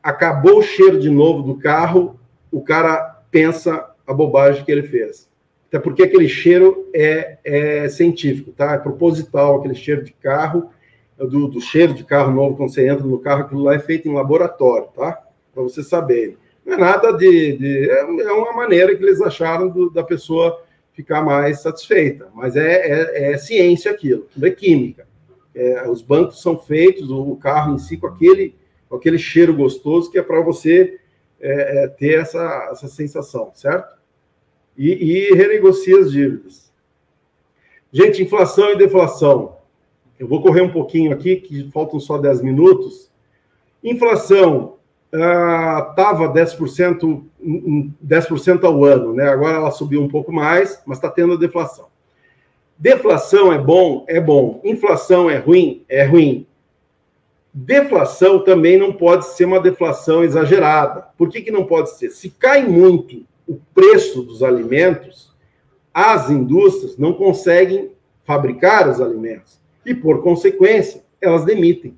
acabou 0.01 0.57
o 0.57 0.63
cheiro 0.63 0.99
de 0.99 1.09
novo 1.09 1.43
do 1.43 1.59
carro, 1.59 2.19
o 2.51 2.61
cara 2.61 3.21
pensa 3.29 3.91
a 4.07 4.13
bobagem 4.13 4.65
que 4.65 4.71
ele 4.71 4.83
fez. 4.83 5.29
Até 5.67 5.79
porque 5.79 6.01
aquele 6.01 6.27
cheiro 6.27 6.89
é, 6.95 7.37
é 7.43 7.89
científico, 7.89 8.51
tá? 8.51 8.73
É 8.73 8.77
proposital, 8.77 9.59
aquele 9.59 9.75
cheiro 9.75 10.03
de 10.03 10.13
carro, 10.13 10.71
do, 11.17 11.47
do, 11.47 11.61
cheiro 11.61 11.93
de 11.93 12.03
carro 12.03 12.31
novo, 12.31 12.55
quando 12.55 12.73
você 12.73 12.87
entra 12.87 13.05
no 13.05 13.19
carro, 13.19 13.41
aquilo 13.41 13.63
lá 13.63 13.75
é 13.75 13.79
feito 13.79 14.07
em 14.07 14.13
laboratório, 14.13 14.87
tá? 14.95 15.21
Para 15.53 15.63
você 15.63 15.83
saber. 15.83 16.37
Não 16.65 16.73
é 16.73 16.77
nada 16.77 17.11
de. 17.11 17.57
de 17.57 17.89
é, 17.89 17.99
é, 17.99 18.31
uma 18.31 18.53
maneira 18.53 18.95
que 18.95 19.03
eles 19.03 19.21
acharam 19.21 19.69
do, 19.69 19.89
da 19.89 20.03
pessoa 20.03 20.63
ficar 20.93 21.21
mais 21.21 21.61
satisfeita. 21.61 22.29
Mas 22.33 22.55
é, 22.55 22.71
é, 22.71 23.33
é 23.33 23.37
ciência 23.37 23.91
aquilo, 23.91 24.27
tudo 24.33 24.47
é 24.47 24.51
química. 24.51 25.06
É, 25.57 25.89
os 25.89 26.03
bancos 26.03 26.39
são 26.39 26.59
feitos, 26.59 27.09
o 27.09 27.35
carro 27.35 27.73
em 27.73 27.79
si, 27.79 27.97
com 27.97 28.05
aquele, 28.05 28.53
com 28.87 28.95
aquele 28.95 29.17
cheiro 29.17 29.55
gostoso 29.55 30.11
que 30.11 30.19
é 30.19 30.21
para 30.21 30.39
você 30.39 30.99
é, 31.39 31.83
é, 31.83 31.87
ter 31.87 32.19
essa, 32.19 32.69
essa 32.71 32.87
sensação, 32.87 33.51
certo? 33.55 33.97
E, 34.77 34.91
e 34.91 35.33
renegocia 35.33 35.97
as 35.99 36.11
dívidas. 36.11 36.71
Gente, 37.91 38.21
inflação 38.21 38.71
e 38.71 38.77
deflação. 38.77 39.57
Eu 40.19 40.27
vou 40.27 40.43
correr 40.43 40.61
um 40.61 40.71
pouquinho 40.71 41.11
aqui, 41.11 41.37
que 41.37 41.71
faltam 41.71 41.99
só 41.99 42.19
10 42.19 42.43
minutos. 42.43 43.11
Inflação 43.83 44.77
estava 45.11 46.25
ah, 46.25 46.33
10%, 46.33 47.23
10% 48.05 48.63
ao 48.63 48.83
ano, 48.83 49.13
né? 49.13 49.27
Agora 49.27 49.57
ela 49.57 49.71
subiu 49.71 50.03
um 50.03 50.07
pouco 50.07 50.31
mais, 50.31 50.83
mas 50.85 50.99
está 50.99 51.09
tendo 51.09 51.33
a 51.33 51.37
deflação. 51.37 51.87
Deflação 52.79 53.51
é 53.51 53.57
bom? 53.57 54.05
É 54.07 54.19
bom. 54.19 54.61
Inflação 54.63 55.29
é 55.29 55.37
ruim? 55.37 55.83
É 55.89 56.03
ruim. 56.03 56.45
Deflação 57.51 58.43
também 58.43 58.77
não 58.77 58.93
pode 58.93 59.25
ser 59.25 59.45
uma 59.45 59.59
deflação 59.59 60.23
exagerada. 60.23 61.07
Por 61.17 61.29
que, 61.29 61.41
que 61.41 61.49
não 61.49 61.65
pode 61.65 61.97
ser? 61.97 62.11
Se 62.11 62.29
cai 62.29 62.67
muito 62.67 63.25
o 63.47 63.59
preço 63.73 64.21
dos 64.21 64.43
alimentos, 64.43 65.33
as 65.91 66.29
indústrias 66.29 66.97
não 66.97 67.13
conseguem 67.13 67.91
fabricar 68.23 68.87
os 68.87 69.01
alimentos. 69.01 69.59
E, 69.83 69.95
por 69.95 70.21
consequência, 70.21 71.03
elas 71.19 71.45
demitem. 71.45 71.97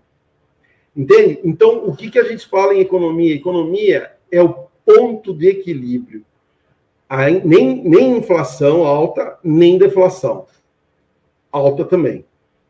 Entende? 0.95 1.41
Então, 1.43 1.85
o 1.85 1.93
que, 1.93 2.09
que 2.09 2.19
a 2.19 2.23
gente 2.23 2.47
fala 2.47 2.73
em 2.73 2.79
economia? 2.79 3.35
Economia 3.35 4.11
é 4.31 4.41
o 4.41 4.67
ponto 4.85 5.33
de 5.33 5.49
equilíbrio. 5.49 6.23
Nem, 7.43 7.83
nem 7.83 8.17
inflação 8.17 8.85
alta, 8.85 9.37
nem 9.43 9.77
deflação 9.77 10.45
alta 11.51 11.85
também. 11.85 12.25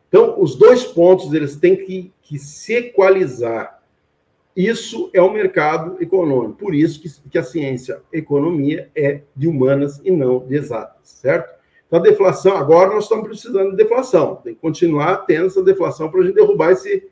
Então, 0.08 0.42
os 0.42 0.56
dois 0.56 0.84
pontos 0.84 1.34
eles 1.34 1.56
têm 1.56 1.76
que, 1.76 2.12
que 2.22 2.38
se 2.40 2.74
equalizar. 2.76 3.80
Isso 4.56 5.10
é 5.14 5.22
o 5.22 5.32
mercado 5.32 6.02
econômico. 6.02 6.58
Por 6.58 6.74
isso 6.74 7.00
que, 7.00 7.10
que 7.30 7.38
a 7.38 7.44
ciência 7.44 8.02
economia 8.12 8.90
é 8.96 9.22
de 9.36 9.48
humanas 9.48 10.02
e 10.04 10.12
não 10.12 10.40
de 10.40 10.56
exatas, 10.56 10.98
certo? 11.04 11.58
Então, 11.88 12.00
a 12.00 12.04
deflação, 12.04 12.58
agora 12.58 12.94
nós 12.94 13.06
estamos 13.06 13.28
precisando 13.28 13.72
de 13.72 13.78
deflação. 13.78 14.36
Tem 14.44 14.54
que 14.54 14.62
continuar 14.62 15.26
tendo 15.26 15.48
essa 15.48 15.64
deflação 15.64 16.10
para 16.10 16.22
a 16.22 16.24
gente 16.24 16.36
derrubar 16.36 16.72
esse, 16.72 17.08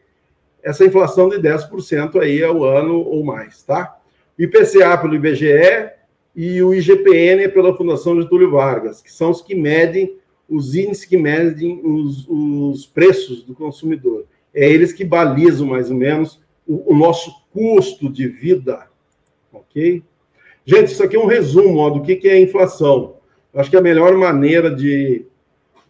essa 0.62 0.86
inflação 0.86 1.30
de 1.30 1.38
10% 1.38 2.20
aí 2.22 2.44
ao 2.44 2.64
ano 2.64 3.00
ou 3.00 3.24
mais, 3.24 3.64
tá? 3.64 3.98
IPCA 4.38 4.98
pelo 5.00 5.16
IBGE 5.16 5.92
e 6.36 6.62
o 6.62 6.74
IGPN 6.74 7.50
pela 7.50 7.76
Fundação 7.76 8.22
Getúlio 8.22 8.52
Vargas, 8.52 9.02
que 9.02 9.12
são 9.12 9.32
os 9.32 9.42
que 9.42 9.56
medem 9.56 10.16
os 10.50 10.76
índices 10.76 11.06
que 11.06 11.18
medem 11.18 11.82
os, 11.84 12.26
os 12.28 12.86
preços 12.86 13.44
do 13.44 13.54
consumidor. 13.54 14.26
É 14.54 14.70
eles 14.70 14.94
que 14.94 15.04
balizam 15.04 15.68
mais 15.68 15.92
ou 15.92 15.98
menos 15.98 16.40
o, 16.66 16.94
o 16.94 16.96
nosso 16.96 17.32
custo 17.52 18.10
de 18.10 18.28
vida, 18.28 18.88
ok? 19.52 20.04
Gente, 20.66 20.92
isso 20.92 21.04
aqui 21.04 21.16
é 21.16 21.20
um 21.20 21.28
resumo 21.28 21.80
ó, 21.80 21.90
do 21.90 22.02
que, 22.02 22.16
que 22.16 22.28
é 22.28 22.40
inflação. 22.40 23.16
Acho 23.54 23.70
que 23.70 23.76
é 23.76 23.80
a 23.80 23.84
melhor 23.84 24.16
maneira 24.16 24.74
de, 24.74 25.26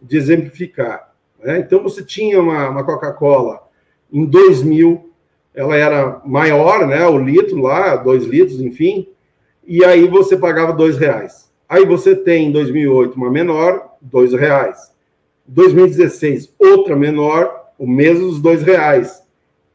de 0.00 0.16
exemplificar. 0.16 1.12
Né? 1.42 1.58
Então, 1.58 1.82
você 1.82 2.02
tinha 2.02 2.40
uma, 2.40 2.68
uma 2.70 2.84
Coca-Cola 2.84 3.68
em 4.12 4.24
2000, 4.24 5.10
ela 5.54 5.76
era 5.76 6.22
maior, 6.24 6.86
né, 6.86 7.06
o 7.06 7.18
litro 7.18 7.60
lá, 7.60 7.96
dois 7.96 8.24
litros, 8.24 8.60
enfim, 8.60 9.08
e 9.66 9.84
aí 9.84 10.06
você 10.08 10.36
pagava 10.36 10.72
dois 10.72 10.96
reais. 10.96 11.47
Aí 11.68 11.84
você 11.84 12.16
tem 12.16 12.46
em 12.46 12.52
2008 12.52 13.14
uma 13.14 13.30
menor, 13.30 13.96
dois 14.00 14.32
reais. 14.32 14.92
2016 15.46 16.54
outra 16.58 16.96
menor, 16.96 17.72
o 17.78 17.86
mesmo 17.86 18.28
dos 18.28 18.40
dois 18.40 18.62
reais. 18.62 19.22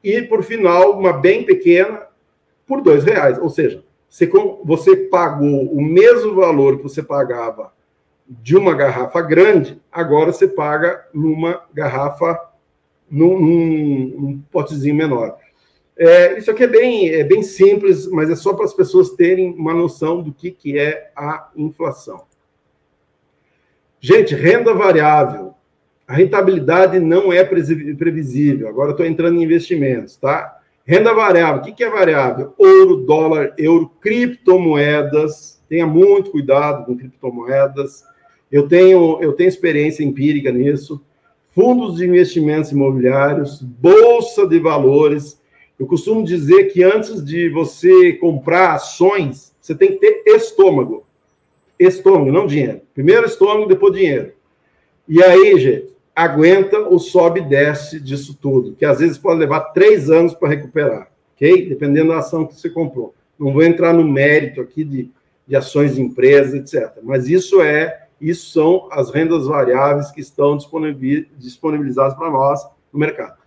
E 0.03 0.21
por 0.23 0.43
final 0.43 0.97
uma 0.97 1.13
bem 1.13 1.43
pequena 1.43 2.01
por 2.67 2.81
dois 2.81 3.03
reais. 3.03 3.37
Ou 3.37 3.49
seja, 3.49 3.83
você, 4.09 4.29
você 4.63 4.95
pagou 4.95 5.71
o 5.71 5.81
mesmo 5.81 6.35
valor 6.35 6.77
que 6.77 6.83
você 6.83 7.03
pagava 7.03 7.71
de 8.27 8.55
uma 8.55 8.73
garrafa 8.73 9.21
grande, 9.21 9.81
agora 9.91 10.31
você 10.31 10.47
paga 10.47 11.05
numa 11.13 11.61
garrafa, 11.73 12.39
num, 13.09 13.39
num, 13.39 14.15
num 14.17 14.43
potezinho 14.51 14.95
menor. 14.95 15.37
É, 15.97 16.37
isso 16.37 16.49
aqui 16.49 16.63
é 16.63 16.67
bem, 16.67 17.09
é 17.09 17.23
bem 17.23 17.43
simples, 17.43 18.07
mas 18.07 18.29
é 18.29 18.35
só 18.35 18.53
para 18.53 18.65
as 18.65 18.73
pessoas 18.73 19.11
terem 19.11 19.53
uma 19.53 19.73
noção 19.73 20.21
do 20.21 20.33
que, 20.33 20.49
que 20.49 20.77
é 20.77 21.11
a 21.15 21.49
inflação. 21.55 22.23
Gente, 23.99 24.35
renda 24.35 24.73
variável. 24.73 25.53
A 26.07 26.13
rentabilidade 26.13 26.99
não 26.99 27.31
é 27.31 27.43
previsível. 27.43 28.67
Agora 28.67 28.91
estou 28.91 29.05
entrando 29.05 29.39
em 29.39 29.43
investimentos, 29.43 30.17
tá? 30.17 30.59
Renda 30.85 31.13
variável. 31.13 31.61
O 31.61 31.63
que, 31.63 31.71
que 31.71 31.83
é 31.83 31.89
variável? 31.89 32.53
Ouro, 32.57 32.97
dólar, 32.97 33.53
euro, 33.57 33.89
criptomoedas. 34.01 35.63
Tenha 35.69 35.87
muito 35.87 36.31
cuidado 36.31 36.85
com 36.85 36.97
criptomoedas. 36.97 38.03
Eu 38.51 38.67
tenho, 38.67 39.19
eu 39.21 39.31
tenho 39.33 39.47
experiência 39.47 40.03
empírica 40.03 40.51
nisso. 40.51 41.01
Fundos 41.55 41.95
de 41.95 42.05
investimentos 42.05 42.71
imobiliários, 42.71 43.61
bolsa 43.61 44.45
de 44.45 44.59
valores. 44.59 45.41
Eu 45.79 45.87
costumo 45.87 46.23
dizer 46.23 46.65
que 46.65 46.83
antes 46.83 47.23
de 47.23 47.49
você 47.49 48.13
comprar 48.13 48.73
ações, 48.73 49.53
você 49.59 49.73
tem 49.73 49.97
que 49.97 49.97
ter 49.97 50.23
estômago. 50.27 51.05
Estômago, 51.79 52.31
não 52.31 52.45
dinheiro. 52.45 52.81
Primeiro 52.93 53.25
estômago, 53.25 53.67
depois 53.67 53.93
dinheiro. 53.93 54.33
E 55.07 55.21
aí, 55.21 55.59
gente, 55.59 55.93
aguenta 56.15 56.79
o 56.79 56.99
sobe 56.99 57.41
e 57.41 57.45
desce 57.45 57.99
disso 57.99 58.37
tudo, 58.39 58.75
que 58.75 58.85
às 58.85 58.99
vezes 58.99 59.17
pode 59.17 59.39
levar 59.39 59.59
três 59.71 60.09
anos 60.09 60.33
para 60.33 60.49
recuperar, 60.49 61.09
ok? 61.35 61.67
Dependendo 61.67 62.09
da 62.09 62.19
ação 62.19 62.45
que 62.45 62.53
você 62.53 62.69
comprou. 62.69 63.13
Não 63.37 63.51
vou 63.51 63.63
entrar 63.63 63.93
no 63.93 64.03
mérito 64.03 64.61
aqui 64.61 64.83
de, 64.83 65.09
de 65.47 65.55
ações 65.55 65.95
de 65.95 66.01
empresas, 66.01 66.53
etc. 66.53 66.99
Mas 67.01 67.27
isso 67.27 67.61
é 67.61 68.03
isso 68.21 68.51
são 68.51 68.87
as 68.89 69.11
rendas 69.11 69.47
variáveis 69.47 70.09
que 70.09 70.21
estão 70.21 70.57
disponibilizadas 70.57 72.13
para 72.13 72.29
nós 72.29 72.63
no 72.91 72.97
mercado. 72.97 73.37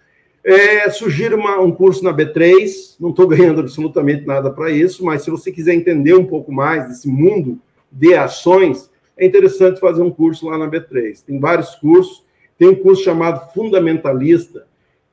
É, 0.48 0.88
sugiro 0.90 1.36
uma, 1.36 1.60
um 1.60 1.72
curso 1.72 2.04
na 2.04 2.14
B3, 2.14 2.94
não 3.00 3.10
estou 3.10 3.26
ganhando 3.26 3.58
absolutamente 3.58 4.24
nada 4.24 4.48
para 4.48 4.70
isso, 4.70 5.04
mas 5.04 5.22
se 5.22 5.30
você 5.30 5.50
quiser 5.50 5.74
entender 5.74 6.14
um 6.14 6.24
pouco 6.24 6.52
mais 6.52 6.86
desse 6.86 7.08
mundo 7.08 7.58
de 7.90 8.14
ações, 8.14 8.88
é 9.16 9.26
interessante 9.26 9.80
fazer 9.80 10.02
um 10.02 10.10
curso 10.10 10.46
lá 10.46 10.56
na 10.56 10.70
B3. 10.70 11.24
Tem 11.26 11.40
vários 11.40 11.74
cursos, 11.74 12.24
tem 12.56 12.68
um 12.68 12.76
curso 12.76 13.02
chamado 13.02 13.52
Fundamentalista, 13.52 14.68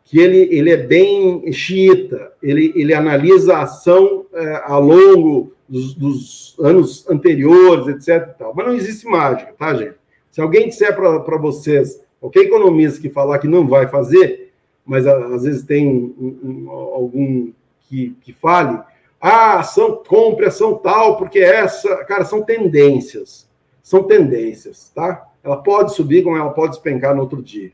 que 0.06 0.20
ele, 0.20 0.50
ele 0.56 0.70
é 0.70 0.78
bem 0.78 1.52
xiita, 1.52 2.32
ele, 2.44 2.72
ele 2.76 2.94
analisa 2.94 3.56
a 3.56 3.64
ação 3.64 4.28
é, 4.34 4.62
ao 4.66 4.82
longo 4.82 5.54
dos, 5.68 5.96
dos, 5.96 6.56
anos 6.60 7.10
anteriores, 7.10 7.88
etc. 7.88 8.36
Tal. 8.38 8.54
Mas 8.56 8.68
não 8.68 8.76
existe 8.76 9.08
mágica, 9.08 9.52
tá, 9.58 9.74
gente? 9.74 9.96
Se 10.30 10.40
alguém 10.42 10.68
disser 10.68 10.96
para 10.96 11.38
vocês, 11.38 12.00
qualquer 12.20 12.42
economista 12.42 13.02
que 13.02 13.10
falar 13.10 13.40
que 13.40 13.48
não 13.48 13.68
vai 13.68 13.88
fazer, 13.88 14.43
mas 14.86 15.08
às 15.08 15.44
vezes 15.44 15.64
tem 15.64 15.88
um, 15.88 16.40
um, 16.44 16.70
algum 16.70 17.52
que, 17.82 18.16
que 18.22 18.34
fale, 18.34 18.82
ah, 19.20 19.60
ação, 19.60 20.04
compre 20.06 20.48
ação 20.48 20.76
tal, 20.76 21.18
porque 21.18 21.40
essa, 21.40 22.04
cara, 22.06 22.26
são 22.26 22.44
tendências. 22.44 23.50
São 23.82 24.04
tendências, 24.04 24.92
tá? 24.94 25.30
Ela 25.44 25.58
pode 25.58 25.94
subir, 25.94 26.24
como 26.24 26.38
ela 26.38 26.52
pode 26.52 26.72
despencar 26.72 27.16
no 27.16 27.22
outro 27.22 27.42
dia. 27.42 27.72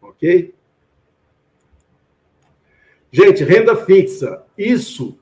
Ok? 0.00 0.54
Gente, 3.10 3.44
renda 3.44 3.74
fixa. 3.76 4.42
Isso 4.56 5.18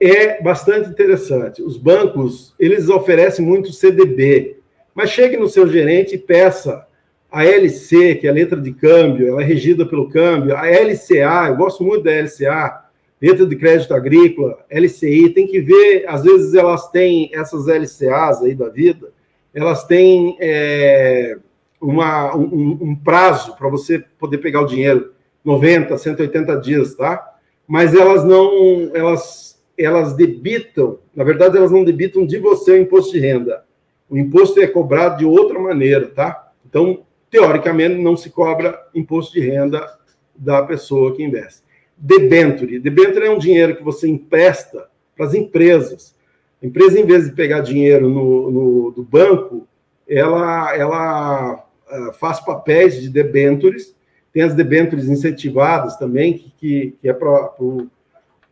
é 0.00 0.42
bastante 0.42 0.88
interessante. 0.88 1.62
Os 1.62 1.76
bancos, 1.76 2.54
eles 2.58 2.88
oferecem 2.88 3.44
muito 3.44 3.72
CDB, 3.72 4.58
mas 4.94 5.10
chegue 5.10 5.36
no 5.36 5.48
seu 5.48 5.68
gerente 5.68 6.14
e 6.14 6.18
peça 6.18 6.87
a 7.30 7.44
LC, 7.44 8.16
que 8.16 8.26
é 8.26 8.30
a 8.30 8.32
letra 8.32 8.60
de 8.60 8.72
câmbio, 8.72 9.28
ela 9.28 9.42
é 9.42 9.44
regida 9.44 9.84
pelo 9.84 10.08
câmbio, 10.08 10.56
a 10.56 10.66
LCA, 10.66 11.48
eu 11.48 11.56
gosto 11.56 11.84
muito 11.84 12.04
da 12.04 12.10
LCA, 12.10 12.84
letra 13.20 13.44
de 13.46 13.56
crédito 13.56 13.92
agrícola, 13.92 14.64
LCI, 14.70 15.30
tem 15.30 15.46
que 15.46 15.60
ver, 15.60 16.04
às 16.08 16.22
vezes 16.22 16.54
elas 16.54 16.90
têm 16.90 17.30
essas 17.34 17.66
LCAs 17.66 18.42
aí 18.42 18.54
da 18.54 18.68
vida, 18.68 19.10
elas 19.52 19.84
têm 19.84 20.36
é, 20.40 21.36
uma, 21.80 22.34
um, 22.36 22.78
um 22.80 22.96
prazo 22.96 23.56
para 23.56 23.68
você 23.68 24.02
poder 24.18 24.38
pegar 24.38 24.62
o 24.62 24.66
dinheiro, 24.66 25.12
90, 25.44 25.96
180 25.96 26.56
dias, 26.60 26.94
tá? 26.94 27.34
Mas 27.66 27.94
elas 27.94 28.24
não, 28.24 28.90
elas 28.94 29.48
elas 29.78 30.14
debitam, 30.14 30.98
na 31.14 31.22
verdade, 31.22 31.56
elas 31.56 31.70
não 31.70 31.84
debitam 31.84 32.26
de 32.26 32.38
você 32.38 32.72
o 32.72 32.82
imposto 32.82 33.12
de 33.12 33.20
renda. 33.20 33.64
O 34.10 34.18
imposto 34.18 34.60
é 34.60 34.66
cobrado 34.66 35.18
de 35.18 35.24
outra 35.24 35.58
maneira, 35.58 36.08
tá? 36.08 36.50
Então, 36.66 37.04
teoricamente, 37.30 37.96
não 37.96 38.16
se 38.16 38.30
cobra 38.30 38.78
imposto 38.94 39.32
de 39.32 39.40
renda 39.40 39.86
da 40.34 40.62
pessoa 40.62 41.14
que 41.14 41.22
investe. 41.22 41.62
Debenture. 41.96 42.78
Debenture 42.78 43.26
é 43.26 43.30
um 43.30 43.38
dinheiro 43.38 43.76
que 43.76 43.82
você 43.82 44.08
empresta 44.08 44.88
para 45.16 45.26
as 45.26 45.34
empresas. 45.34 46.14
A 46.62 46.66
empresa, 46.66 46.98
em 46.98 47.04
vez 47.04 47.24
de 47.26 47.32
pegar 47.34 47.60
dinheiro 47.60 48.08
no, 48.08 48.50
no 48.50 48.90
do 48.92 49.02
banco, 49.02 49.66
ela, 50.08 50.76
ela 50.76 51.66
uh, 51.90 52.12
faz 52.14 52.40
papéis 52.40 53.00
de 53.00 53.08
debentures. 53.08 53.94
Tem 54.32 54.42
as 54.42 54.54
debentures 54.54 55.08
incentivadas 55.08 55.96
também, 55.96 56.34
que, 56.34 56.52
que, 56.56 56.96
que 57.00 57.08
é 57.08 57.12
para 57.12 57.50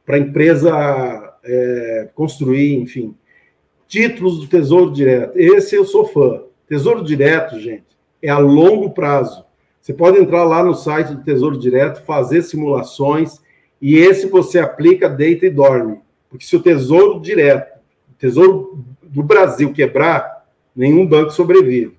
para 0.07 0.14
a 0.14 0.20
empresa 0.20 1.37
é, 1.45 2.09
construir, 2.14 2.77
enfim. 2.77 3.14
Títulos 3.89 4.39
do 4.39 4.47
Tesouro 4.47 4.93
Direto. 4.93 5.37
Esse 5.37 5.74
eu 5.74 5.85
sou 5.85 6.07
fã. 6.07 6.43
Tesouro 6.68 7.05
Direto, 7.05 7.59
gente, 7.59 7.95
é 8.27 8.31
a 8.31 8.39
longo 8.39 8.91
prazo. 8.91 9.45
Você 9.81 9.93
pode 9.93 10.18
entrar 10.18 10.45
lá 10.45 10.64
no 10.64 10.74
site 10.74 11.14
do 11.14 11.22
Tesouro 11.22 11.59
Direto, 11.59 12.03
fazer 12.05 12.43
simulações, 12.43 13.41
e 13.81 13.97
esse 13.97 14.27
você 14.27 14.59
aplica, 14.59 15.09
deita 15.09 15.47
e 15.47 15.51
dorme. 15.51 16.01
Porque 16.29 16.45
se 16.45 16.57
o 16.57 16.62
Tesouro 16.62 17.20
Direto, 17.20 17.79
o 18.11 18.14
Tesouro 18.18 18.85
do 19.03 19.22
Brasil 19.22 19.72
quebrar, 19.72 20.45
nenhum 20.74 21.07
banco 21.07 21.31
sobrevive. 21.31 21.97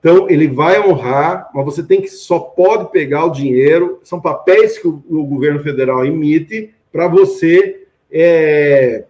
Então, 0.00 0.30
ele 0.30 0.48
vai 0.48 0.80
honrar, 0.80 1.50
mas 1.54 1.64
você 1.64 1.82
tem 1.82 2.00
que 2.00 2.08
só 2.08 2.38
pode 2.38 2.90
pegar 2.90 3.24
o 3.24 3.32
dinheiro, 3.32 4.00
são 4.02 4.20
papéis 4.20 4.78
que 4.78 4.86
o, 4.86 5.02
o 5.08 5.24
governo 5.24 5.60
federal 5.60 6.06
emite 6.06 6.72
para 6.92 7.08
você 7.08 7.86
é, 8.10 9.04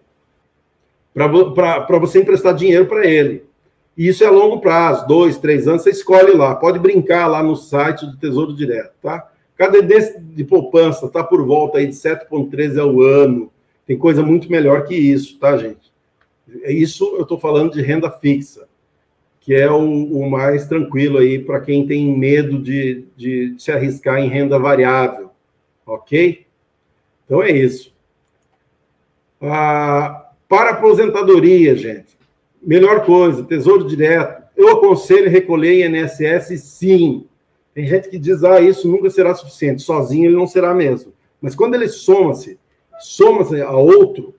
para 1.13 1.97
você 1.99 2.19
emprestar 2.19 2.53
dinheiro 2.53 2.85
para 2.85 3.05
ele. 3.05 3.46
E 3.97 4.07
isso 4.07 4.23
é 4.23 4.29
longo 4.29 4.61
prazo, 4.61 5.07
dois, 5.07 5.39
três 5.39 5.67
anos, 5.67 5.81
você 5.81 5.89
escolhe 5.89 6.33
lá. 6.33 6.53
Pode 6.55 6.77
brincar 6.77 7.25
lá 7.25 7.41
no 7.41 7.55
site 7.55 8.05
do 8.05 8.15
Tesouro 8.15 8.55
Direto, 8.55 8.93
tá? 9.01 9.27
Cada 9.57 9.81
de 9.81 10.43
poupança 10.43 11.07
está 11.07 11.23
por 11.23 11.43
volta 11.43 11.79
aí 11.79 11.87
de 11.87 11.93
7,13 11.93 12.79
ao 12.79 13.01
ano. 13.01 13.51
Tem 13.87 13.97
coisa 13.97 14.21
muito 14.21 14.51
melhor 14.51 14.85
que 14.85 14.93
isso, 14.93 15.39
tá, 15.39 15.57
gente? 15.57 15.91
É 16.61 16.71
isso 16.71 17.15
eu 17.15 17.23
estou 17.23 17.39
falando 17.39 17.73
de 17.73 17.81
renda 17.81 18.11
fixa, 18.11 18.67
que 19.41 19.55
é 19.55 19.69
o, 19.69 19.79
o 19.79 20.29
mais 20.29 20.67
tranquilo 20.67 21.17
aí 21.17 21.39
para 21.39 21.59
quem 21.59 21.87
tem 21.87 22.15
medo 22.15 22.59
de, 22.59 23.05
de 23.17 23.55
se 23.57 23.71
arriscar 23.71 24.19
em 24.19 24.29
renda 24.29 24.59
variável, 24.59 25.31
ok? 25.85 26.45
Então 27.25 27.41
é 27.41 27.51
isso. 27.51 27.91
Ah, 29.41 30.29
para 30.47 30.71
aposentadoria, 30.71 31.75
gente, 31.75 32.16
melhor 32.67 33.05
coisa, 33.05 33.43
tesouro 33.43 33.87
direto. 33.87 34.43
Eu 34.55 34.69
aconselho 34.73 35.29
recolher 35.29 35.87
INSS 35.87 36.61
sim. 36.61 37.25
Tem 37.73 37.87
gente 37.87 38.09
que 38.09 38.19
diz, 38.19 38.43
ah, 38.43 38.59
isso 38.59 38.89
nunca 38.89 39.09
será 39.09 39.33
suficiente. 39.33 39.81
Sozinho 39.81 40.25
ele 40.25 40.35
não 40.35 40.47
será 40.47 40.73
mesmo. 40.73 41.13
Mas 41.41 41.55
quando 41.55 41.75
ele 41.75 41.87
soma-se, 41.87 42.59
soma-se 42.99 43.61
a 43.61 43.71
outro, 43.71 44.35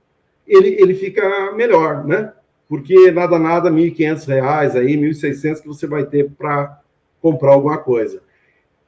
ele, 0.47 0.77
ele 0.79 0.95
fica 0.95 1.53
melhor, 1.53 2.05
né? 2.05 2.33
Porque 2.69 3.11
nada, 3.11 3.39
nada, 3.39 3.71
R$ 3.71 3.77
1.500, 3.77 4.77
aí, 4.77 4.97
R$ 4.97 5.09
1.600 5.09 5.63
que 5.63 5.69
você 5.69 5.87
vai 5.87 6.05
ter 6.05 6.31
para 6.37 6.81
comprar 7.23 7.53
alguma 7.53 7.79
coisa. 7.79 8.21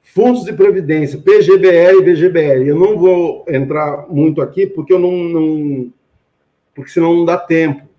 Fundos 0.02 0.44
de 0.44 0.52
previdência, 0.52 1.18
PGBL 1.18 2.00
e 2.00 2.12
VGBL. 2.12 2.68
Eu 2.68 2.76
não 2.76 2.98
vou 2.98 3.44
entrar 3.48 4.06
muito 4.08 4.42
aqui 4.42 4.66
porque 4.66 4.92
eu 4.92 4.98
não, 4.98 5.12
não 5.12 5.92
porque 6.74 6.90
senão 6.90 7.14
não 7.14 7.24
dá 7.24 7.38
tempo. 7.38 7.89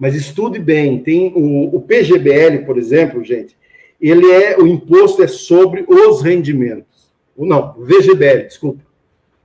Mas 0.00 0.14
estude 0.14 0.58
bem. 0.58 0.98
Tem 1.02 1.30
o, 1.36 1.76
o 1.76 1.82
PGBL, 1.82 2.64
por 2.64 2.78
exemplo, 2.78 3.22
gente, 3.22 3.54
ele 4.00 4.30
é 4.30 4.56
o 4.56 4.66
imposto 4.66 5.22
é 5.22 5.28
sobre 5.28 5.84
os 5.86 6.22
rendimentos. 6.22 7.12
Não, 7.36 7.74
o 7.76 7.84
VGBL, 7.84 8.46
desculpa. 8.46 8.82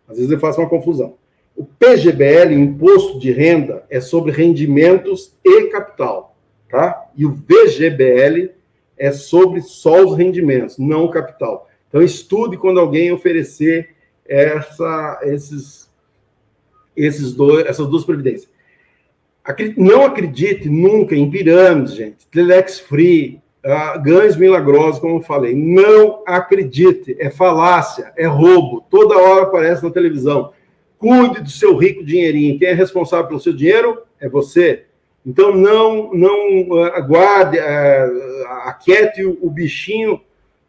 Às 0.08 0.16
vezes 0.18 0.32
eu 0.32 0.40
faço 0.40 0.62
uma 0.62 0.70
confusão. 0.70 1.16
O 1.56 1.66
PGBL, 1.66 2.54
imposto 2.54 3.20
de 3.20 3.32
renda, 3.32 3.84
é 3.90 4.00
sobre 4.00 4.32
rendimentos 4.32 5.34
e 5.44 5.68
capital, 5.68 6.38
tá? 6.70 7.10
E 7.16 7.26
o 7.26 7.32
VGBL 7.32 8.52
é 8.98 9.12
sobre 9.12 9.62
só 9.62 10.04
os 10.04 10.18
rendimentos, 10.18 10.78
não 10.78 11.06
o 11.06 11.12
capital. 11.12 11.70
Então 11.88 12.02
estude 12.02 12.58
quando 12.58 12.80
alguém 12.80 13.12
oferecer 13.12 13.90
essa, 14.26 15.20
esses, 15.24 15.90
esses 16.96 17.34
dois, 17.34 17.66
essas 17.66 17.88
duas 17.88 18.04
previdências. 18.04 18.55
Não 19.78 20.06
acredite 20.06 20.68
nunca 20.70 21.16
em 21.16 21.30
pirâmides, 21.30 21.94
gente. 21.94 22.28
Telex 22.32 22.80
Free, 22.80 23.42
uh, 23.64 24.02
ganhos 24.02 24.36
milagrosos, 24.36 25.00
como 25.00 25.18
eu 25.18 25.22
falei. 25.22 25.54
Não 25.54 26.24
acredite. 26.26 27.16
É 27.20 27.30
falácia, 27.30 28.12
é 28.18 28.26
roubo. 28.26 28.86
Toda 28.90 29.18
hora 29.18 29.44
aparece 29.44 29.84
na 29.84 29.92
televisão. 29.92 30.52
Cuide 30.98 31.42
do 31.42 31.50
seu 31.50 31.78
rico 31.78 32.04
dinheirinho. 32.04 32.58
Quem 32.58 32.70
é 32.70 32.74
responsável 32.74 33.28
pelo 33.28 33.40
seu 33.40 33.54
dinheiro 33.54 34.02
é 34.20 34.28
você. 34.28 34.86
Então, 35.26 35.56
não, 35.56 36.12
não 36.14 36.84
aguarde, 36.84 37.58
uh, 37.58 38.48
aquiete 38.66 39.24
o, 39.24 39.38
o 39.42 39.50
bichinho 39.50 40.22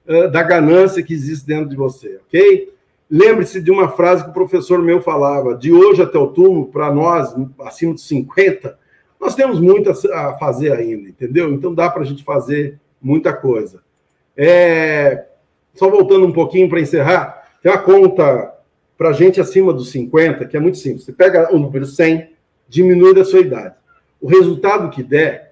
uh, 0.07 0.31
da 0.31 0.43
ganância 0.43 1.03
que 1.03 1.12
existe 1.12 1.47
dentro 1.47 1.68
de 1.68 1.77
você, 1.77 2.18
ok? 2.27 2.76
Lembre-se 3.09 3.61
de 3.61 3.70
uma 3.70 3.88
frase 3.88 4.24
que 4.24 4.30
o 4.30 4.34
professor 4.34 4.82
meu 4.82 5.00
falava: 5.00 5.54
de 5.54 5.72
hoje 5.72 6.02
até 6.02 6.18
o 6.18 6.28
túmulo, 6.28 6.66
para 6.66 6.92
nós, 6.92 7.34
acima 7.61 7.94
de 7.94 8.00
50, 8.00 8.76
nós 9.20 9.34
temos 9.34 9.61
muito 9.61 9.90
a 9.90 10.34
fazer 10.34 10.72
ainda, 10.72 11.09
entendeu? 11.09 11.52
Então 11.52 11.74
dá 11.74 11.88
para 11.88 12.02
a 12.02 12.04
gente 12.04 12.24
fazer 12.24 12.78
muita 13.00 13.32
coisa. 13.32 13.80
É... 14.36 15.26
Só 15.74 15.88
voltando 15.90 16.26
um 16.26 16.32
pouquinho 16.32 16.68
para 16.68 16.80
encerrar, 16.80 17.50
tem 17.62 17.70
uma 17.70 17.78
conta 17.78 18.52
para 18.96 19.12
gente 19.12 19.40
acima 19.40 19.72
dos 19.72 19.90
50, 19.90 20.44
que 20.46 20.57
é 20.57 20.61
muito 20.61 20.78
simples. 20.78 21.04
Você 21.04 21.12
pega 21.12 21.54
o 21.54 21.59
número 21.59 21.84
100, 21.84 22.30
diminui 22.68 23.14
da 23.14 23.24
sua 23.24 23.40
idade. 23.40 23.74
O 24.20 24.26
resultado 24.26 24.90
que 24.90 25.02
der, 25.02 25.45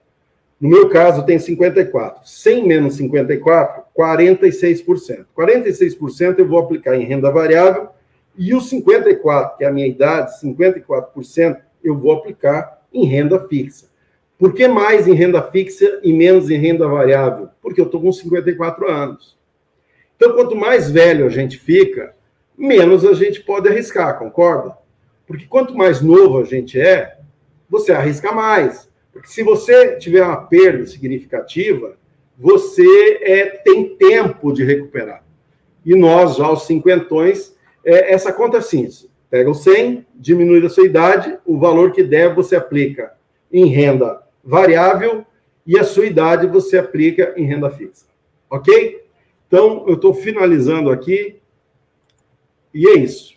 no 0.65 0.71
meu 0.71 0.89
caso, 0.89 1.27
tem 1.27 1.39
54. 1.39 2.27
100 2.27 2.67
menos 2.67 2.97
54, 2.97 3.83
46%. 3.95 5.27
46% 5.37 6.39
eu 6.39 6.49
vou 6.49 6.59
aplicar 6.59 6.97
em 6.97 7.05
renda 7.05 7.31
variável 7.31 7.91
e 8.35 8.55
os 8.55 8.71
54, 8.71 9.59
que 9.59 9.65
é 9.65 9.67
a 9.67 9.71
minha 9.71 9.87
idade, 9.87 10.41
54%, 10.41 11.59
eu 11.85 11.99
vou 11.99 12.13
aplicar 12.13 12.81
em 12.95 13.05
renda 13.05 13.47
fixa. 13.47 13.91
Por 14.39 14.55
que 14.55 14.67
mais 14.67 15.07
em 15.07 15.13
renda 15.13 15.43
fixa 15.43 16.01
e 16.03 16.15
menos 16.15 16.49
em 16.49 16.57
renda 16.57 16.89
variável? 16.89 17.51
Porque 17.61 17.79
eu 17.79 17.85
estou 17.85 18.01
com 18.01 18.11
54 18.11 18.91
anos. 18.91 19.37
Então, 20.17 20.33
quanto 20.33 20.57
mais 20.57 20.91
velho 20.91 21.27
a 21.27 21.29
gente 21.29 21.59
fica, 21.59 22.15
menos 22.57 23.05
a 23.05 23.13
gente 23.13 23.43
pode 23.43 23.69
arriscar, 23.69 24.19
concorda? 24.19 24.75
Porque 25.27 25.45
quanto 25.45 25.77
mais 25.77 26.01
novo 26.01 26.39
a 26.39 26.45
gente 26.45 26.81
é, 26.81 27.19
você 27.69 27.93
arrisca 27.93 28.33
mais. 28.33 28.89
Porque 29.15 29.29
se 29.29 29.45
você 29.45 29.97
tiver 29.97 30.23
uma 30.23 30.37
perda 30.37 30.85
significativa, 30.87 31.97
você 32.37 33.21
é, 33.23 33.47
tem 33.47 33.97
tempo 33.97 34.53
de 34.53 34.65
recuperar. 34.65 35.25
E 35.87 35.95
nós, 35.95 36.37
já 36.37 36.51
os 36.51 36.67
cinquentões, 36.67 37.55
é, 37.85 38.13
essa 38.13 38.33
conta 38.33 38.57
é 38.57 38.61
assim, 38.61 38.89
pega 39.31 39.49
o 39.49 39.55
100, 39.55 40.05
diminui 40.17 40.61
da 40.61 40.69
sua 40.69 40.85
idade, 40.85 41.39
o 41.47 41.57
valor 41.57 41.93
que 41.93 42.03
der 42.03 42.35
você 42.35 42.57
aplica 42.57 43.15
em 43.53 43.67
renda 43.67 44.21
variável 44.43 45.25
e 45.65 45.79
a 45.79 45.85
sua 45.85 46.07
idade 46.07 46.49
você 46.49 46.77
aplica 46.77 47.33
em 47.37 47.45
renda 47.45 47.71
fixa. 47.71 48.07
Ok? 48.51 49.05
Então, 49.47 49.85
eu 49.87 49.95
estou 49.95 50.13
finalizando 50.13 50.91
aqui. 50.91 51.37
E 52.75 52.89
é 52.89 52.99
isso. 52.99 53.35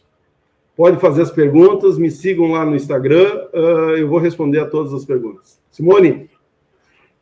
Pode 0.76 1.00
fazer 1.00 1.22
as 1.22 1.32
perguntas, 1.32 1.98
me 1.98 2.10
sigam 2.10 2.52
lá 2.52 2.66
no 2.66 2.76
Instagram, 2.76 3.48
uh, 3.54 3.96
eu 3.98 4.08
vou 4.08 4.20
responder 4.20 4.60
a 4.60 4.66
todas 4.66 4.94
as 4.94 5.06
perguntas. 5.06 5.60
Simone? 5.78 6.28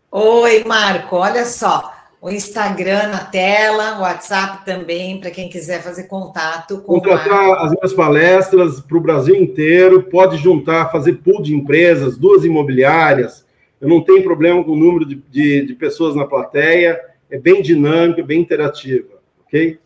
Oi, 0.10 0.64
Marco, 0.64 1.18
olha 1.18 1.44
só. 1.44 1.94
O 2.22 2.32
Instagram 2.32 3.10
na 3.10 3.26
tela, 3.26 3.98
o 3.98 4.02
WhatsApp 4.02 4.64
também, 4.64 5.20
para 5.20 5.30
quem 5.30 5.50
quiser 5.50 5.84
fazer 5.84 6.06
contato 6.06 6.78
com 6.78 6.94
Contratar 6.94 7.66
as 7.66 7.72
minhas 7.72 7.94
palestras 7.94 8.80
para 8.80 8.98
o 8.98 9.02
Brasil 9.02 9.36
inteiro, 9.36 10.04
pode 10.04 10.38
juntar, 10.38 10.90
fazer 10.90 11.16
pool 11.16 11.42
de 11.42 11.54
empresas, 11.54 12.18
duas 12.18 12.46
imobiliárias. 12.46 13.46
Eu 13.80 13.90
não 13.90 14.02
tenho 14.02 14.24
problema 14.24 14.64
com 14.64 14.72
o 14.72 14.78
número 14.78 15.06
de, 15.06 15.16
de, 15.30 15.66
de 15.66 15.74
pessoas 15.74 16.16
na 16.16 16.26
plateia, 16.26 16.98
é 17.30 17.38
bem 17.38 17.62
dinâmico, 17.62 18.24
bem 18.24 18.40
interativa, 18.40 19.20
ok? 19.46 19.78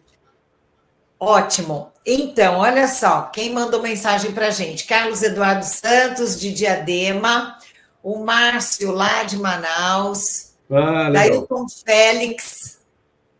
Ótimo. 1.19 1.91
Então, 2.05 2.59
olha 2.59 2.87
só, 2.87 3.23
quem 3.33 3.51
mandou 3.51 3.81
mensagem 3.81 4.31
para 4.31 4.47
a 4.47 4.51
gente? 4.51 4.85
Carlos 4.85 5.23
Eduardo 5.23 5.65
Santos, 5.65 6.39
de 6.39 6.53
Diadema, 6.53 7.57
o 8.03 8.19
Márcio, 8.19 8.91
lá 8.91 9.23
de 9.23 9.37
Manaus, 9.37 10.53
ah, 10.71 11.09
Dailton 11.09 11.65
Félix, 11.67 12.79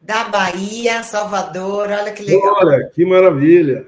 da 0.01 0.26
Bahia, 0.26 1.03
Salvador, 1.03 1.89
olha 1.89 2.12
que 2.12 2.24
legal. 2.24 2.55
Olha, 2.55 2.89
que 2.89 3.05
maravilha. 3.05 3.88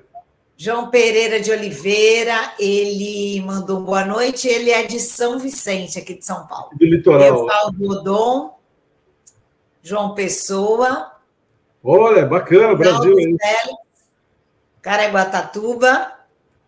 João 0.55 0.91
Pereira 0.91 1.39
de 1.39 1.51
Oliveira, 1.51 2.53
ele 2.59 3.41
mandou 3.41 3.81
boa 3.81 4.05
noite, 4.05 4.47
ele 4.47 4.69
é 4.69 4.83
de 4.83 4.99
São 4.99 5.39
Vicente, 5.39 5.97
aqui 5.97 6.13
de 6.13 6.23
São 6.23 6.45
Paulo. 6.45 6.69
Do 6.77 6.85
litoral. 6.85 7.45
Evaldo 7.45 7.89
Odon, 7.89 8.59
João 9.81 10.13
Pessoa. 10.13 11.11
Olha, 11.83 12.27
bacana, 12.27 12.75
Brasil. 12.75 13.19
Hein? 13.19 13.35
Caraguatatuba, 14.83 16.11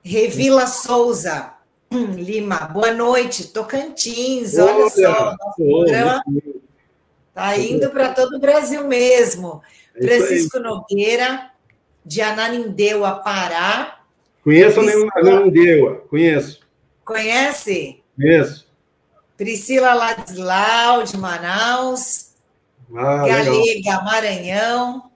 Revila 0.03 0.65
Souza 0.65 1.52
Lima, 1.93 2.57
boa 2.73 2.91
noite, 2.91 3.47
Tocantins, 3.47 4.57
olha, 4.57 4.73
olha 4.73 4.89
só, 4.89 5.35
programa 5.55 6.23
está 7.27 7.57
indo 7.57 7.89
para 7.91 8.13
todo 8.13 8.37
o 8.37 8.39
Brasil 8.39 8.87
mesmo. 8.87 9.61
É 9.95 10.07
Francisco 10.07 10.59
Nogueira, 10.59 11.51
de 12.03 12.21
Ananindeua, 12.21 13.15
Pará. 13.15 13.99
Conheço 14.43 14.79
Priscila... 14.79 15.09
Ananindeua, 15.15 16.03
conheço. 16.09 16.61
Conhece? 17.05 18.03
Conheço. 18.15 18.67
Priscila 19.37 19.93
Ladislau, 19.93 21.03
de 21.03 21.17
Manaus. 21.17 22.31
Ah, 22.95 23.27
Galega, 23.27 23.51
legal. 23.51 24.03
Maranhão. 24.03 25.11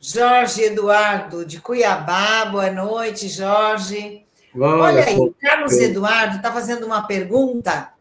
Jorge 0.00 0.64
Eduardo, 0.64 1.46
de 1.46 1.60
Cuiabá, 1.60 2.44
boa 2.44 2.70
noite, 2.70 3.28
Jorge. 3.28 4.23
Olha, 4.56 4.82
Olha 4.82 5.04
aí, 5.04 5.18
o 5.18 5.34
Carlos 5.40 5.72
Eduardo 5.78 6.36
está 6.36 6.52
fazendo 6.52 6.86
uma 6.86 7.06
pergunta. 7.06 7.92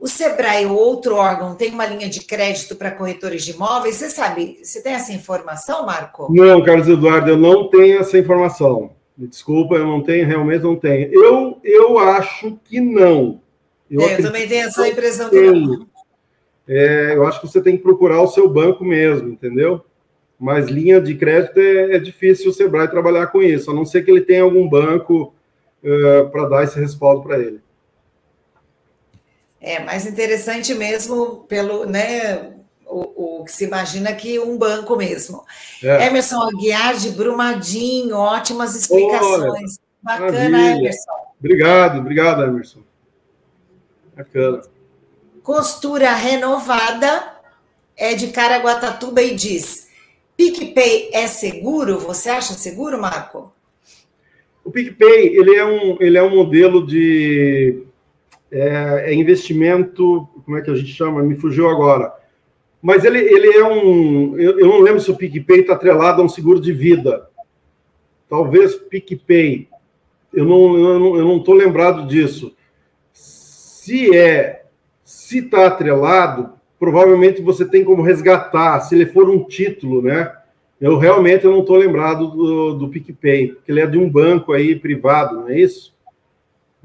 O 0.00 0.06
Sebrae 0.06 0.64
ou 0.64 0.76
outro 0.76 1.16
órgão 1.16 1.56
tem 1.56 1.72
uma 1.72 1.84
linha 1.84 2.08
de 2.08 2.20
crédito 2.20 2.76
para 2.76 2.92
corretores 2.92 3.44
de 3.44 3.50
imóveis? 3.50 3.96
Você 3.96 4.08
sabe, 4.08 4.58
você 4.62 4.80
tem 4.80 4.94
essa 4.94 5.12
informação, 5.12 5.84
Marco? 5.84 6.32
Não, 6.32 6.62
Carlos 6.62 6.88
Eduardo, 6.88 7.30
eu 7.30 7.36
não 7.36 7.68
tenho 7.68 7.98
essa 7.98 8.16
informação. 8.16 8.92
Me 9.16 9.26
desculpa, 9.26 9.74
eu 9.74 9.84
não 9.84 10.00
tenho, 10.00 10.24
realmente 10.26 10.62
não 10.62 10.76
tenho. 10.76 11.12
Eu, 11.12 11.58
eu 11.64 11.98
acho 11.98 12.56
que 12.64 12.80
não. 12.80 13.40
Eu, 13.90 14.02
é, 14.02 14.14
eu 14.14 14.22
também 14.22 14.46
tenho 14.46 14.68
essa 14.68 14.88
impressão 14.88 15.28
que 15.28 15.50
não. 15.50 15.88
É, 16.68 17.14
eu 17.16 17.26
acho 17.26 17.40
que 17.40 17.48
você 17.48 17.60
tem 17.60 17.76
que 17.76 17.82
procurar 17.82 18.22
o 18.22 18.28
seu 18.28 18.48
banco 18.48 18.84
mesmo, 18.84 19.28
entendeu? 19.28 19.84
Mas 20.38 20.68
linha 20.68 21.00
de 21.00 21.16
crédito 21.16 21.58
é, 21.58 21.96
é 21.96 21.98
difícil 21.98 22.50
o 22.50 22.54
Sebrae 22.54 22.88
trabalhar 22.88 23.26
com 23.28 23.42
isso, 23.42 23.70
a 23.70 23.74
não 23.74 23.84
ser 23.84 24.04
que 24.04 24.10
ele 24.10 24.20
tenha 24.20 24.42
algum 24.42 24.68
banco 24.68 25.34
uh, 25.82 26.30
para 26.30 26.48
dar 26.48 26.64
esse 26.64 26.78
respaldo 26.78 27.22
para 27.22 27.38
ele. 27.38 27.60
É 29.60 29.80
mais 29.80 30.06
interessante 30.06 30.72
mesmo 30.74 31.44
pelo, 31.48 31.84
né, 31.84 32.52
o, 32.86 33.40
o, 33.40 33.44
que 33.44 33.50
se 33.50 33.64
imagina 33.64 34.12
que 34.12 34.38
um 34.38 34.56
banco 34.56 34.96
mesmo. 34.96 35.44
É. 35.82 36.06
Emerson 36.06 36.40
Aguiar 36.42 36.96
de 36.96 37.10
Brumadinho, 37.10 38.16
ótimas 38.16 38.76
explicações. 38.76 39.42
Olha, 39.44 39.88
Bacana, 40.00 40.48
maravilha. 40.48 40.78
Emerson. 40.78 41.12
Obrigado, 41.40 41.98
obrigado, 41.98 42.42
Emerson. 42.44 42.80
Bacana. 44.16 44.62
Costura 45.42 46.14
renovada 46.14 47.34
é 47.96 48.14
de 48.14 48.28
Caraguatatuba 48.28 49.20
e 49.22 49.34
diz: 49.34 49.87
PicPay 50.38 51.10
é 51.12 51.26
seguro? 51.26 51.98
Você 51.98 52.30
acha 52.30 52.54
seguro, 52.54 53.00
Marco? 53.00 53.52
O 54.64 54.70
PicPay 54.70 55.36
ele 55.36 55.56
é 55.56 55.64
um, 55.64 55.96
ele 56.00 56.16
é 56.16 56.22
um 56.22 56.36
modelo 56.36 56.86
de 56.86 57.82
é, 58.48 59.06
é 59.06 59.14
investimento, 59.14 60.28
como 60.44 60.56
é 60.56 60.62
que 60.62 60.70
a 60.70 60.76
gente 60.76 60.92
chama? 60.92 61.24
Me 61.24 61.34
fugiu 61.34 61.68
agora. 61.68 62.14
Mas 62.80 63.04
ele, 63.04 63.18
ele 63.18 63.48
é 63.48 63.64
um. 63.64 64.38
Eu, 64.38 64.60
eu 64.60 64.68
não 64.68 64.80
lembro 64.80 65.00
se 65.00 65.10
o 65.10 65.16
PicPay 65.16 65.62
está 65.62 65.72
atrelado 65.72 66.22
a 66.22 66.24
um 66.24 66.28
seguro 66.28 66.60
de 66.60 66.72
vida. 66.72 67.28
Talvez 68.30 68.76
PicPay. 68.76 69.68
Eu 70.32 70.44
não 70.44 71.38
estou 71.38 71.54
não, 71.56 71.58
não 71.58 71.66
lembrado 71.66 72.06
disso. 72.06 72.54
Se 73.12 74.16
é, 74.16 74.66
se 75.02 75.38
está 75.38 75.66
atrelado, 75.66 76.57
provavelmente 76.78 77.42
você 77.42 77.64
tem 77.64 77.84
como 77.84 78.02
resgatar, 78.02 78.80
se 78.80 78.94
ele 78.94 79.06
for 79.06 79.28
um 79.28 79.44
título, 79.44 80.02
né? 80.02 80.32
Eu 80.80 80.96
realmente 80.96 81.44
não 81.44 81.60
estou 81.60 81.76
lembrado 81.76 82.28
do, 82.28 82.74
do 82.74 82.88
PicPay, 82.88 83.48
porque 83.48 83.72
ele 83.72 83.80
é 83.80 83.86
de 83.86 83.98
um 83.98 84.08
banco 84.08 84.52
aí 84.52 84.76
privado, 84.76 85.36
não 85.36 85.48
é 85.48 85.58
isso? 85.58 85.92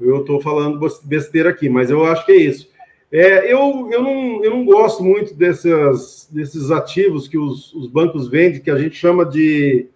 Eu 0.00 0.20
estou 0.20 0.40
falando 0.40 0.80
besteira 1.04 1.50
aqui, 1.50 1.68
mas 1.68 1.90
eu 1.90 2.04
acho 2.04 2.26
que 2.26 2.32
é 2.32 2.36
isso. 2.36 2.68
É, 3.12 3.52
eu, 3.52 3.88
eu, 3.92 4.02
não, 4.02 4.44
eu 4.44 4.50
não 4.50 4.64
gosto 4.64 5.04
muito 5.04 5.34
desses, 5.34 6.28
desses 6.32 6.72
ativos 6.72 7.28
que 7.28 7.38
os, 7.38 7.72
os 7.72 7.86
bancos 7.86 8.26
vendem, 8.26 8.60
que 8.60 8.70
a 8.70 8.78
gente 8.78 8.96
chama 8.96 9.24
de. 9.24 9.86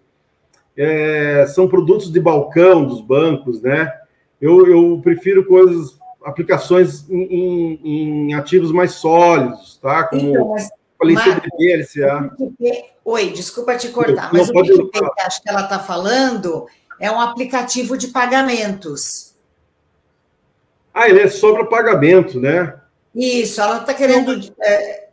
É, 0.77 1.45
são 1.47 1.67
produtos 1.67 2.09
de 2.09 2.19
balcão 2.21 2.85
dos 2.85 3.01
bancos, 3.01 3.61
né? 3.61 3.91
Eu, 4.39 4.65
eu 4.67 5.01
prefiro 5.03 5.43
coisas, 5.43 5.98
aplicações 6.23 7.09
em, 7.09 7.23
em, 7.23 8.29
em 8.29 8.33
ativos 8.33 8.71
mais 8.71 8.93
sólidos, 8.93 9.79
tá? 9.81 10.03
Como 10.05 10.29
então, 10.29 10.49
mas, 10.49 10.69
LCDB, 11.01 11.77
LCA. 11.77 12.31
Oi, 13.05 13.29
desculpa 13.31 13.77
te 13.77 13.89
cortar, 13.89 14.31
mas 14.33 14.49
o 14.49 14.53
que 14.53 14.99
acho 15.21 15.41
que 15.41 15.49
ela 15.49 15.63
está 15.63 15.79
falando 15.79 16.67
é 16.99 17.09
um 17.09 17.19
aplicativo 17.19 17.97
de 17.97 18.09
pagamentos. 18.09 19.33
Ah, 20.93 21.07
ele 21.07 21.21
é 21.21 21.29
só 21.29 21.53
para 21.53 21.65
pagamento, 21.65 22.39
né? 22.39 22.75
Isso, 23.15 23.61
ela 23.61 23.77
está 23.77 23.93
querendo. 23.93 24.39
É, 24.61 25.09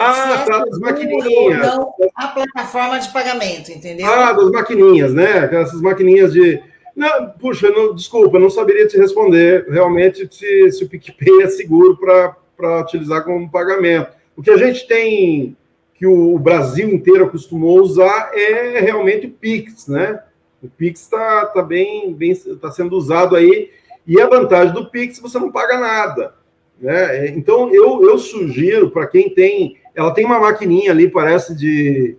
ah, 0.00 0.44
tá, 0.46 0.64
das 0.64 0.78
maquininhas. 0.78 1.58
Não, 1.58 1.92
a 2.14 2.28
plataforma 2.28 3.00
de 3.00 3.12
pagamento, 3.12 3.72
entendeu? 3.72 4.06
Ah, 4.06 4.32
das 4.32 4.50
maquininhas, 4.50 5.12
né? 5.12 5.44
Essas 5.52 5.80
maquininhas 5.80 6.32
de. 6.32 6.62
Não, 6.98 7.30
puxa, 7.30 7.70
não, 7.70 7.94
desculpa, 7.94 8.40
não 8.40 8.50
saberia 8.50 8.84
te 8.88 8.98
responder 8.98 9.66
realmente 9.70 10.28
se, 10.34 10.72
se 10.72 10.82
o 10.82 10.88
PicPay 10.88 11.44
é 11.44 11.46
seguro 11.46 11.96
para 11.96 12.80
utilizar 12.80 13.22
como 13.22 13.48
pagamento. 13.48 14.10
O 14.36 14.42
que 14.42 14.50
a 14.50 14.56
gente 14.56 14.84
tem, 14.88 15.56
que 15.94 16.04
o 16.04 16.36
Brasil 16.40 16.88
inteiro 16.88 17.24
acostumou 17.24 17.80
usar, 17.80 18.32
é 18.34 18.80
realmente 18.80 19.28
o 19.28 19.30
Pix, 19.30 19.86
né? 19.86 20.20
O 20.60 20.68
Pix 20.68 21.02
está 21.02 21.46
tá 21.46 21.62
bem, 21.62 22.12
bem 22.12 22.34
tá 22.60 22.72
sendo 22.72 22.96
usado 22.96 23.36
aí, 23.36 23.70
e 24.04 24.20
a 24.20 24.26
vantagem 24.26 24.74
do 24.74 24.90
Pix, 24.90 25.20
você 25.20 25.38
não 25.38 25.52
paga 25.52 25.78
nada. 25.78 26.34
Né? 26.80 27.28
Então, 27.28 27.72
eu, 27.72 28.02
eu 28.02 28.18
sugiro 28.18 28.90
para 28.90 29.06
quem 29.06 29.30
tem. 29.30 29.76
Ela 29.94 30.12
tem 30.12 30.24
uma 30.24 30.40
maquininha 30.40 30.90
ali, 30.90 31.08
parece 31.08 31.54
de. 31.54 32.16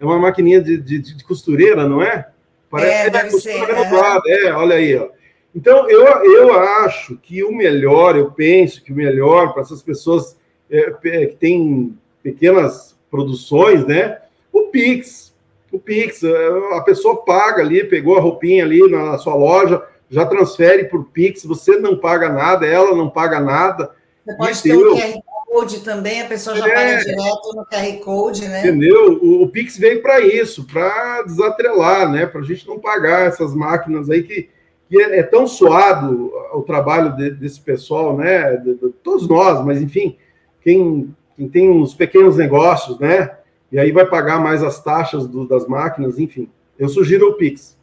É 0.00 0.06
uma 0.06 0.18
maquininha 0.18 0.62
de, 0.62 0.78
de, 0.78 1.00
de 1.00 1.22
costureira, 1.22 1.86
não 1.86 2.02
é? 2.02 2.30
Parece 2.70 3.06
é, 3.06 3.10
deve 3.10 3.28
é, 3.28 3.30
ser. 3.30 3.70
É. 3.70 4.46
é, 4.46 4.52
olha 4.52 4.76
aí, 4.76 4.96
ó. 4.96 5.08
Então, 5.54 5.88
eu, 5.88 6.04
eu 6.24 6.52
acho 6.52 7.16
que 7.16 7.42
o 7.42 7.50
melhor, 7.50 8.16
eu 8.16 8.30
penso 8.30 8.82
que 8.84 8.92
o 8.92 8.96
melhor 8.96 9.54
para 9.54 9.62
essas 9.62 9.82
pessoas 9.82 10.36
é, 10.70 10.90
que 10.90 11.36
têm 11.38 11.96
pequenas 12.22 12.96
produções, 13.10 13.86
né? 13.86 14.18
O 14.52 14.64
Pix. 14.64 15.34
O 15.72 15.78
Pix. 15.78 16.22
É, 16.22 16.48
a 16.76 16.82
pessoa 16.82 17.24
paga 17.24 17.62
ali, 17.62 17.84
pegou 17.84 18.18
a 18.18 18.20
roupinha 18.20 18.64
ali 18.64 18.86
na 18.90 19.16
sua 19.16 19.34
loja, 19.34 19.82
já 20.10 20.26
transfere 20.26 20.84
por 20.84 21.06
Pix, 21.06 21.44
você 21.44 21.78
não 21.78 21.96
paga 21.96 22.28
nada, 22.28 22.66
ela 22.66 22.94
não 22.94 23.08
paga 23.08 23.40
nada. 23.40 23.90
Você 24.24 24.36
pode 24.36 24.62
ter 24.62 24.76
o 24.76 24.94
QR 24.94 25.22
Code 25.56 25.80
também, 25.80 26.20
a 26.20 26.26
pessoa 26.26 26.54
já 26.54 26.68
é, 26.68 26.74
paga 26.74 27.04
direto 27.04 27.54
no 27.54 27.64
QR 27.64 28.04
Code, 28.04 28.46
né? 28.46 28.60
Entendeu? 28.60 29.18
O, 29.22 29.42
o 29.44 29.48
Pix 29.48 29.78
veio 29.78 30.02
para 30.02 30.20
isso, 30.20 30.64
para 30.64 31.22
desatrelar, 31.22 32.10
né? 32.12 32.26
Para 32.26 32.42
a 32.42 32.44
gente 32.44 32.66
não 32.68 32.78
pagar 32.78 33.26
essas 33.26 33.54
máquinas 33.54 34.10
aí 34.10 34.22
que, 34.22 34.50
que 34.88 35.02
é, 35.02 35.20
é 35.20 35.22
tão 35.22 35.46
suado 35.46 36.30
o 36.52 36.62
trabalho 36.62 37.16
de, 37.16 37.30
desse 37.30 37.58
pessoal, 37.58 38.14
né? 38.16 38.56
De, 38.56 38.74
de, 38.74 38.90
todos 39.02 39.26
nós, 39.26 39.64
mas 39.64 39.80
enfim, 39.80 40.18
quem, 40.62 41.14
quem 41.36 41.48
tem 41.48 41.70
uns 41.70 41.94
pequenos 41.94 42.36
negócios, 42.36 42.98
né? 42.98 43.36
E 43.72 43.78
aí 43.78 43.90
vai 43.92 44.04
pagar 44.04 44.38
mais 44.38 44.62
as 44.62 44.82
taxas 44.82 45.26
do, 45.26 45.48
das 45.48 45.66
máquinas, 45.66 46.18
enfim. 46.18 46.50
Eu 46.78 46.90
sugiro 46.90 47.30
o 47.30 47.34
Pix. 47.34 47.76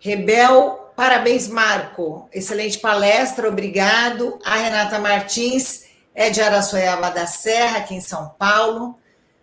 Rebel 0.00 0.80
Parabéns, 0.96 1.48
Marco. 1.48 2.28
Excelente 2.32 2.78
palestra, 2.78 3.48
obrigado. 3.48 4.38
A 4.44 4.54
Renata 4.54 5.00
Martins 5.00 5.83
é 6.14 6.30
de 6.30 6.40
Araçoiaba 6.40 7.10
da 7.10 7.26
Serra, 7.26 7.78
aqui 7.78 7.94
em 7.94 8.00
São 8.00 8.30
Paulo. 8.38 8.96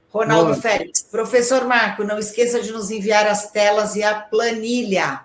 Ronaldo 0.09 0.51
Boa. 0.51 0.61
Félix, 0.61 1.03
professor 1.03 1.65
Marco, 1.65 2.03
não 2.03 2.19
esqueça 2.19 2.61
de 2.61 2.71
nos 2.71 2.91
enviar 2.91 3.27
as 3.27 3.51
telas 3.51 3.95
e 3.95 4.03
a 4.03 4.13
planilha. 4.13 5.21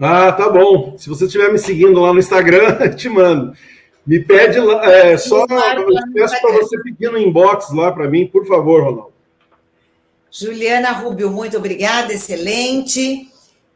Ah, 0.00 0.32
tá 0.32 0.48
bom. 0.48 0.94
Se 0.96 1.08
você 1.08 1.26
estiver 1.26 1.52
me 1.52 1.58
seguindo 1.58 2.00
lá 2.00 2.12
no 2.12 2.18
Instagram, 2.18 2.76
te 2.94 3.08
mando. 3.08 3.52
Me 4.06 4.20
pede 4.20 4.58
lá, 4.58 4.84
é, 4.90 5.18
só 5.18 5.46
peço 5.46 6.40
para 6.40 6.52
você 6.52 6.80
pedir 6.82 7.12
no 7.12 7.18
inbox 7.18 7.70
lá 7.72 7.92
para 7.92 8.08
mim, 8.08 8.26
por 8.26 8.46
favor, 8.46 8.82
Ronaldo. 8.82 9.12
Juliana 10.30 10.92
Rubio, 10.92 11.30
muito 11.30 11.56
obrigada, 11.56 12.12
excelente. 12.12 13.28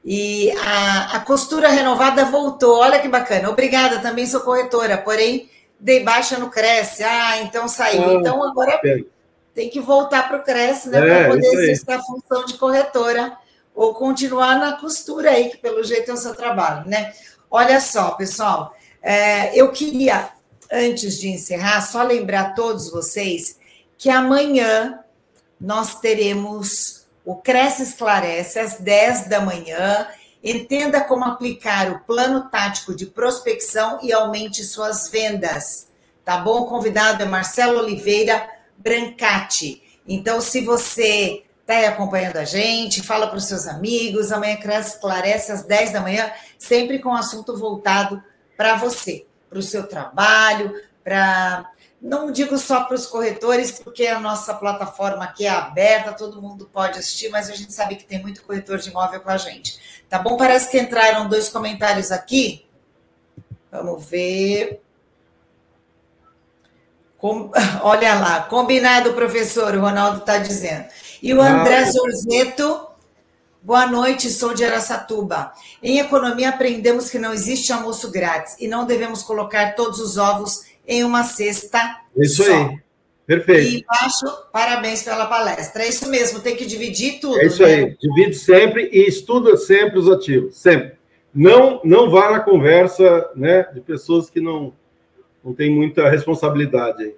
E 0.05 0.51
a, 0.53 1.17
a 1.17 1.21
costura 1.21 1.69
renovada 1.69 2.25
voltou. 2.25 2.79
Olha 2.79 2.99
que 2.99 3.09
bacana. 3.09 3.51
Obrigada, 3.51 4.01
também 4.01 4.27
sou 4.27 4.41
corretora, 4.41 4.99
porém 4.99 5.49
dei 5.83 6.05
baixa 6.05 6.39
no 6.39 6.49
Cresce. 6.49 7.03
Ah, 7.03 7.43
então 7.43 7.67
saiu. 7.67 8.05
Ah, 8.05 8.15
então 8.15 8.43
agora 8.43 8.81
tem 9.53 9.69
que 9.69 9.81
voltar 9.81 10.29
para 10.29 10.39
o 10.39 10.43
Cresce, 10.43 10.89
né? 10.89 10.99
É, 10.99 11.25
para 11.25 11.29
poder 11.35 11.47
exercer 11.47 11.95
a 11.95 12.03
função 12.03 12.47
de 12.47 12.55
corretora 12.55 13.37
ou 13.75 13.93
continuar 13.93 14.59
na 14.59 14.73
costura 14.73 15.31
aí, 15.31 15.51
que 15.51 15.59
pelo 15.59 15.83
jeito 15.83 16.11
é 16.11 16.15
o 16.15 16.17
seu 16.17 16.35
trabalho, 16.35 16.89
né? 16.89 17.13
Olha 17.51 17.81
só, 17.81 18.13
pessoal, 18.13 18.75
é, 19.03 19.55
eu 19.59 19.73
queria, 19.73 20.31
antes 20.71 21.19
de 21.19 21.29
encerrar, 21.29 21.81
só 21.83 22.03
lembrar 22.03 22.41
a 22.41 22.51
todos 22.53 22.91
vocês 22.91 23.59
que 23.99 24.09
amanhã 24.09 25.01
nós 25.61 26.01
teremos 26.01 27.05
o 27.25 27.37
Cresce 27.37 27.83
Esclarece 27.83 28.59
às 28.59 28.79
10 28.79 29.29
da 29.29 29.41
manhã. 29.41 30.07
Entenda 30.43 31.01
como 31.01 31.25
aplicar 31.25 31.91
o 31.91 32.01
plano 32.01 32.49
tático 32.51 32.95
de 32.95 33.07
prospecção 33.07 34.01
e 34.03 34.13
aumente 34.13 34.65
suas 34.65 35.09
vendas. 35.09 35.89
Tá 36.25 36.39
bom? 36.39 36.63
O 36.63 36.67
convidado 36.67 37.23
é 37.23 37.27
Marcelo 37.27 37.79
Oliveira 37.79 38.49
Brancati. 38.77 39.83
Então, 40.07 40.41
se 40.41 40.61
você 40.61 41.45
está 41.61 41.75
aí 41.75 41.87
acompanhando 41.87 42.39
a 42.39 42.45
gente, 42.45 43.03
fala 43.03 43.29
para 43.29 43.39
os 43.39 43.45
seus 43.45 43.67
amigos. 43.67 44.33
Amanhã 44.33 44.59
Esclarece 44.81 45.53
às 45.53 45.63
10 45.63 45.93
da 45.93 46.01
manhã, 46.01 46.31
sempre 46.59 46.99
com 46.99 47.15
assunto 47.15 47.57
voltado 47.57 48.23
para 48.57 48.77
você, 48.77 49.27
para 49.49 49.59
o 49.59 49.63
seu 49.63 49.87
trabalho, 49.87 50.75
para 51.05 51.71
não 52.03 52.33
digo 52.33 52.59
só 52.59 52.83
para 52.83 52.97
os 52.97 53.07
corretores, 53.07 53.79
porque 53.79 54.09
a 54.09 54.19
nossa 54.19 54.53
plataforma 54.55 55.23
aqui 55.23 55.47
é 55.47 55.51
aberta, 55.51 56.13
todo 56.13 56.43
mundo 56.43 56.69
pode 56.73 56.99
assistir, 56.99 57.29
mas 57.29 57.49
a 57.49 57.55
gente 57.55 57.73
sabe 57.73 57.95
que 57.95 58.05
tem 58.05 58.21
muito 58.21 58.43
corretor 58.43 58.79
de 58.79 58.91
imóvel 58.91 59.21
com 59.21 59.31
a 59.31 59.37
gente. 59.37 60.02
Tá 60.13 60.19
bom? 60.19 60.37
Parece 60.37 60.71
que 60.71 60.79
entraram 60.79 61.27
dois 61.27 61.49
comentários 61.49 62.13
aqui. 62.13 62.67
Vamos 63.71 64.05
ver. 64.05 64.83
Com... 67.17 67.51
Olha 67.81 68.17
lá, 68.17 68.43
combinado, 68.43 69.15
professor, 69.15 69.75
o 69.75 69.81
Ronaldo 69.81 70.19
está 70.19 70.37
dizendo. 70.37 70.85
E 71.23 71.33
o 71.33 71.41
André 71.41 71.91
Zorzeto, 71.91 72.89
boa 73.63 73.87
noite, 73.87 74.29
sou 74.29 74.53
de 74.53 74.63
Aracatuba. 74.63 75.51
Em 75.83 75.99
economia, 75.99 76.51
aprendemos 76.51 77.09
que 77.09 77.19
não 77.19 77.33
existe 77.33 77.73
almoço 77.73 78.11
grátis 78.11 78.55
e 78.61 78.69
não 78.69 78.85
devemos 78.85 79.23
colocar 79.23 79.75
todos 79.75 79.99
os 79.99 80.19
ovos 80.19 80.61
em 80.87 81.05
uma 81.05 81.25
cesta 81.25 82.03
Isso 82.15 82.45
só. 82.45 82.53
aí. 82.53 82.83
Perfeito. 83.33 83.77
E 83.77 83.85
baixo, 83.87 84.27
parabéns 84.53 85.03
pela 85.03 85.27
palestra. 85.27 85.85
É 85.85 85.89
isso 85.89 86.09
mesmo, 86.11 86.41
tem 86.41 86.55
que 86.55 86.67
dividir 86.67 87.19
tudo. 87.19 87.41
É 87.41 87.47
isso 87.47 87.63
né? 87.63 87.75
aí, 87.75 87.97
divide 87.99 88.35
sempre 88.35 88.91
e 88.93 89.09
estuda 89.09 89.57
sempre 89.57 89.99
os 89.99 90.11
ativos, 90.11 90.57
sempre. 90.57 90.93
Não, 91.35 91.81
não 91.83 92.11
vá 92.11 92.31
na 92.31 92.41
conversa 92.41 93.31
né, 93.35 93.63
de 93.73 93.81
pessoas 93.81 94.29
que 94.29 94.39
não, 94.39 94.75
não 95.43 95.55
têm 95.55 95.71
muita 95.71 96.11
responsabilidade 96.11 97.05
aí. 97.05 97.15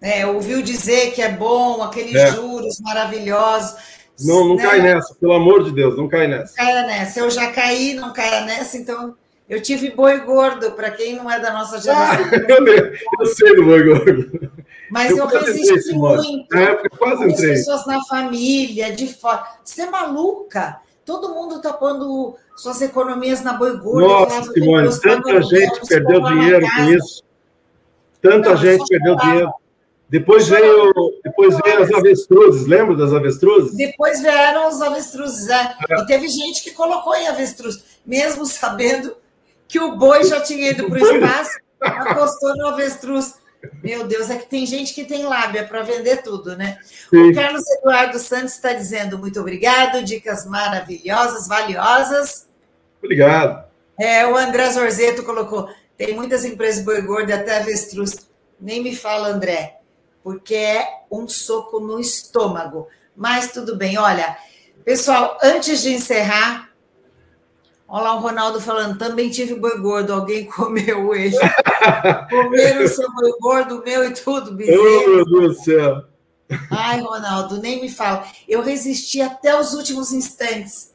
É, 0.00 0.26
ouviu 0.26 0.62
dizer 0.62 1.12
que 1.12 1.20
é 1.20 1.32
bom, 1.32 1.82
aqueles 1.82 2.14
é. 2.14 2.32
juros 2.32 2.78
maravilhosos. 2.80 3.76
Não, 4.20 4.46
não 4.46 4.56
né? 4.56 4.62
cai 4.62 4.80
nessa, 4.80 5.14
pelo 5.16 5.32
amor 5.32 5.64
de 5.64 5.72
Deus, 5.72 5.96
não 5.96 6.06
cai 6.06 6.28
nessa. 6.28 6.54
Não 6.56 6.66
caia 6.66 6.86
nessa. 6.86 7.20
Eu 7.20 7.30
já 7.30 7.50
caí, 7.50 7.94
não 7.94 8.12
caia 8.12 8.42
nessa, 8.42 8.76
então 8.76 9.16
eu 9.48 9.60
tive 9.60 9.90
boi 9.90 10.20
gordo, 10.20 10.72
para 10.72 10.90
quem 10.90 11.16
não 11.16 11.30
é 11.30 11.40
da 11.40 11.52
nossa 11.52 11.78
geração. 11.82 12.26
Ah, 12.26 13.20
eu, 13.20 13.26
sei 13.26 13.56
do 13.56 13.64
boi 13.64 13.82
gordo. 13.82 14.52
Mas 14.90 15.10
eu, 15.10 15.18
eu 15.18 15.26
resisti 15.26 15.92
muito. 15.92 16.46
Na 16.50 16.60
época, 16.60 16.90
quase 16.96 17.24
entrei. 17.24 17.52
As 17.52 17.58
pessoas 17.58 17.86
na 17.86 18.04
família, 18.04 18.94
de 18.94 19.12
fora. 19.12 19.44
Você 19.64 19.82
é 19.82 19.90
maluca? 19.90 20.80
todo 21.06 21.32
mundo 21.32 21.56
está 21.56 21.72
pondo 21.72 22.36
suas 22.56 22.82
economias 22.82 23.40
na 23.40 23.52
boi 23.52 23.78
gorda. 23.78 24.08
Nossa, 24.08 24.52
Simone, 24.52 25.00
tanta 25.00 25.40
gente 25.40 25.86
perdeu 25.86 26.20
dinheiro 26.20 26.66
com 26.76 26.82
isso. 26.90 27.22
Tanta 28.20 28.50
Não, 28.50 28.56
gente 28.56 28.84
perdeu 28.88 29.16
dinheiro. 29.16 29.52
Depois 30.08 30.48
veio, 30.48 30.92
depois 31.22 31.56
veio 31.64 31.82
as 31.82 31.92
avestruzes, 31.92 32.66
lembra 32.66 32.96
das 32.96 33.12
avestruzes? 33.12 33.76
Depois 33.76 34.20
vieram 34.20 34.68
os 34.68 34.80
avestruzes, 34.82 35.48
é. 35.48 35.76
é. 35.90 36.00
E 36.00 36.06
teve 36.06 36.28
gente 36.28 36.62
que 36.62 36.72
colocou 36.72 37.14
em 37.14 37.28
avestruz, 37.28 37.82
mesmo 38.04 38.44
sabendo 38.46 39.16
que 39.66 39.80
o 39.80 39.96
boi 39.96 40.24
já 40.24 40.40
tinha 40.40 40.70
ido 40.70 40.88
para 40.88 41.02
o 41.02 41.12
espaço, 41.12 41.58
apostou 41.80 42.56
no 42.56 42.68
avestruz. 42.68 43.34
Meu 43.82 44.06
Deus, 44.06 44.30
é 44.30 44.36
que 44.36 44.46
tem 44.46 44.66
gente 44.66 44.94
que 44.94 45.04
tem 45.04 45.24
lábia 45.24 45.66
para 45.66 45.82
vender 45.82 46.22
tudo, 46.22 46.56
né? 46.56 46.78
Sim. 47.10 47.30
O 47.30 47.34
Carlos 47.34 47.62
Eduardo 47.70 48.18
Santos 48.18 48.54
está 48.54 48.72
dizendo 48.72 49.18
muito 49.18 49.40
obrigado, 49.40 50.02
dicas 50.02 50.46
maravilhosas, 50.46 51.48
valiosas. 51.48 52.48
Obrigado. 53.02 53.64
É, 53.98 54.26
o 54.26 54.36
André 54.36 54.70
Zorzeto 54.70 55.22
colocou: 55.22 55.68
tem 55.96 56.14
muitas 56.14 56.44
empresas 56.44 56.84
boi 56.84 57.00
gordo 57.02 57.32
até 57.32 57.58
avestruz. 57.58 58.26
Nem 58.60 58.82
me 58.82 58.94
fala, 58.94 59.28
André 59.28 59.76
porque 60.26 60.56
é 60.56 61.02
um 61.08 61.28
soco 61.28 61.78
no 61.78 62.00
estômago. 62.00 62.88
Mas 63.16 63.52
tudo 63.52 63.76
bem, 63.76 63.96
olha, 63.96 64.36
pessoal, 64.84 65.38
antes 65.40 65.82
de 65.82 65.94
encerrar, 65.94 66.68
olha 67.88 68.04
lá 68.04 68.16
o 68.16 68.20
Ronaldo 68.20 68.60
falando, 68.60 68.98
também 68.98 69.30
tive 69.30 69.54
boi 69.54 69.78
gordo, 69.78 70.12
alguém 70.12 70.44
comeu 70.50 71.14
ele. 71.14 71.36
Comeram 72.30 72.84
o 72.84 72.88
seu 72.88 73.10
boi 73.12 73.32
gordo, 73.40 73.82
meu 73.84 74.04
e 74.04 74.10
tudo, 74.12 74.52
bezerro. 74.52 74.82
Oh, 74.82 75.08
meu 75.08 75.24
Deus 75.24 75.56
do 75.56 75.64
céu. 75.64 76.04
Ai, 76.70 77.00
Ronaldo, 77.00 77.60
nem 77.60 77.80
me 77.80 77.88
fala. 77.88 78.24
Eu 78.48 78.62
resisti 78.62 79.20
até 79.20 79.58
os 79.58 79.74
últimos 79.74 80.12
instantes. 80.12 80.94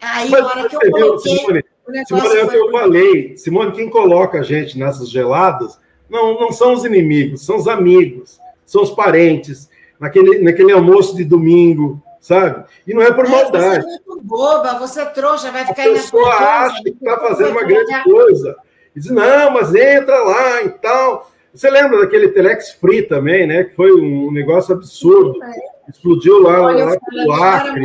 Aí, 0.00 0.30
Mas, 0.30 0.40
na 0.40 0.46
hora 0.48 0.68
que 0.68 0.76
eu 0.76 0.90
coloquei. 0.90 1.36
Simone, 1.36 1.64
Simone, 2.06 2.36
é 2.36 2.44
o 2.44 2.48
que 2.48 2.56
eu 2.56 2.70
falei. 2.72 3.36
Simone, 3.36 3.72
quem 3.72 3.88
coloca 3.88 4.40
a 4.40 4.42
gente 4.42 4.78
nessas 4.78 5.08
geladas 5.10 5.78
não, 6.08 6.40
não 6.40 6.50
são 6.50 6.72
os 6.72 6.84
inimigos, 6.84 7.44
são 7.44 7.56
os 7.56 7.68
amigos 7.68 8.40
são 8.70 8.84
os 8.84 8.90
parentes, 8.90 9.68
naquele, 9.98 10.38
naquele 10.38 10.70
almoço 10.70 11.16
de 11.16 11.24
domingo, 11.24 12.00
sabe? 12.20 12.64
E 12.86 12.94
não 12.94 13.02
é 13.02 13.12
por 13.12 13.26
é, 13.26 13.28
maldade. 13.28 13.84
Você 13.84 13.96
é 13.96 13.98
muito 14.06 14.20
boba, 14.22 14.78
você 14.78 15.00
é 15.00 15.04
trouxa, 15.06 15.50
vai 15.50 15.66
ficar 15.66 15.82
A 15.88 15.92
pessoa 15.92 16.34
acha 16.34 16.82
que 16.82 16.90
está 16.90 17.18
fazendo 17.18 17.50
uma 17.50 17.64
grande 17.64 18.02
coisa. 18.04 18.56
E 18.94 19.00
diz, 19.00 19.10
não, 19.10 19.50
mas 19.50 19.74
entra 19.74 20.22
lá 20.22 20.62
e 20.62 20.68
tal. 20.70 21.30
Você 21.52 21.68
lembra 21.68 22.00
daquele 22.00 22.28
Telex 22.28 22.72
Free 22.72 23.02
também, 23.02 23.46
né? 23.46 23.64
Que 23.64 23.74
foi 23.74 23.92
um 23.92 24.30
negócio 24.30 24.74
absurdo. 24.74 25.42
É. 25.42 25.80
Explodiu 25.88 26.40
lá, 26.40 26.62
Olha, 26.62 26.84
lá 26.84 26.96
no 27.10 27.32
Acre. 27.32 27.84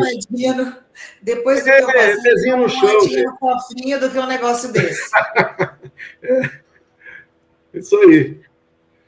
Depois 1.21 1.63
do 1.63 1.69
é, 1.69 1.77
que 1.77 1.81
eu 1.81 1.87
passei, 1.87 2.11
é, 2.11 2.21
pezinho 2.21 2.57
no 2.57 2.69
chão. 2.69 2.99
Um 2.99 3.35
cofrinho 3.37 3.99
do 3.99 4.09
que 4.09 4.19
um 4.19 4.27
negócio 4.27 4.71
desse. 4.71 5.09
é, 6.21 6.49
isso 7.73 7.97
aí. 7.97 8.39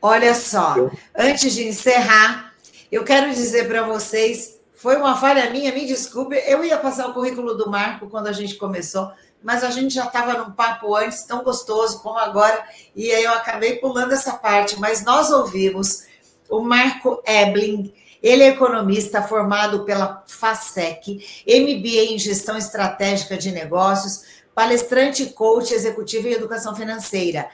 Olha 0.01 0.34
só, 0.34 0.89
antes 1.15 1.53
de 1.53 1.67
encerrar, 1.67 2.53
eu 2.91 3.03
quero 3.03 3.30
dizer 3.30 3.67
para 3.67 3.84
vocês, 3.84 4.57
foi 4.78 4.95
uma 4.95 5.17
falha 5.17 5.49
minha, 5.49 5.73
me 5.73 5.86
desculpe, 5.88 6.36
eu 6.47 6.63
ia 6.63 6.78
passar 6.78 7.07
o 7.07 7.13
currículo 7.13 7.55
do 7.55 7.69
Marco 7.69 8.07
quando 8.07 8.28
a 8.28 8.32
gente 8.32 8.55
começou, 8.55 9.11
mas 9.43 9.63
a 9.63 9.71
gente 9.71 9.93
já 9.93 10.05
estava 10.05 10.34
num 10.34 10.51
papo 10.51 10.95
antes, 10.95 11.23
tão 11.23 11.43
gostoso 11.43 11.99
como 12.01 12.17
agora, 12.19 12.63
e 12.95 13.11
aí 13.11 13.23
eu 13.23 13.32
acabei 13.32 13.78
pulando 13.78 14.13
essa 14.13 14.34
parte, 14.34 14.80
mas 14.80 15.03
nós 15.03 15.32
ouvimos 15.32 16.03
o 16.47 16.61
Marco 16.61 17.21
Ebling, 17.25 17.91
ele 18.21 18.43
é 18.43 18.49
economista 18.49 19.21
formado 19.21 19.84
pela 19.84 20.23
FASEC, 20.28 21.23
MBA 21.47 22.13
em 22.13 22.19
Gestão 22.19 22.55
Estratégica 22.55 23.36
de 23.36 23.51
Negócios, 23.51 24.25
palestrante 24.53 25.25
coach 25.28 25.73
executivo 25.73 26.28
em 26.28 26.34
Educação 26.34 26.75
Financeira 26.75 27.49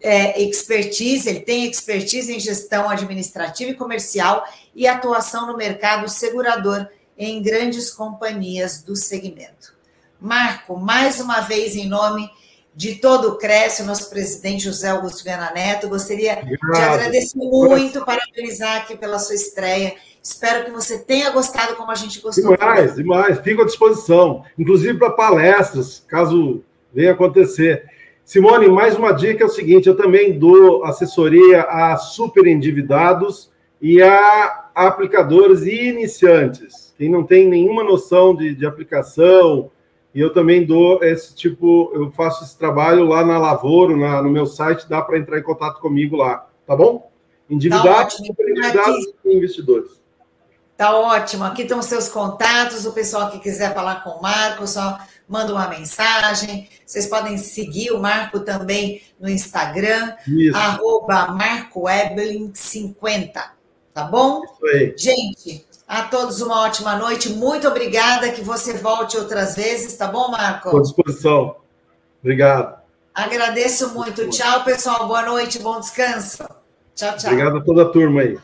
é, 0.00 0.40
expertise, 0.42 1.28
ele 1.28 1.40
tem 1.40 1.68
expertise 1.68 2.32
em 2.32 2.38
gestão 2.38 2.88
administrativa 2.88 3.70
e 3.70 3.74
comercial 3.74 4.44
e 4.74 4.86
atuação 4.86 5.46
no 5.46 5.56
mercado 5.56 6.08
segurador 6.08 6.86
em 7.16 7.42
grandes 7.42 7.90
companhias 7.90 8.82
do 8.82 8.94
segmento. 8.94 9.76
Marco, 10.20 10.76
mais 10.76 11.20
uma 11.20 11.40
vez, 11.40 11.74
em 11.74 11.88
nome 11.88 12.30
de 12.74 12.94
todo 12.96 13.30
o 13.30 13.38
Cresce, 13.38 13.82
nosso 13.82 14.08
presidente 14.08 14.64
José 14.64 14.90
Augusto 14.90 15.24
Viana 15.24 15.50
Neto, 15.52 15.88
gostaria 15.88 16.38
Obrigado. 16.40 16.74
de 16.74 16.80
agradecer 16.80 17.36
muito, 17.36 18.04
parabenizar 18.04 18.76
aqui 18.76 18.96
pela 18.96 19.18
sua 19.18 19.34
estreia. 19.34 19.96
Espero 20.22 20.64
que 20.64 20.70
você 20.70 20.98
tenha 20.98 21.30
gostado 21.30 21.74
como 21.74 21.90
a 21.90 21.96
gente 21.96 22.20
gostou. 22.20 22.56
Demais, 22.56 22.94
demais. 22.94 23.40
Fico 23.40 23.62
à 23.62 23.64
disposição, 23.64 24.44
inclusive 24.56 24.96
para 24.96 25.10
palestras, 25.10 26.04
caso 26.06 26.62
venha 26.92 27.12
acontecer. 27.12 27.84
Simone, 28.28 28.68
mais 28.68 28.94
uma 28.94 29.12
dica 29.12 29.42
é 29.42 29.46
o 29.46 29.48
seguinte: 29.48 29.88
eu 29.88 29.96
também 29.96 30.38
dou 30.38 30.84
assessoria 30.84 31.62
a 31.62 31.96
super 31.96 32.46
endividados 32.46 33.50
e 33.80 34.02
a 34.02 34.68
aplicadores 34.74 35.62
e 35.62 35.88
iniciantes. 35.88 36.92
Quem 36.98 37.08
não 37.08 37.24
tem 37.24 37.48
nenhuma 37.48 37.82
noção 37.82 38.36
de, 38.36 38.54
de 38.54 38.66
aplicação, 38.66 39.70
e 40.14 40.20
eu 40.20 40.30
também 40.30 40.66
dou 40.66 41.02
esse 41.02 41.34
tipo, 41.34 41.90
eu 41.94 42.10
faço 42.10 42.44
esse 42.44 42.58
trabalho 42.58 43.04
lá 43.04 43.24
na 43.24 43.38
Lavoro, 43.38 43.96
na, 43.96 44.20
no 44.20 44.28
meu 44.28 44.44
site, 44.44 44.86
dá 44.86 45.00
para 45.00 45.16
entrar 45.16 45.38
em 45.38 45.42
contato 45.42 45.80
comigo 45.80 46.14
lá, 46.14 46.46
tá 46.66 46.76
bom? 46.76 47.10
Endividados, 47.48 48.18
tá 48.18 48.24
super 48.26 48.46
endividados 48.46 49.06
e 49.24 49.34
investidores. 49.34 50.02
Tá 50.76 50.94
ótimo. 50.94 51.44
Aqui 51.44 51.62
estão 51.62 51.80
seus 51.82 52.08
contatos. 52.08 52.84
O 52.84 52.92
pessoal 52.92 53.30
que 53.30 53.40
quiser 53.40 53.74
falar 53.74 54.04
com 54.04 54.10
o 54.10 54.22
Marco, 54.22 54.64
só 54.66 54.98
manda 55.28 55.52
uma 55.52 55.68
mensagem. 55.68 56.68
Vocês 56.84 57.06
podem 57.06 57.36
seguir 57.36 57.92
o 57.92 58.00
Marco 58.00 58.40
também 58.40 59.02
no 59.20 59.28
Instagram, 59.28 60.14
Isso. 60.26 60.56
arroba 60.56 61.28
MarcoEbelin50, 61.28 63.32
tá 63.92 64.04
bom? 64.04 64.42
Isso 64.44 64.66
aí. 64.66 64.94
Gente, 64.96 65.66
a 65.86 66.02
todos 66.02 66.40
uma 66.40 66.62
ótima 66.62 66.96
noite. 66.96 67.28
Muito 67.30 67.68
obrigada, 67.68 68.32
que 68.32 68.42
você 68.42 68.72
volte 68.74 69.16
outras 69.16 69.54
vezes, 69.54 69.96
tá 69.96 70.06
bom, 70.06 70.30
Marco? 70.30 70.76
À 70.76 70.80
disposição. 70.80 71.56
Obrigado. 72.20 72.78
Agradeço 73.14 73.94
muito. 73.94 74.28
Tchau, 74.30 74.64
pessoal. 74.64 75.08
Boa 75.08 75.22
noite, 75.22 75.58
bom 75.58 75.80
descanso. 75.80 76.44
Tchau, 76.94 77.16
tchau. 77.16 77.32
Obrigado 77.32 77.58
a 77.58 77.60
toda 77.60 77.82
a 77.82 77.86
turma 77.86 78.22
aí. 78.22 78.38